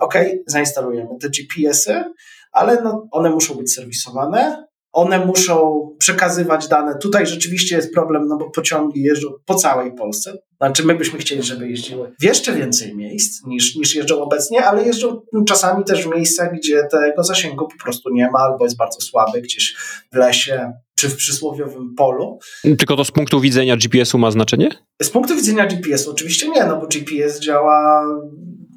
ok, 0.00 0.14
zainstalujemy 0.46 1.10
te 1.20 1.28
GPS-y, 1.28 2.04
ale 2.52 2.82
no, 2.82 3.08
one 3.10 3.30
muszą 3.30 3.54
być 3.54 3.74
serwisowane, 3.74 4.66
one 4.96 5.26
muszą 5.26 5.86
przekazywać 5.98 6.68
dane. 6.68 6.98
Tutaj 6.98 7.26
rzeczywiście 7.26 7.76
jest 7.76 7.94
problem, 7.94 8.28
no 8.28 8.36
bo 8.36 8.50
pociągi 8.50 9.02
jeżdżą 9.02 9.28
po 9.46 9.54
całej 9.54 9.94
Polsce. 9.94 10.32
Znaczy, 10.56 10.86
my 10.86 10.94
byśmy 10.94 11.18
chcieli, 11.18 11.42
żeby 11.42 11.68
jeździły 11.68 12.12
w 12.20 12.24
jeszcze 12.24 12.52
więcej 12.52 12.96
miejsc 12.96 13.46
niż, 13.46 13.76
niż 13.76 13.94
jeżdżą 13.94 14.22
obecnie, 14.22 14.64
ale 14.64 14.82
jeżdżą 14.82 15.20
czasami 15.48 15.84
też 15.84 16.04
w 16.04 16.10
miejscach, 16.14 16.52
gdzie 16.54 16.82
tego 16.90 17.24
zasięgu 17.24 17.68
po 17.68 17.84
prostu 17.84 18.10
nie 18.10 18.30
ma, 18.30 18.38
albo 18.38 18.64
jest 18.64 18.76
bardzo 18.76 19.00
słaby 19.00 19.40
gdzieś 19.40 19.76
w 20.12 20.16
lesie 20.16 20.72
czy 20.98 21.08
w 21.08 21.16
przysłowiowym 21.16 21.94
polu. 21.94 22.38
Tylko 22.62 22.96
to 22.96 23.04
z 23.04 23.10
punktu 23.10 23.40
widzenia 23.40 23.76
GPS-u 23.76 24.18
ma 24.18 24.30
znaczenie? 24.30 24.70
Z 25.02 25.10
punktu 25.10 25.36
widzenia 25.36 25.66
GPS-u 25.66 26.10
oczywiście 26.10 26.48
nie, 26.48 26.64
no 26.64 26.80
bo 26.80 26.86
GPS 26.86 27.40
działa 27.40 28.04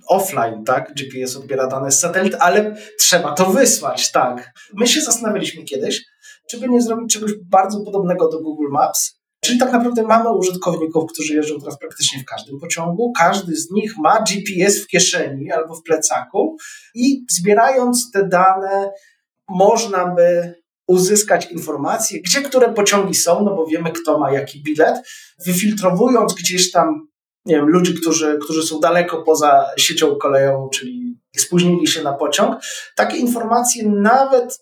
offline, 0.10 0.64
tak? 0.64 0.94
GPS 0.94 1.36
odbiera 1.36 1.68
dane 1.68 1.92
z 1.92 2.00
satelit, 2.00 2.36
ale 2.40 2.76
trzeba 3.00 3.34
to 3.34 3.46
wysłać, 3.46 4.12
tak. 4.12 4.52
My 4.74 4.88
się 4.88 5.02
zastanawialiśmy 5.02 5.64
kiedyś, 5.64 6.06
czy 6.50 6.60
by 6.60 6.70
nie 6.70 6.82
zrobić 6.82 7.14
czegoś 7.14 7.32
bardzo 7.46 7.82
podobnego 7.86 8.30
do 8.30 8.40
Google 8.40 8.72
Maps, 8.72 9.20
Czyli 9.42 9.60
tak 9.60 9.72
naprawdę 9.72 10.04
mamy 10.04 10.38
użytkowników, 10.38 11.12
którzy 11.14 11.36
jeżdżą 11.36 11.60
teraz 11.60 11.80
praktycznie 11.80 12.20
w 12.20 12.26
każdym 12.26 12.60
pociągu. 12.60 13.12
Każdy 13.18 13.56
z 13.56 13.72
nich 13.72 13.94
ma 13.98 14.22
GPS 14.22 14.84
w 14.84 14.88
kieszeni 14.88 15.52
albo 15.52 15.76
w 15.76 15.84
plecaku 15.84 16.58
i 16.96 17.26
zbierając 17.30 18.12
te 18.12 18.28
dane, 18.28 18.92
można 19.50 20.16
by 20.16 20.54
uzyskać 20.88 21.52
informacje, 21.52 22.22
gdzie 22.22 22.42
które 22.42 22.74
pociągi 22.74 23.16
są, 23.16 23.44
no 23.44 23.56
bo 23.56 23.66
wiemy, 23.66 23.92
kto 23.92 24.20
ma 24.20 24.32
jaki 24.32 24.64
bilet, 24.64 24.96
wyfiltrowując 25.46 26.34
gdzieś 26.34 26.72
tam 26.72 27.09
nie 27.46 27.56
wiem, 27.56 27.70
ludzi, 27.70 27.94
którzy, 27.94 28.40
którzy 28.44 28.64
są 28.64 28.80
daleko 28.80 29.24
poza 29.24 29.66
siecią 29.78 30.16
kolejową, 30.16 30.70
czyli 30.70 31.20
spóźnili 31.38 31.88
się 31.88 32.04
na 32.04 32.14
pociąg. 32.14 32.62
Takie 32.96 33.18
informacje 33.18 33.90
nawet 33.90 34.60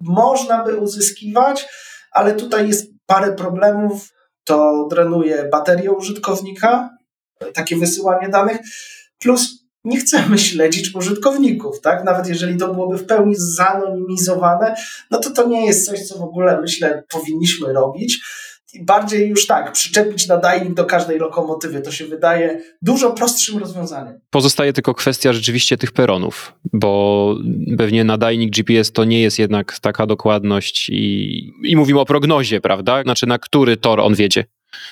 można 0.00 0.64
by 0.64 0.76
uzyskiwać, 0.76 1.68
ale 2.12 2.34
tutaj 2.34 2.68
jest 2.68 2.86
parę 3.06 3.32
problemów. 3.32 4.08
To 4.44 4.86
drenuje 4.90 5.48
baterię 5.52 5.92
użytkownika, 5.92 6.90
takie 7.54 7.76
wysyłanie 7.76 8.28
danych, 8.28 8.58
plus 9.18 9.66
nie 9.84 9.98
chcemy 10.00 10.38
śledzić 10.48 10.94
użytkowników, 10.94 11.80
tak? 11.80 12.04
Nawet 12.04 12.28
jeżeli 12.28 12.56
to 12.56 12.74
byłoby 12.74 12.98
w 12.98 13.06
pełni 13.06 13.34
zanonimizowane, 13.36 14.74
no 15.10 15.18
to 15.18 15.30
to 15.30 15.48
nie 15.48 15.66
jest 15.66 15.86
coś, 15.86 16.06
co 16.06 16.18
w 16.18 16.22
ogóle 16.22 16.60
myślę 16.60 17.04
powinniśmy 17.08 17.72
robić 17.72 18.20
bardziej 18.84 19.28
już 19.28 19.46
tak, 19.46 19.72
przyczepić 19.72 20.28
nadajnik 20.28 20.74
do 20.74 20.84
każdej 20.84 21.18
lokomotywy. 21.18 21.80
To 21.80 21.90
się 21.92 22.06
wydaje 22.06 22.60
dużo 22.82 23.10
prostszym 23.10 23.58
rozwiązaniem. 23.58 24.20
Pozostaje 24.30 24.72
tylko 24.72 24.94
kwestia 24.94 25.32
rzeczywiście 25.32 25.76
tych 25.76 25.92
peronów, 25.92 26.52
bo 26.72 27.34
pewnie 27.78 28.04
nadajnik 28.04 28.50
GPS 28.50 28.92
to 28.92 29.04
nie 29.04 29.22
jest 29.22 29.38
jednak 29.38 29.78
taka 29.78 30.06
dokładność 30.06 30.88
i, 30.88 31.52
i 31.62 31.76
mówimy 31.76 32.00
o 32.00 32.04
prognozie, 32.04 32.60
prawda? 32.60 33.02
Znaczy 33.02 33.26
na 33.26 33.38
który 33.38 33.76
tor 33.76 34.00
on 34.00 34.14
wiedzie. 34.14 34.44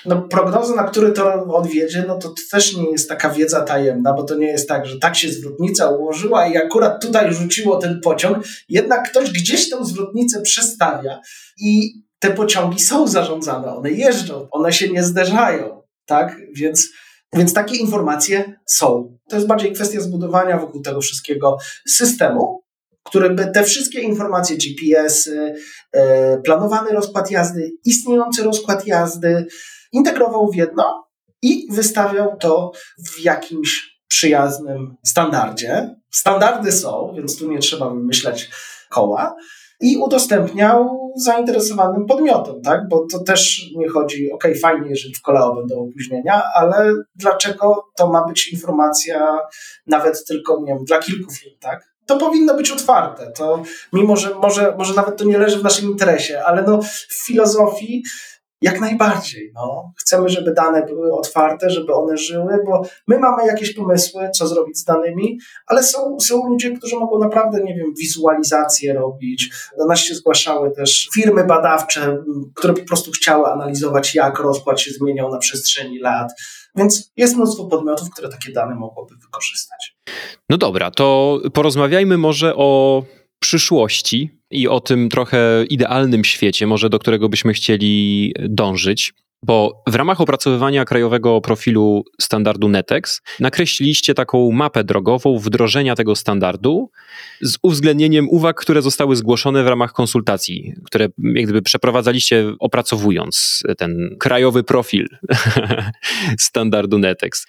No, 0.05 0.21
prognoza, 0.21 0.75
na 0.75 0.83
który 0.83 1.11
tor 1.11 1.45
on 1.53 1.67
wiedzie, 1.67 2.05
no 2.07 2.17
to 2.17 2.33
też 2.51 2.77
nie 2.77 2.91
jest 2.91 3.09
taka 3.09 3.29
wiedza 3.29 3.61
tajemna, 3.61 4.13
bo 4.13 4.23
to 4.23 4.35
nie 4.35 4.47
jest 4.47 4.69
tak, 4.69 4.85
że 4.85 4.99
tak 4.99 5.15
się 5.15 5.31
zwrotnica 5.31 5.89
ułożyła 5.89 6.47
i 6.47 6.57
akurat 6.57 7.01
tutaj 7.01 7.33
rzuciło 7.33 7.77
ten 7.77 8.01
pociąg. 8.01 8.37
Jednak 8.69 9.09
ktoś 9.09 9.31
gdzieś 9.31 9.69
tę 9.69 9.85
zwrotnicę 9.85 10.41
przestawia 10.41 11.19
i 11.57 11.93
te 12.25 12.31
pociągi 12.31 12.79
są 12.79 13.07
zarządzane, 13.07 13.75
one 13.75 13.91
jeżdżą, 13.91 14.47
one 14.51 14.73
się 14.73 14.89
nie 14.89 15.03
zderzają, 15.03 15.81
tak? 16.05 16.37
Więc, 16.55 16.87
więc 17.33 17.53
takie 17.53 17.75
informacje 17.75 18.59
są. 18.65 19.17
To 19.29 19.35
jest 19.35 19.47
bardziej 19.47 19.73
kwestia 19.73 19.99
zbudowania 20.01 20.57
wokół 20.57 20.81
tego 20.81 21.01
wszystkiego 21.01 21.57
systemu, 21.87 22.63
który 23.03 23.29
by 23.29 23.51
te 23.53 23.63
wszystkie 23.63 24.01
informacje 24.01 24.57
GPS-y, 24.57 25.55
e, 25.91 26.37
planowany 26.37 26.89
rozkład 26.91 27.31
jazdy, 27.31 27.71
istniejący 27.85 28.43
rozkład 28.43 28.87
jazdy 28.87 29.45
integrował 29.91 30.51
w 30.51 30.55
jedno 30.55 31.07
i 31.41 31.67
wystawiał 31.71 32.37
to 32.39 32.71
w 33.09 33.19
jakimś 33.19 33.99
przyjaznym 34.07 34.95
standardzie. 35.05 35.95
Standardy 36.11 36.71
są, 36.71 37.13
więc 37.15 37.37
tu 37.37 37.51
nie 37.51 37.59
trzeba 37.59 37.89
wymyślać 37.89 38.49
koła 38.89 39.35
i 39.81 39.97
udostępniał 39.97 41.05
zainteresowanym 41.15 42.05
podmiotom, 42.05 42.61
tak? 42.61 42.87
Bo 42.89 43.05
to 43.11 43.19
też 43.19 43.65
nie 43.75 43.89
chodzi, 43.89 44.31
ok, 44.31 44.43
fajnie, 44.61 44.89
jeżeli 44.89 45.13
w 45.13 45.21
koleo 45.21 45.55
będą 45.55 45.89
opóźnienia, 45.89 46.43
ale 46.55 46.93
dlaczego 47.15 47.83
to 47.97 48.11
ma 48.11 48.27
być 48.27 48.53
informacja 48.53 49.39
nawet 49.87 50.25
tylko, 50.25 50.61
nie 50.61 50.73
wiem, 50.73 50.85
dla 50.85 50.99
kilku 50.99 51.31
firm, 51.31 51.55
tak? 51.59 51.95
To 52.05 52.17
powinno 52.17 52.53
być 52.53 52.71
otwarte. 52.71 53.31
To 53.31 53.63
mimo, 53.93 54.17
że 54.17 54.35
może, 54.35 54.75
może 54.77 54.93
nawet 54.93 55.17
to 55.17 55.25
nie 55.25 55.37
leży 55.37 55.59
w 55.59 55.63
naszym 55.63 55.91
interesie, 55.91 56.43
ale 56.43 56.61
no 56.61 56.81
w 56.81 57.25
filozofii 57.25 58.03
jak 58.65 58.81
najbardziej. 58.81 59.51
No. 59.55 59.93
Chcemy, 59.97 60.29
żeby 60.29 60.53
dane 60.53 60.85
były 60.85 61.13
otwarte, 61.13 61.69
żeby 61.69 61.93
one 61.93 62.17
żyły, 62.17 62.59
bo 62.65 62.81
my 63.07 63.19
mamy 63.19 63.45
jakieś 63.45 63.73
pomysły, 63.73 64.29
co 64.35 64.47
zrobić 64.47 64.77
z 64.77 64.83
danymi, 64.83 65.39
ale 65.67 65.83
są, 65.83 66.19
są 66.19 66.47
ludzie, 66.47 66.77
którzy 66.77 66.95
mogą 66.95 67.19
naprawdę, 67.19 67.63
nie 67.63 67.75
wiem, 67.75 67.93
wizualizację 67.99 68.93
robić. 68.93 69.51
Do 69.77 69.85
nas 69.85 69.99
się 69.99 70.15
zgłaszały 70.15 70.71
też 70.71 71.09
firmy 71.13 71.43
badawcze, 71.43 72.17
które 72.55 72.73
po 72.73 72.85
prostu 72.85 73.11
chciały 73.11 73.45
analizować, 73.47 74.15
jak 74.15 74.39
rozkład 74.39 74.81
się 74.81 74.91
zmieniał 74.91 75.31
na 75.31 75.37
przestrzeni 75.37 75.99
lat. 75.99 76.31
Więc 76.75 77.11
jest 77.17 77.35
mnóstwo 77.35 77.65
podmiotów, 77.65 78.09
które 78.09 78.29
takie 78.29 78.51
dane 78.51 78.75
mogłyby 78.75 79.15
wykorzystać. 79.15 79.97
No 80.49 80.57
dobra, 80.57 80.91
to 80.91 81.39
porozmawiajmy 81.53 82.17
może 82.17 82.55
o 82.55 83.03
przyszłości 83.45 84.29
i 84.51 84.67
o 84.67 84.79
tym 84.79 85.09
trochę 85.09 85.65
idealnym 85.69 86.23
świecie, 86.23 86.67
może 86.67 86.89
do 86.89 86.99
którego 86.99 87.29
byśmy 87.29 87.53
chcieli 87.53 88.33
dążyć. 88.49 89.13
Bo 89.43 89.83
w 89.87 89.95
ramach 89.95 90.21
opracowywania 90.21 90.85
krajowego 90.85 91.41
profilu 91.41 92.03
standardu 92.21 92.69
NETEX 92.69 93.21
nakreśliliście 93.39 94.13
taką 94.13 94.51
mapę 94.51 94.83
drogową 94.83 95.39
wdrożenia 95.39 95.95
tego 95.95 96.15
standardu 96.15 96.91
z 97.41 97.57
uwzględnieniem 97.61 98.29
uwag, 98.29 98.61
które 98.61 98.81
zostały 98.81 99.15
zgłoszone 99.15 99.63
w 99.63 99.67
ramach 99.67 99.93
konsultacji, 99.93 100.73
które 100.85 101.07
jak 101.23 101.43
gdyby 101.43 101.61
przeprowadzaliście 101.61 102.53
opracowując 102.59 103.63
ten 103.77 104.15
krajowy 104.19 104.63
profil 104.63 105.07
standardu 106.39 106.97
NETEX. 106.97 107.47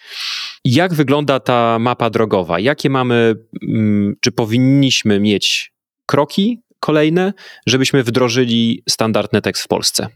Jak 0.64 0.94
wygląda 0.94 1.40
ta 1.40 1.78
mapa 1.78 2.10
drogowa? 2.10 2.60
Jakie 2.60 2.90
mamy, 2.90 3.34
mm, 3.68 4.14
czy 4.20 4.32
powinniśmy 4.32 5.20
mieć 5.20 5.75
kroki 6.06 6.62
kolejne, 6.80 7.32
żebyśmy 7.66 8.02
wdrożyli 8.02 8.82
standard 8.88 9.32
NETEX 9.32 9.62
w 9.62 9.68
Polsce? 9.68 10.08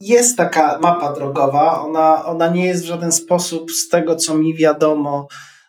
Jest 0.00 0.36
taka 0.36 0.78
mapa 0.78 1.12
drogowa, 1.12 1.80
ona, 1.80 2.24
ona 2.24 2.48
nie 2.48 2.66
jest 2.66 2.82
w 2.82 2.86
żaden 2.86 3.12
sposób 3.12 3.72
z 3.72 3.88
tego, 3.88 4.16
co 4.16 4.34
mi 4.34 4.54
wiadomo, 4.54 5.28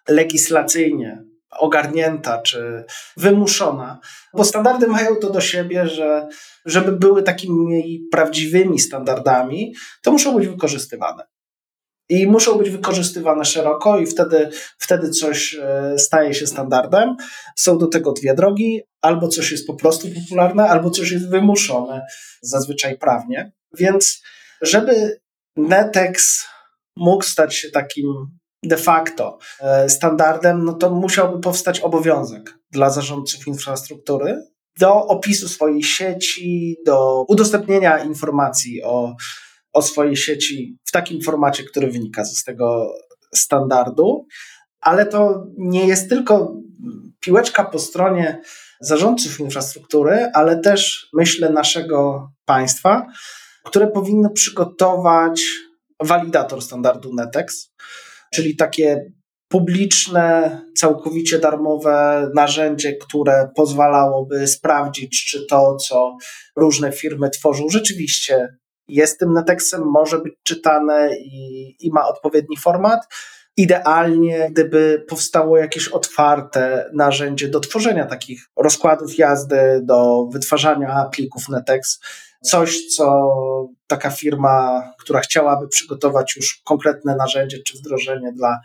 legislacyjnie 0.09 1.23
ogarnięta 1.59 2.41
czy 2.41 2.85
wymuszona, 3.17 3.99
bo 4.33 4.43
standardy 4.43 4.87
mają 4.87 5.15
to 5.15 5.29
do 5.29 5.41
siebie, 5.41 5.87
że 5.87 6.27
żeby 6.65 6.91
były 6.91 7.23
takimi 7.23 8.07
prawdziwymi 8.11 8.79
standardami, 8.79 9.73
to 10.01 10.11
muszą 10.11 10.35
być 10.37 10.47
wykorzystywane. 10.47 11.23
I 12.09 12.27
muszą 12.27 12.57
być 12.57 12.69
wykorzystywane 12.69 13.45
szeroko, 13.45 13.99
i 13.99 14.05
wtedy, 14.05 14.49
wtedy 14.77 15.09
coś 15.09 15.55
e, 15.55 15.99
staje 15.99 16.33
się 16.33 16.47
standardem. 16.47 17.15
Są 17.55 17.77
do 17.77 17.87
tego 17.87 18.11
dwie 18.11 18.33
drogi: 18.33 18.81
albo 19.01 19.27
coś 19.27 19.51
jest 19.51 19.67
po 19.67 19.73
prostu 19.73 20.07
popularne, 20.21 20.69
albo 20.69 20.89
coś 20.89 21.11
jest 21.11 21.29
wymuszone, 21.29 22.05
zazwyczaj 22.41 22.97
prawnie. 22.97 23.51
Więc 23.77 24.21
żeby 24.61 25.19
Netex 25.55 26.45
mógł 26.97 27.23
stać 27.23 27.55
się 27.55 27.69
takim 27.71 28.05
de 28.63 28.77
facto 28.77 29.37
e, 29.59 29.89
standardem, 29.89 30.65
no 30.65 30.73
to 30.73 30.89
musiałby 30.89 31.39
powstać 31.39 31.79
obowiązek 31.79 32.59
dla 32.71 32.89
zarządców 32.89 33.47
infrastruktury 33.47 34.43
do 34.79 35.07
opisu 35.07 35.49
swojej 35.49 35.83
sieci, 35.83 36.77
do 36.85 37.25
udostępnienia 37.27 38.03
informacji 38.03 38.83
o, 38.83 39.15
o 39.73 39.81
swojej 39.81 40.17
sieci 40.17 40.77
w 40.85 40.91
takim 40.91 41.21
formacie, 41.21 41.63
który 41.63 41.91
wynika 41.91 42.25
z 42.25 42.43
tego 42.43 42.93
standardu. 43.35 44.25
Ale 44.81 45.05
to 45.05 45.45
nie 45.57 45.87
jest 45.87 46.09
tylko 46.09 46.57
piłeczka 47.19 47.63
po 47.63 47.79
stronie 47.79 48.41
zarządców 48.81 49.39
infrastruktury, 49.39 50.29
ale 50.33 50.59
też 50.59 51.09
myślę 51.13 51.49
naszego 51.49 52.29
państwa, 52.45 53.07
które 53.63 53.87
powinno 53.87 54.29
przygotować 54.29 55.43
walidator 55.99 56.61
standardu 56.61 57.13
NETEX, 57.13 57.69
czyli 58.33 58.55
takie 58.55 59.11
publiczne, 59.47 60.61
całkowicie 60.77 61.39
darmowe 61.39 62.29
narzędzie, 62.35 62.93
które 62.93 63.49
pozwalałoby 63.55 64.47
sprawdzić, 64.47 65.25
czy 65.25 65.45
to, 65.45 65.75
co 65.75 66.17
różne 66.55 66.91
firmy 66.91 67.29
tworzą, 67.29 67.69
rzeczywiście 67.69 68.57
jest 68.87 69.19
tym 69.19 69.33
NETEXem, 69.33 69.81
może 69.85 70.19
być 70.19 70.33
czytane 70.43 71.09
i, 71.17 71.75
i 71.79 71.91
ma 71.91 72.07
odpowiedni 72.07 72.57
format. 72.57 73.01
Idealnie, 73.57 74.49
gdyby 74.51 75.05
powstało 75.09 75.57
jakieś 75.57 75.87
otwarte 75.87 76.89
narzędzie 76.93 77.47
do 77.47 77.59
tworzenia 77.59 78.05
takich 78.05 78.49
rozkładów 78.57 79.17
jazdy, 79.17 79.81
do 79.83 80.27
wytwarzania 80.31 81.09
plików 81.11 81.49
NETEX, 81.49 81.99
coś, 82.43 82.85
co 82.95 83.31
taka 83.87 84.09
firma, 84.09 84.83
która 84.99 85.19
chciałaby 85.19 85.67
przygotować 85.67 86.35
już 86.35 86.61
konkretne 86.65 87.15
narzędzie 87.15 87.57
czy 87.67 87.77
wdrożenie 87.77 88.31
dla, 88.33 88.59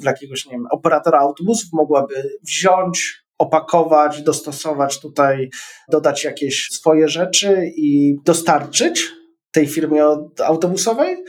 dla 0.00 0.10
jakiegoś, 0.10 0.46
nie 0.46 0.52
wiem, 0.52 0.66
operatora 0.70 1.18
autobusów, 1.18 1.72
mogłaby 1.72 2.38
wziąć, 2.42 3.24
opakować, 3.38 4.22
dostosować 4.22 5.00
tutaj, 5.00 5.50
dodać 5.88 6.24
jakieś 6.24 6.68
swoje 6.70 7.08
rzeczy 7.08 7.72
i 7.76 8.16
dostarczyć 8.24 9.10
tej 9.54 9.66
firmie 9.66 10.04
autobusowej. 10.44 11.24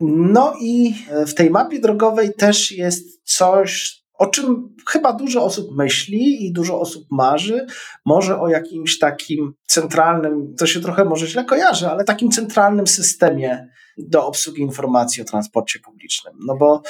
No 0.00 0.54
i 0.60 0.94
w 1.26 1.34
tej 1.34 1.50
mapie 1.50 1.80
drogowej 1.80 2.34
też 2.34 2.72
jest 2.72 3.22
coś, 3.24 4.02
o 4.14 4.26
czym 4.26 4.76
chyba 4.88 5.12
dużo 5.12 5.44
osób 5.44 5.76
myśli 5.76 6.46
i 6.46 6.52
dużo 6.52 6.80
osób 6.80 7.04
marzy, 7.10 7.66
może 8.06 8.40
o 8.40 8.48
jakimś 8.48 8.98
takim 8.98 9.52
centralnym, 9.66 10.54
to 10.58 10.66
się 10.66 10.80
trochę 10.80 11.04
może 11.04 11.26
źle 11.26 11.44
kojarzy, 11.44 11.88
ale 11.88 12.04
takim 12.04 12.30
centralnym 12.30 12.86
systemie 12.86 13.68
do 13.98 14.26
obsługi 14.26 14.62
informacji 14.62 15.22
o 15.22 15.24
transporcie 15.24 15.78
publicznym. 15.78 16.34
No 16.46 16.56
bo 16.56 16.82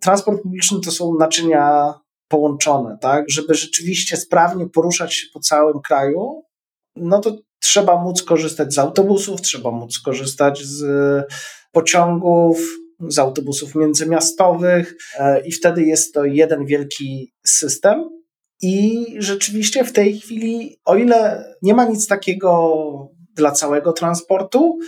transport 0.00 0.42
publiczny 0.42 0.80
to 0.84 0.90
są 0.90 1.14
naczynia 1.18 1.94
połączone, 2.28 2.98
tak? 3.00 3.24
Żeby 3.28 3.54
rzeczywiście 3.54 4.16
sprawnie 4.16 4.68
poruszać 4.68 5.14
się 5.14 5.26
po 5.34 5.40
całym 5.40 5.80
kraju, 5.80 6.42
no 6.96 7.20
to 7.20 7.36
trzeba 7.60 8.02
móc 8.02 8.22
korzystać 8.22 8.74
z 8.74 8.78
autobusów, 8.78 9.40
trzeba 9.40 9.70
móc 9.70 9.98
korzystać 9.98 10.62
z 10.62 10.84
pociągów, 11.72 12.58
z 13.08 13.18
autobusów 13.18 13.74
międzymiastowych 13.74 14.96
e, 15.18 15.46
i 15.46 15.52
wtedy 15.52 15.82
jest 15.82 16.14
to 16.14 16.24
jeden 16.24 16.66
wielki 16.66 17.32
system. 17.46 18.10
I 18.62 19.06
rzeczywiście 19.18 19.84
w 19.84 19.92
tej 19.92 20.20
chwili, 20.20 20.80
o 20.84 20.96
ile 20.96 21.44
nie 21.62 21.74
ma 21.74 21.84
nic 21.84 22.06
takiego 22.06 22.72
dla 23.34 23.50
całego 23.50 23.92
transportu, 23.92 24.78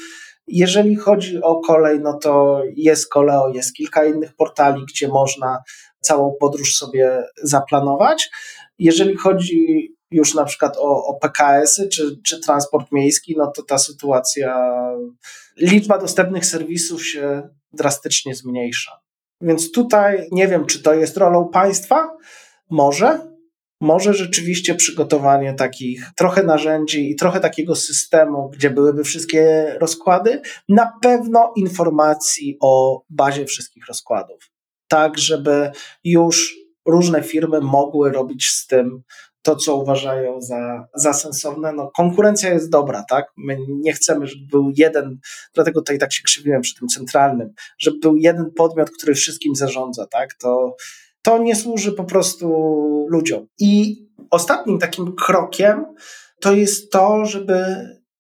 jeżeli 0.48 0.96
chodzi 0.96 1.42
o 1.42 1.61
kolej, 1.61 2.00
no 2.00 2.18
to 2.18 2.62
jest 2.76 3.09
Koleo, 3.09 3.48
jest 3.48 3.72
kilka 3.72 4.04
innych 4.04 4.36
portali, 4.36 4.84
gdzie 4.88 5.09
można 5.09 5.59
całą 6.00 6.34
podróż 6.40 6.74
sobie 6.74 7.22
zaplanować. 7.42 8.30
Jeżeli 8.78 9.16
chodzi 9.16 9.88
już 10.11 10.34
na 10.34 10.44
przykład 10.44 10.76
o, 10.76 11.06
o 11.06 11.14
PKS-y 11.14 11.88
czy, 11.88 12.20
czy 12.26 12.40
transport 12.40 12.92
miejski, 12.92 13.34
no 13.38 13.46
to 13.46 13.62
ta 13.62 13.78
sytuacja, 13.78 14.72
liczba 15.56 15.98
dostępnych 15.98 16.46
serwisów 16.46 17.06
się 17.06 17.48
drastycznie 17.72 18.34
zmniejsza. 18.34 19.00
Więc 19.40 19.72
tutaj 19.72 20.28
nie 20.32 20.48
wiem, 20.48 20.66
czy 20.66 20.82
to 20.82 20.94
jest 20.94 21.16
rolą 21.16 21.48
państwa. 21.48 22.16
Może, 22.70 23.20
może 23.80 24.14
rzeczywiście 24.14 24.74
przygotowanie 24.74 25.54
takich 25.54 26.06
trochę 26.16 26.42
narzędzi 26.42 27.11
i 27.11 27.16
trochę 27.16 27.40
takiego 27.40 27.76
systemu, 27.76 28.50
gdzie 28.50 28.70
byłyby 28.70 29.04
wszystkie 29.04 29.72
rozkłady, 29.80 30.40
na 30.68 30.92
pewno 31.02 31.52
informacji 31.56 32.56
o 32.61 33.02
bazie 33.11 33.46
wszystkich 33.46 33.86
rozkładów. 33.86 34.50
Tak, 34.88 35.18
żeby 35.18 35.70
już 36.04 36.56
różne 36.86 37.22
firmy 37.22 37.61
mogły 37.61 38.12
robić 38.12 38.50
z 38.50 38.66
tym 38.66 39.02
to, 39.49 39.57
co 39.57 39.76
uważają 39.76 40.40
za, 40.40 40.88
za 40.94 41.12
sensowne. 41.12 41.72
No, 41.72 41.90
konkurencja 41.96 42.53
jest 42.53 42.70
dobra, 42.70 43.05
tak? 43.09 43.26
My 43.36 43.59
nie 43.68 43.92
chcemy, 43.92 44.26
żeby 44.26 44.46
był 44.51 44.72
jeden, 44.76 45.18
dlatego 45.55 45.80
tutaj 45.80 45.99
tak 45.99 46.12
się 46.12 46.22
krzywiłem 46.22 46.61
przy 46.61 46.74
tym 46.74 46.88
centralnym, 46.88 47.53
żeby 47.78 47.99
był 47.99 48.16
jeden 48.16 48.51
podmiot, 48.57 48.90
który 48.90 49.14
wszystkim 49.14 49.55
zarządza, 49.55 50.07
tak? 50.07 50.34
To, 50.34 50.76
to 51.22 51.38
nie 51.38 51.57
służy 51.57 51.92
po 51.92 52.05
prostu 52.05 52.49
ludziom. 53.11 53.46
I 53.59 53.96
ostatnim 54.30 54.78
takim 54.78 55.14
krokiem 55.16 55.84
to 56.40 56.53
jest 56.53 56.92
to, 56.92 57.24
żeby 57.24 57.64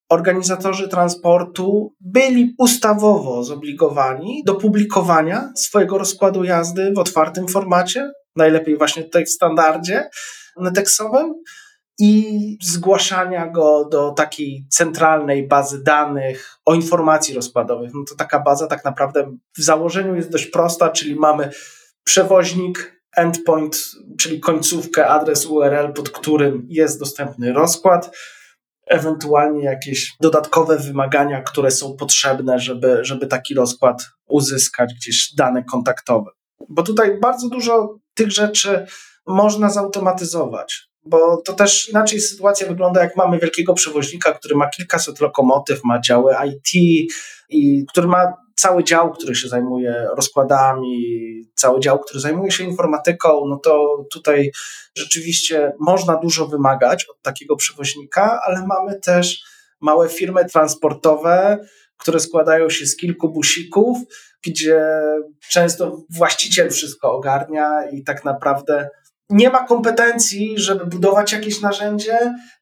organizatorzy 0.08 0.88
transportu 0.88 1.94
byli 2.00 2.54
ustawowo 2.58 3.44
zobligowani 3.44 4.42
do 4.46 4.54
publikowania 4.54 5.52
swojego 5.56 5.98
rozkładu 5.98 6.44
jazdy 6.44 6.92
w 6.96 6.98
otwartym 6.98 7.48
formacie, 7.48 8.10
najlepiej 8.36 8.78
właśnie 8.78 9.02
tutaj 9.04 9.24
w 9.24 9.30
standardzie, 9.30 10.08
netexowym 10.60 11.34
i 11.98 12.58
zgłaszania 12.62 13.46
go 13.46 13.84
do 13.84 14.10
takiej 14.10 14.66
centralnej 14.70 15.48
bazy 15.48 15.82
danych 15.82 16.58
o 16.64 16.74
informacji 16.74 17.34
rozkładowych. 17.34 17.90
No 17.94 18.04
to 18.08 18.14
taka 18.14 18.40
baza 18.40 18.66
tak 18.66 18.84
naprawdę 18.84 19.36
w 19.56 19.62
założeniu 19.62 20.16
jest 20.16 20.30
dość 20.30 20.46
prosta, 20.46 20.90
czyli 20.90 21.14
mamy 21.14 21.50
przewoźnik, 22.04 23.02
endpoint, 23.16 23.82
czyli 24.18 24.40
końcówkę, 24.40 25.06
adres 25.06 25.46
URL, 25.46 25.92
pod 25.92 26.10
którym 26.10 26.66
jest 26.68 26.98
dostępny 26.98 27.52
rozkład, 27.52 28.16
ewentualnie 28.86 29.64
jakieś 29.64 30.16
dodatkowe 30.20 30.78
wymagania, 30.78 31.42
które 31.42 31.70
są 31.70 31.96
potrzebne, 31.96 32.58
żeby, 32.58 32.98
żeby 33.02 33.26
taki 33.26 33.54
rozkład 33.54 34.02
uzyskać, 34.28 34.94
gdzieś 34.94 35.34
dane 35.34 35.64
kontaktowe. 35.64 36.30
Bo 36.68 36.82
tutaj 36.82 37.18
bardzo 37.20 37.48
dużo 37.48 37.98
tych 38.14 38.30
rzeczy 38.32 38.86
można 39.28 39.70
zautomatyzować. 39.70 40.88
Bo 41.04 41.42
to 41.44 41.52
też 41.52 41.88
inaczej 41.88 42.20
sytuacja 42.20 42.66
wygląda, 42.66 43.00
jak 43.00 43.16
mamy 43.16 43.38
wielkiego 43.38 43.74
przewoźnika, 43.74 44.32
który 44.32 44.56
ma 44.56 44.68
kilkaset 44.68 45.20
lokomotyw, 45.20 45.84
ma 45.84 46.00
działy 46.00 46.34
IT, 46.46 46.74
i 47.48 47.86
który 47.88 48.06
ma 48.06 48.32
cały 48.56 48.84
dział, 48.84 49.12
który 49.12 49.34
się 49.34 49.48
zajmuje 49.48 50.06
rozkładami, 50.16 51.04
cały 51.54 51.80
dział, 51.80 52.00
który 52.00 52.20
zajmuje 52.20 52.50
się 52.50 52.64
informatyką, 52.64 53.42
no 53.48 53.56
to 53.56 54.04
tutaj 54.12 54.50
rzeczywiście 54.96 55.72
można 55.80 56.16
dużo 56.16 56.46
wymagać 56.46 57.06
od 57.10 57.22
takiego 57.22 57.56
przewoźnika, 57.56 58.40
ale 58.46 58.66
mamy 58.66 59.00
też 59.00 59.42
małe 59.80 60.08
firmy 60.08 60.44
transportowe, 60.44 61.58
które 61.98 62.20
składają 62.20 62.70
się 62.70 62.86
z 62.86 62.96
kilku 62.96 63.28
busików, 63.28 63.98
gdzie 64.46 64.80
często 65.50 66.02
właściciel 66.10 66.70
wszystko 66.70 67.12
ogarnia 67.12 67.90
i 67.92 68.04
tak 68.04 68.24
naprawdę 68.24 68.88
nie 69.30 69.50
ma 69.50 69.66
kompetencji, 69.66 70.58
żeby 70.58 70.86
budować 70.86 71.32
jakieś 71.32 71.60
narzędzie, 71.60 72.18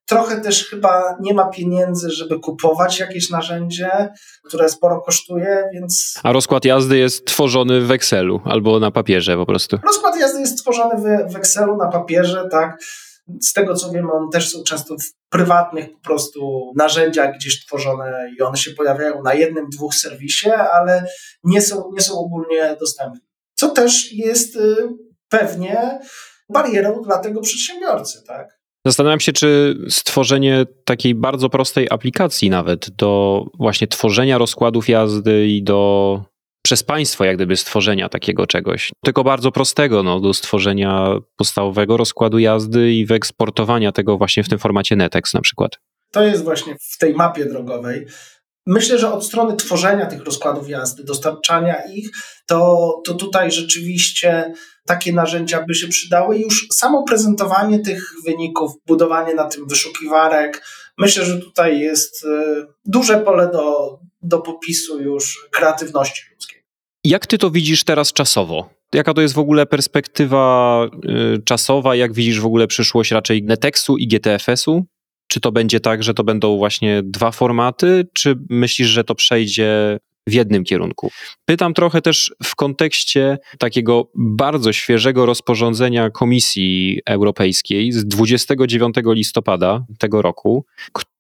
trochę 0.07 0.41
też 0.41 0.69
chyba 0.69 1.17
nie 1.21 1.35
ma 1.35 1.45
pieniędzy, 1.45 2.11
żeby 2.11 2.39
kupować 2.41 2.99
jakieś 2.99 3.31
narzędzie, 3.31 4.09
które 4.45 4.69
sporo 4.69 5.01
kosztuje, 5.01 5.65
więc. 5.73 6.15
A 6.23 6.33
rozkład 6.33 6.65
jazdy 6.65 6.99
jest 6.99 7.27
tworzony 7.27 7.81
w 7.81 7.91
Excelu 7.91 8.41
albo 8.45 8.81
na 8.81 8.91
papierze 8.91 9.37
po 9.37 9.47
prostu. 9.47 9.79
Rozkład 9.87 10.21
jazdy 10.21 10.41
jest 10.41 10.59
tworzony 10.59 11.27
w, 11.29 11.37
Excelu 11.37 11.77
na 11.77 11.89
papierze, 11.89 12.49
tak. 12.51 12.79
Z 13.41 13.53
tego 13.53 13.75
co 13.75 13.91
wiem, 13.91 14.11
one 14.11 14.27
też 14.33 14.51
są 14.53 14.63
często 14.63 14.95
w 14.95 15.31
prywatnych 15.31 15.93
po 15.93 16.01
prostu 16.01 16.73
narzędziach 16.77 17.35
gdzieś 17.35 17.67
tworzone 17.67 18.31
i 18.39 18.43
one 18.43 18.57
się 18.57 18.71
pojawiają 18.71 19.23
na 19.23 19.35
jednym, 19.35 19.67
dwóch 19.71 19.95
serwisie, 19.95 20.51
ale 20.51 21.07
nie 21.45 21.63
są, 21.63 21.91
nie 21.93 22.01
są 22.01 22.19
ogólnie 22.19 22.77
dostępne. 22.81 23.21
Co 23.55 23.69
też 23.69 24.13
jest 24.13 24.57
y, 24.57 24.77
pewnie 25.29 25.99
barierą 26.53 27.03
dla 27.03 27.19
tego 27.19 27.41
przedsiębiorcy, 27.41 28.23
tak? 28.27 28.59
Zastanawiam 28.87 29.21
się, 29.21 29.33
czy 29.33 29.79
stworzenie 29.89 30.67
takiej 30.85 31.15
bardzo 31.15 31.49
prostej 31.51 31.87
aplikacji 31.91 32.51
nawet 32.51 32.91
do 32.91 33.45
właśnie 33.59 33.87
tworzenia 33.87 34.39
rozkładów 34.39 34.89
jazdy 34.89 35.47
i 35.47 35.63
do 35.63 36.21
przez 36.67 36.83
państwo 36.83 37.25
jak 37.25 37.37
gdyby 37.37 37.57
stworzenia 37.57 38.09
takiego 38.09 38.47
czegoś. 38.47 38.91
Tylko 39.05 39.25
bardzo 39.25 39.53
prostego 39.53 40.03
no, 40.03 40.21
do 40.21 40.35
stworzenia 40.35 41.19
podstawowego 41.37 41.97
rozkładu 41.97 42.39
jazdy 42.39 42.93
i 42.93 43.07
wyeksportowania 43.07 43.93
tego 43.93 44.19
właśnie 44.19 44.45
w 44.45 44.49
tym 44.49 44.59
formacie 44.59 44.97
NetEx 44.97 45.35
na 45.35 45.41
przykład. 45.41 45.73
To 46.13 46.23
jest 46.23 46.45
właśnie 46.45 46.77
w 46.81 46.99
tej 46.99 47.15
mapie 47.15 47.45
drogowej. 47.45 48.07
Myślę, 48.67 48.99
że 48.99 49.13
od 49.13 49.27
strony 49.27 49.57
tworzenia 49.57 50.07
tych 50.07 50.25
rozkładów 50.25 50.69
jazdy, 50.69 51.05
dostarczania 51.05 51.77
ich, 51.93 52.11
to, 52.47 52.93
to 53.07 53.15
tutaj 53.15 53.51
rzeczywiście 53.51 54.53
takie 54.87 55.13
narzędzia 55.13 55.65
by 55.69 55.75
się 55.75 55.89
przydały. 55.89 56.39
Już 56.39 56.67
samo 56.73 57.03
prezentowanie 57.03 57.79
tych 57.79 58.13
wyników, 58.25 58.73
budowanie 58.87 59.35
na 59.35 59.45
tym 59.45 59.69
wyszukiwarek, 59.69 60.63
myślę, 60.99 61.25
że 61.25 61.41
tutaj 61.41 61.81
jest 61.81 62.25
y, 62.25 62.67
duże 62.85 63.19
pole 63.19 63.51
do, 63.53 63.99
do 64.23 64.39
popisu 64.39 65.01
już 65.01 65.49
kreatywności 65.51 66.23
ludzkiej. 66.33 66.63
Jak 67.05 67.27
ty 67.27 67.39
to 67.39 67.51
widzisz 67.51 67.85
teraz 67.85 68.13
czasowo? 68.13 68.71
Jaka 68.93 69.15
to 69.15 69.21
jest 69.21 69.35
w 69.35 69.39
ogóle 69.39 69.67
perspektywa 69.67 70.87
y, 71.37 71.43
czasowa? 71.43 71.97
Jak 71.97 72.13
widzisz 72.13 72.41
w 72.41 72.47
ogóle 72.47 72.67
przyszłość 72.67 73.11
raczej 73.11 73.43
Netexu 73.43 73.97
i 73.97 74.09
GTFS-u? 74.09 74.87
Czy 75.29 75.41
to 75.41 75.53
będzie 75.53 75.81
tak, 75.81 76.03
że 76.03 76.15
to 76.15 76.25
będą 76.25 76.57
właśnie 76.57 77.03
dwa 77.05 77.31
formaty, 77.31 78.09
czy 78.15 78.35
myślisz, 78.51 78.89
że 78.89 79.05
to 79.05 79.15
przejdzie 79.15 79.99
w 80.27 80.33
jednym 80.33 80.65
kierunku. 80.65 81.11
Pytam 81.45 81.75
trochę 81.75 82.03
też 82.03 82.35
w 82.45 82.55
kontekście 82.55 83.39
takiego 83.59 84.11
bardzo 84.15 84.73
świeżego 84.73 85.27
rozporządzenia 85.27 86.11
Komisji 86.11 87.01
Europejskiej 87.07 87.93
z 87.93 88.07
29 88.07 88.95
listopada 89.07 89.85
tego 89.99 90.23
roku, 90.23 90.65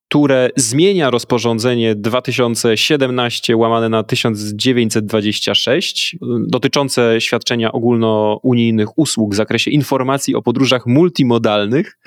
które 0.08 0.50
zmienia 0.56 1.10
rozporządzenie 1.10 1.94
2017 1.94 3.56
łamane 3.56 3.88
na 3.88 4.02
1926 4.02 6.16
dotyczące 6.46 7.20
świadczenia 7.20 7.72
ogólnounijnych 7.72 8.98
usług 8.98 9.32
w 9.32 9.36
zakresie 9.36 9.70
informacji 9.70 10.34
o 10.34 10.42
podróżach 10.42 10.86
multimodalnych. 10.86 11.98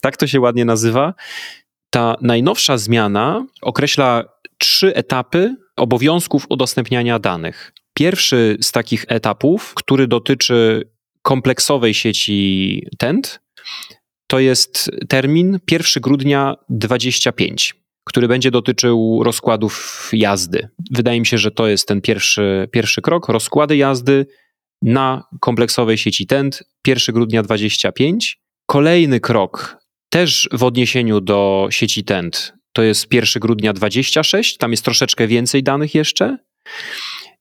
Tak 0.00 0.16
to 0.16 0.26
się 0.26 0.40
ładnie 0.40 0.64
nazywa. 0.64 1.14
Ta 1.90 2.16
najnowsza 2.22 2.78
zmiana 2.78 3.46
określa 3.62 4.24
trzy 4.58 4.94
etapy 4.94 5.56
obowiązków 5.76 6.46
udostępniania 6.48 7.18
danych. 7.18 7.72
Pierwszy 7.94 8.58
z 8.60 8.72
takich 8.72 9.04
etapów, 9.08 9.72
który 9.74 10.06
dotyczy 10.06 10.90
kompleksowej 11.22 11.94
sieci 11.94 12.82
TENT, 12.98 13.40
to 14.26 14.38
jest 14.38 14.90
termin 15.08 15.58
1 15.70 15.84
grudnia 16.00 16.54
25, 16.68 17.74
który 18.04 18.28
będzie 18.28 18.50
dotyczył 18.50 19.20
rozkładów 19.22 20.08
jazdy. 20.12 20.68
Wydaje 20.90 21.20
mi 21.20 21.26
się, 21.26 21.38
że 21.38 21.50
to 21.50 21.68
jest 21.68 21.88
ten 21.88 22.00
pierwszy, 22.00 22.68
pierwszy 22.72 23.02
krok. 23.02 23.28
Rozkłady 23.28 23.76
jazdy 23.76 24.26
na 24.82 25.24
kompleksowej 25.40 25.98
sieci 25.98 26.26
TENT 26.26 26.62
1 26.86 27.14
grudnia 27.14 27.42
25. 27.42 28.40
Kolejny 28.66 29.20
krok, 29.20 29.76
też 30.10 30.48
w 30.52 30.64
odniesieniu 30.64 31.20
do 31.20 31.68
sieci 31.70 32.04
TENT, 32.04 32.52
to 32.72 32.82
jest 32.82 33.12
1 33.12 33.40
grudnia 33.40 33.72
26, 33.72 34.56
tam 34.56 34.70
jest 34.70 34.84
troszeczkę 34.84 35.26
więcej 35.26 35.62
danych 35.62 35.94
jeszcze. 35.94 36.38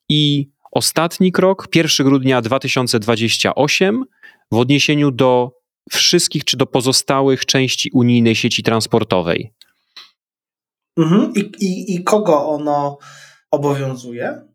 I 0.09 0.49
ostatni 0.71 1.31
krok, 1.31 1.67
1 1.75 2.07
grudnia 2.07 2.41
2028, 2.41 4.03
w 4.51 4.55
odniesieniu 4.55 5.11
do 5.11 5.51
wszystkich 5.91 6.45
czy 6.45 6.57
do 6.57 6.65
pozostałych 6.65 7.45
części 7.45 7.89
unijnej 7.93 8.35
sieci 8.35 8.63
transportowej. 8.63 9.53
Mhm. 10.97 11.33
I, 11.35 11.39
i, 11.39 11.95
I 11.95 12.03
kogo 12.03 12.49
ono 12.49 12.97
obowiązuje? 13.51 14.48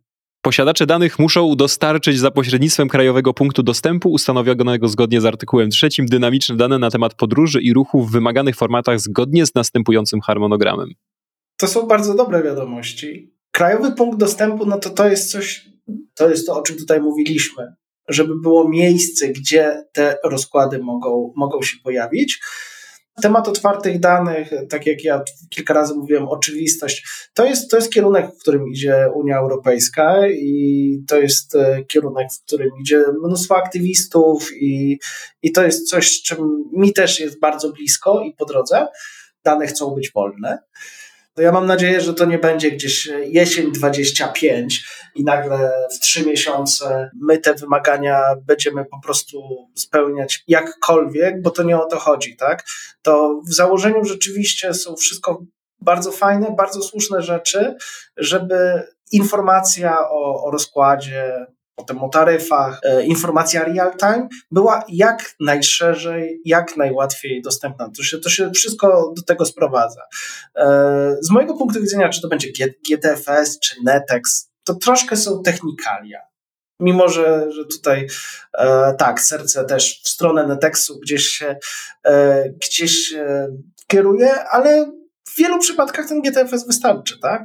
Posiadacze 0.45 0.87
danych 0.87 1.19
muszą 1.19 1.57
dostarczyć 1.57 2.19
za 2.19 2.31
pośrednictwem 2.31 2.89
Krajowego 2.89 3.35
Punktu 3.35 3.63
Dostępu 3.63 4.11
ustanowionego 4.11 4.89
zgodnie 4.89 5.21
z 5.21 5.25
artykułem 5.25 5.71
3 5.71 5.89
dynamiczne 5.99 6.57
dane 6.57 6.79
na 6.79 6.91
temat 6.91 7.15
podróży 7.15 7.61
i 7.63 7.73
ruchu 7.73 8.03
w 8.03 8.13
wymaganych 8.13 8.57
formatach 8.57 9.01
zgodnie 9.01 9.47
z 9.47 9.55
następującym 9.55 10.21
harmonogramem. 10.21 10.89
To 11.57 11.69
są 11.69 11.87
bardzo 11.87 12.15
dobre 12.15 12.43
wiadomości. 12.43 13.35
Krajowy 13.51 13.93
Punkt 13.93 14.19
Dostępu, 14.19 14.67
no 14.67 14.79
to 14.79 14.91
to 14.91 15.09
jest 15.09 15.31
coś, 15.31 15.69
to 16.15 16.31
jest 16.31 16.47
to, 16.47 16.59
o 16.59 16.63
czym 16.63 16.77
tutaj 16.77 17.01
mówiliśmy, 17.01 17.75
żeby 18.09 18.35
było 18.43 18.69
miejsce, 18.69 19.29
gdzie 19.29 19.85
te 19.93 20.17
rozkłady 20.25 20.79
mogą, 20.79 21.33
mogą 21.37 21.63
się 21.63 21.77
pojawić. 21.85 22.41
Temat 23.23 23.49
otwartych 23.49 24.01
danych, 24.01 24.51
tak 24.71 24.87
jak 24.87 25.05
ja 25.05 25.23
kilka 25.51 25.75
razy 25.75 25.95
mówiłem, 25.95 26.29
oczywistość, 26.29 27.07
to 27.35 27.45
jest, 27.45 27.71
to 27.71 27.77
jest 27.77 27.93
kierunek, 27.93 28.27
w 28.35 28.41
którym 28.41 28.69
idzie 28.69 29.09
Unia 29.15 29.39
Europejska 29.39 30.29
i 30.29 30.99
to 31.09 31.21
jest 31.21 31.55
e, 31.55 31.85
kierunek, 31.85 32.27
w 32.33 32.45
którym 32.45 32.71
idzie 32.81 33.05
mnóstwo 33.25 33.57
aktywistów 33.57 34.51
i, 34.61 34.99
i 35.43 35.53
to 35.53 35.65
jest 35.65 35.91
coś, 35.91 36.11
z 36.11 36.23
czym 36.23 36.65
mi 36.73 36.93
też 36.93 37.21
jest 37.21 37.41
bardzo 37.41 37.73
blisko 37.73 38.21
i 38.21 38.33
po 38.33 38.45
drodze. 38.45 38.87
Dane 39.45 39.67
chcą 39.67 39.91
być 39.91 40.13
wolne 40.13 40.59
to 41.35 41.43
ja 41.43 41.53
mam 41.53 41.67
nadzieję, 41.67 42.01
że 42.01 42.15
to 42.15 42.25
nie 42.25 42.39
będzie 42.39 42.71
gdzieś 42.71 43.09
jesień 43.27 43.73
25 43.73 44.87
i 45.15 45.25
nagle 45.25 45.73
w 45.97 46.01
trzy 46.01 46.27
miesiące 46.27 47.11
my 47.23 47.39
te 47.39 47.55
wymagania 47.55 48.23
będziemy 48.47 48.85
po 48.85 49.01
prostu 49.01 49.43
spełniać 49.75 50.45
jakkolwiek, 50.49 51.43
bo 51.43 51.51
to 51.51 51.63
nie 51.63 51.79
o 51.79 51.87
to 51.87 51.99
chodzi, 51.99 52.37
tak? 52.37 52.65
To 53.03 53.41
w 53.49 53.55
założeniu 53.55 54.05
rzeczywiście 54.05 54.75
są 54.75 54.97
wszystko 54.97 55.43
bardzo 55.81 56.13
fajne, 56.13 56.55
bardzo 56.59 56.83
słuszne 56.83 57.23
rzeczy, 57.23 57.75
żeby 58.17 58.83
informacja 59.13 60.09
o, 60.09 60.45
o 60.45 60.51
rozkładzie, 60.51 61.47
potem 61.77 61.99
o 61.99 62.09
taryfach, 62.09 62.81
e, 62.83 63.05
informacja 63.05 63.65
real-time 63.65 64.29
była 64.51 64.85
jak 64.89 65.35
najszerzej, 65.41 66.41
jak 66.45 66.77
najłatwiej 66.77 67.43
dostępna. 67.43 67.91
To 67.97 68.03
się, 68.03 68.19
to 68.19 68.31
się 68.31 68.51
wszystko 68.51 69.13
do 69.17 69.23
tego 69.23 69.47
sprowadza. 69.47 70.03
E, 70.57 71.17
z 71.21 71.31
mojego 71.31 71.55
punktu 71.55 71.81
widzenia, 71.81 72.09
czy 72.09 72.23
to 72.23 72.29
będzie 72.29 72.49
GTFS, 72.91 73.59
czy 73.59 73.75
Netex, 73.85 74.51
to 74.65 74.75
troszkę 74.75 75.17
są 75.17 75.43
technikalia. 75.43 76.21
Mimo, 76.81 77.09
że, 77.09 77.53
że 77.53 77.65
tutaj 77.65 78.07
e, 78.59 78.95
tak, 78.99 79.21
serce 79.21 79.65
też 79.65 80.01
w 80.05 80.09
stronę 80.09 80.47
Netexu 80.47 81.01
gdzieś 81.01 81.27
się, 81.27 81.57
e, 82.05 82.45
gdzieś 82.51 82.93
się 82.93 83.47
kieruje, 83.87 84.45
ale 84.45 84.93
w 85.29 85.37
wielu 85.39 85.59
przypadkach 85.59 86.09
ten 86.09 86.23
GTFS 86.23 86.67
wystarczy, 86.67 87.19
tak? 87.21 87.43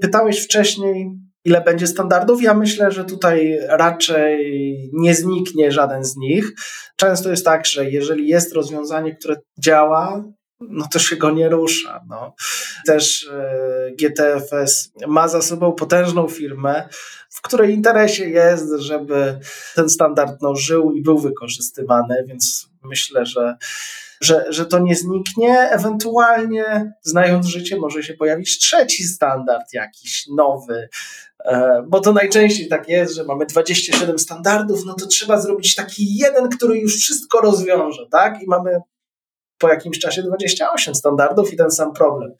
Pytałeś 0.00 0.44
wcześniej, 0.44 1.10
ile 1.44 1.60
będzie 1.60 1.86
standardów. 1.86 2.42
Ja 2.42 2.54
myślę, 2.54 2.90
że 2.90 3.04
tutaj 3.04 3.58
raczej 3.68 4.90
nie 4.92 5.14
zniknie 5.14 5.72
żaden 5.72 6.04
z 6.04 6.16
nich. 6.16 6.52
Często 6.96 7.30
jest 7.30 7.44
tak, 7.44 7.66
że 7.66 7.90
jeżeli 7.90 8.28
jest 8.28 8.52
rozwiązanie, 8.52 9.16
które 9.16 9.36
działa, 9.58 10.24
no 10.60 10.86
to 10.92 10.98
się 10.98 11.16
go 11.16 11.30
nie 11.30 11.48
rusza. 11.48 12.00
No. 12.08 12.34
Też 12.86 13.30
e, 13.32 13.90
GTFS 14.00 14.92
ma 15.06 15.28
za 15.28 15.42
sobą 15.42 15.72
potężną 15.72 16.28
firmę, 16.28 16.88
w 17.30 17.40
której 17.42 17.74
interesie 17.74 18.28
jest, 18.28 18.72
żeby 18.78 19.38
ten 19.74 19.88
standard 19.90 20.42
no, 20.42 20.56
żył 20.56 20.92
i 20.92 21.02
był 21.02 21.18
wykorzystywany, 21.18 22.24
więc 22.28 22.68
myślę, 22.84 23.26
że, 23.26 23.56
że, 24.20 24.44
że 24.48 24.66
to 24.66 24.78
nie 24.78 24.96
zniknie. 24.96 25.68
Ewentualnie, 25.70 26.92
znając 27.02 27.46
życie, 27.46 27.76
może 27.76 28.02
się 28.02 28.14
pojawić 28.14 28.58
trzeci 28.58 29.04
standard 29.04 29.72
jakiś 29.72 30.26
nowy, 30.36 30.88
bo 31.86 32.00
to 32.00 32.12
najczęściej 32.12 32.68
tak 32.68 32.88
jest, 32.88 33.14
że 33.14 33.24
mamy 33.24 33.46
27 33.46 34.18
standardów, 34.18 34.84
no 34.86 34.94
to 34.94 35.06
trzeba 35.06 35.40
zrobić 35.40 35.74
taki 35.74 36.16
jeden, 36.16 36.48
który 36.48 36.78
już 36.78 36.96
wszystko 36.96 37.40
rozwiąże, 37.40 38.06
tak? 38.10 38.42
I 38.42 38.46
mamy 38.46 38.80
po 39.58 39.68
jakimś 39.68 39.98
czasie 39.98 40.22
28 40.22 40.94
standardów 40.94 41.52
i 41.52 41.56
ten 41.56 41.70
sam 41.70 41.92
problem. 41.92 42.32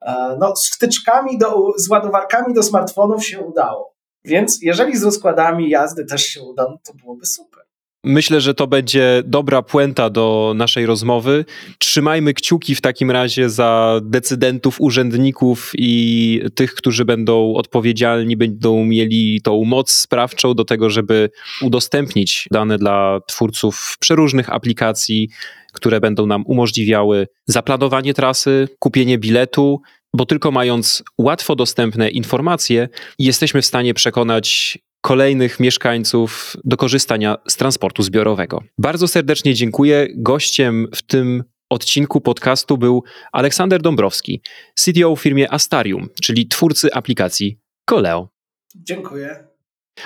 E, 0.00 0.36
no, 0.40 0.56
z 0.56 0.70
wtyczkami, 0.74 1.38
do, 1.38 1.72
z 1.76 1.88
ładowarkami 1.88 2.54
do 2.54 2.62
smartfonów 2.62 3.26
się 3.26 3.40
udało. 3.40 3.94
Więc 4.24 4.58
jeżeli 4.62 4.96
z 4.96 5.04
rozkładami 5.04 5.70
jazdy 5.70 6.04
też 6.04 6.22
się 6.22 6.42
uda, 6.42 6.66
no 6.70 6.78
to 6.84 6.92
byłoby 6.94 7.26
super. 7.26 7.67
Myślę, 8.10 8.40
że 8.40 8.54
to 8.54 8.66
będzie 8.66 9.22
dobra 9.26 9.62
puenta 9.62 10.10
do 10.10 10.52
naszej 10.56 10.86
rozmowy. 10.86 11.44
Trzymajmy 11.78 12.34
kciuki 12.34 12.74
w 12.74 12.80
takim 12.80 13.10
razie 13.10 13.50
za 13.50 14.00
decydentów, 14.02 14.76
urzędników 14.80 15.72
i 15.74 16.40
tych, 16.54 16.74
którzy 16.74 17.04
będą 17.04 17.54
odpowiedzialni, 17.54 18.36
będą 18.36 18.84
mieli 18.84 19.40
tą 19.42 19.64
moc 19.64 19.90
sprawczą 19.90 20.54
do 20.54 20.64
tego, 20.64 20.90
żeby 20.90 21.30
udostępnić 21.62 22.48
dane 22.50 22.78
dla 22.78 23.20
twórców 23.26 23.96
przeróżnych 24.00 24.50
aplikacji, 24.50 25.28
które 25.72 26.00
będą 26.00 26.26
nam 26.26 26.44
umożliwiały 26.46 27.26
zaplanowanie 27.46 28.14
trasy, 28.14 28.68
kupienie 28.78 29.18
biletu, 29.18 29.80
bo 30.14 30.26
tylko 30.26 30.50
mając 30.50 31.02
łatwo 31.18 31.56
dostępne 31.56 32.10
informacje, 32.10 32.88
jesteśmy 33.18 33.62
w 33.62 33.66
stanie 33.66 33.94
przekonać 33.94 34.78
kolejnych 35.00 35.60
mieszkańców 35.60 36.56
do 36.64 36.76
korzystania 36.76 37.36
z 37.48 37.56
transportu 37.56 38.02
zbiorowego. 38.02 38.62
Bardzo 38.78 39.08
serdecznie 39.08 39.54
dziękuję. 39.54 40.08
Gościem 40.16 40.88
w 40.94 41.02
tym 41.02 41.44
odcinku 41.70 42.20
podcastu 42.20 42.78
był 42.78 43.02
Aleksander 43.32 43.82
Dąbrowski, 43.82 44.42
CTO 44.74 45.16
w 45.16 45.20
firmie 45.20 45.52
Astarium, 45.52 46.08
czyli 46.22 46.48
twórcy 46.48 46.92
aplikacji 46.92 47.58
Koleo. 47.84 48.28
Dziękuję. 48.76 49.48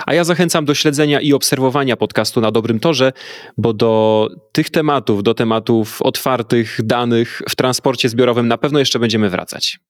A 0.06 0.14
ja 0.14 0.24
zachęcam 0.24 0.64
do 0.64 0.74
śledzenia 0.74 1.20
i 1.20 1.32
obserwowania 1.32 1.96
podcastu 1.96 2.40
na 2.40 2.50
dobrym 2.50 2.80
torze, 2.80 3.12
bo 3.56 3.72
do 3.72 4.28
tych 4.52 4.70
tematów, 4.70 5.22
do 5.22 5.34
tematów 5.34 6.02
otwartych 6.02 6.78
danych 6.84 7.42
w 7.48 7.56
transporcie 7.56 8.08
zbiorowym 8.08 8.48
na 8.48 8.58
pewno 8.58 8.78
jeszcze 8.78 8.98
będziemy 8.98 9.30
wracać. 9.30 9.80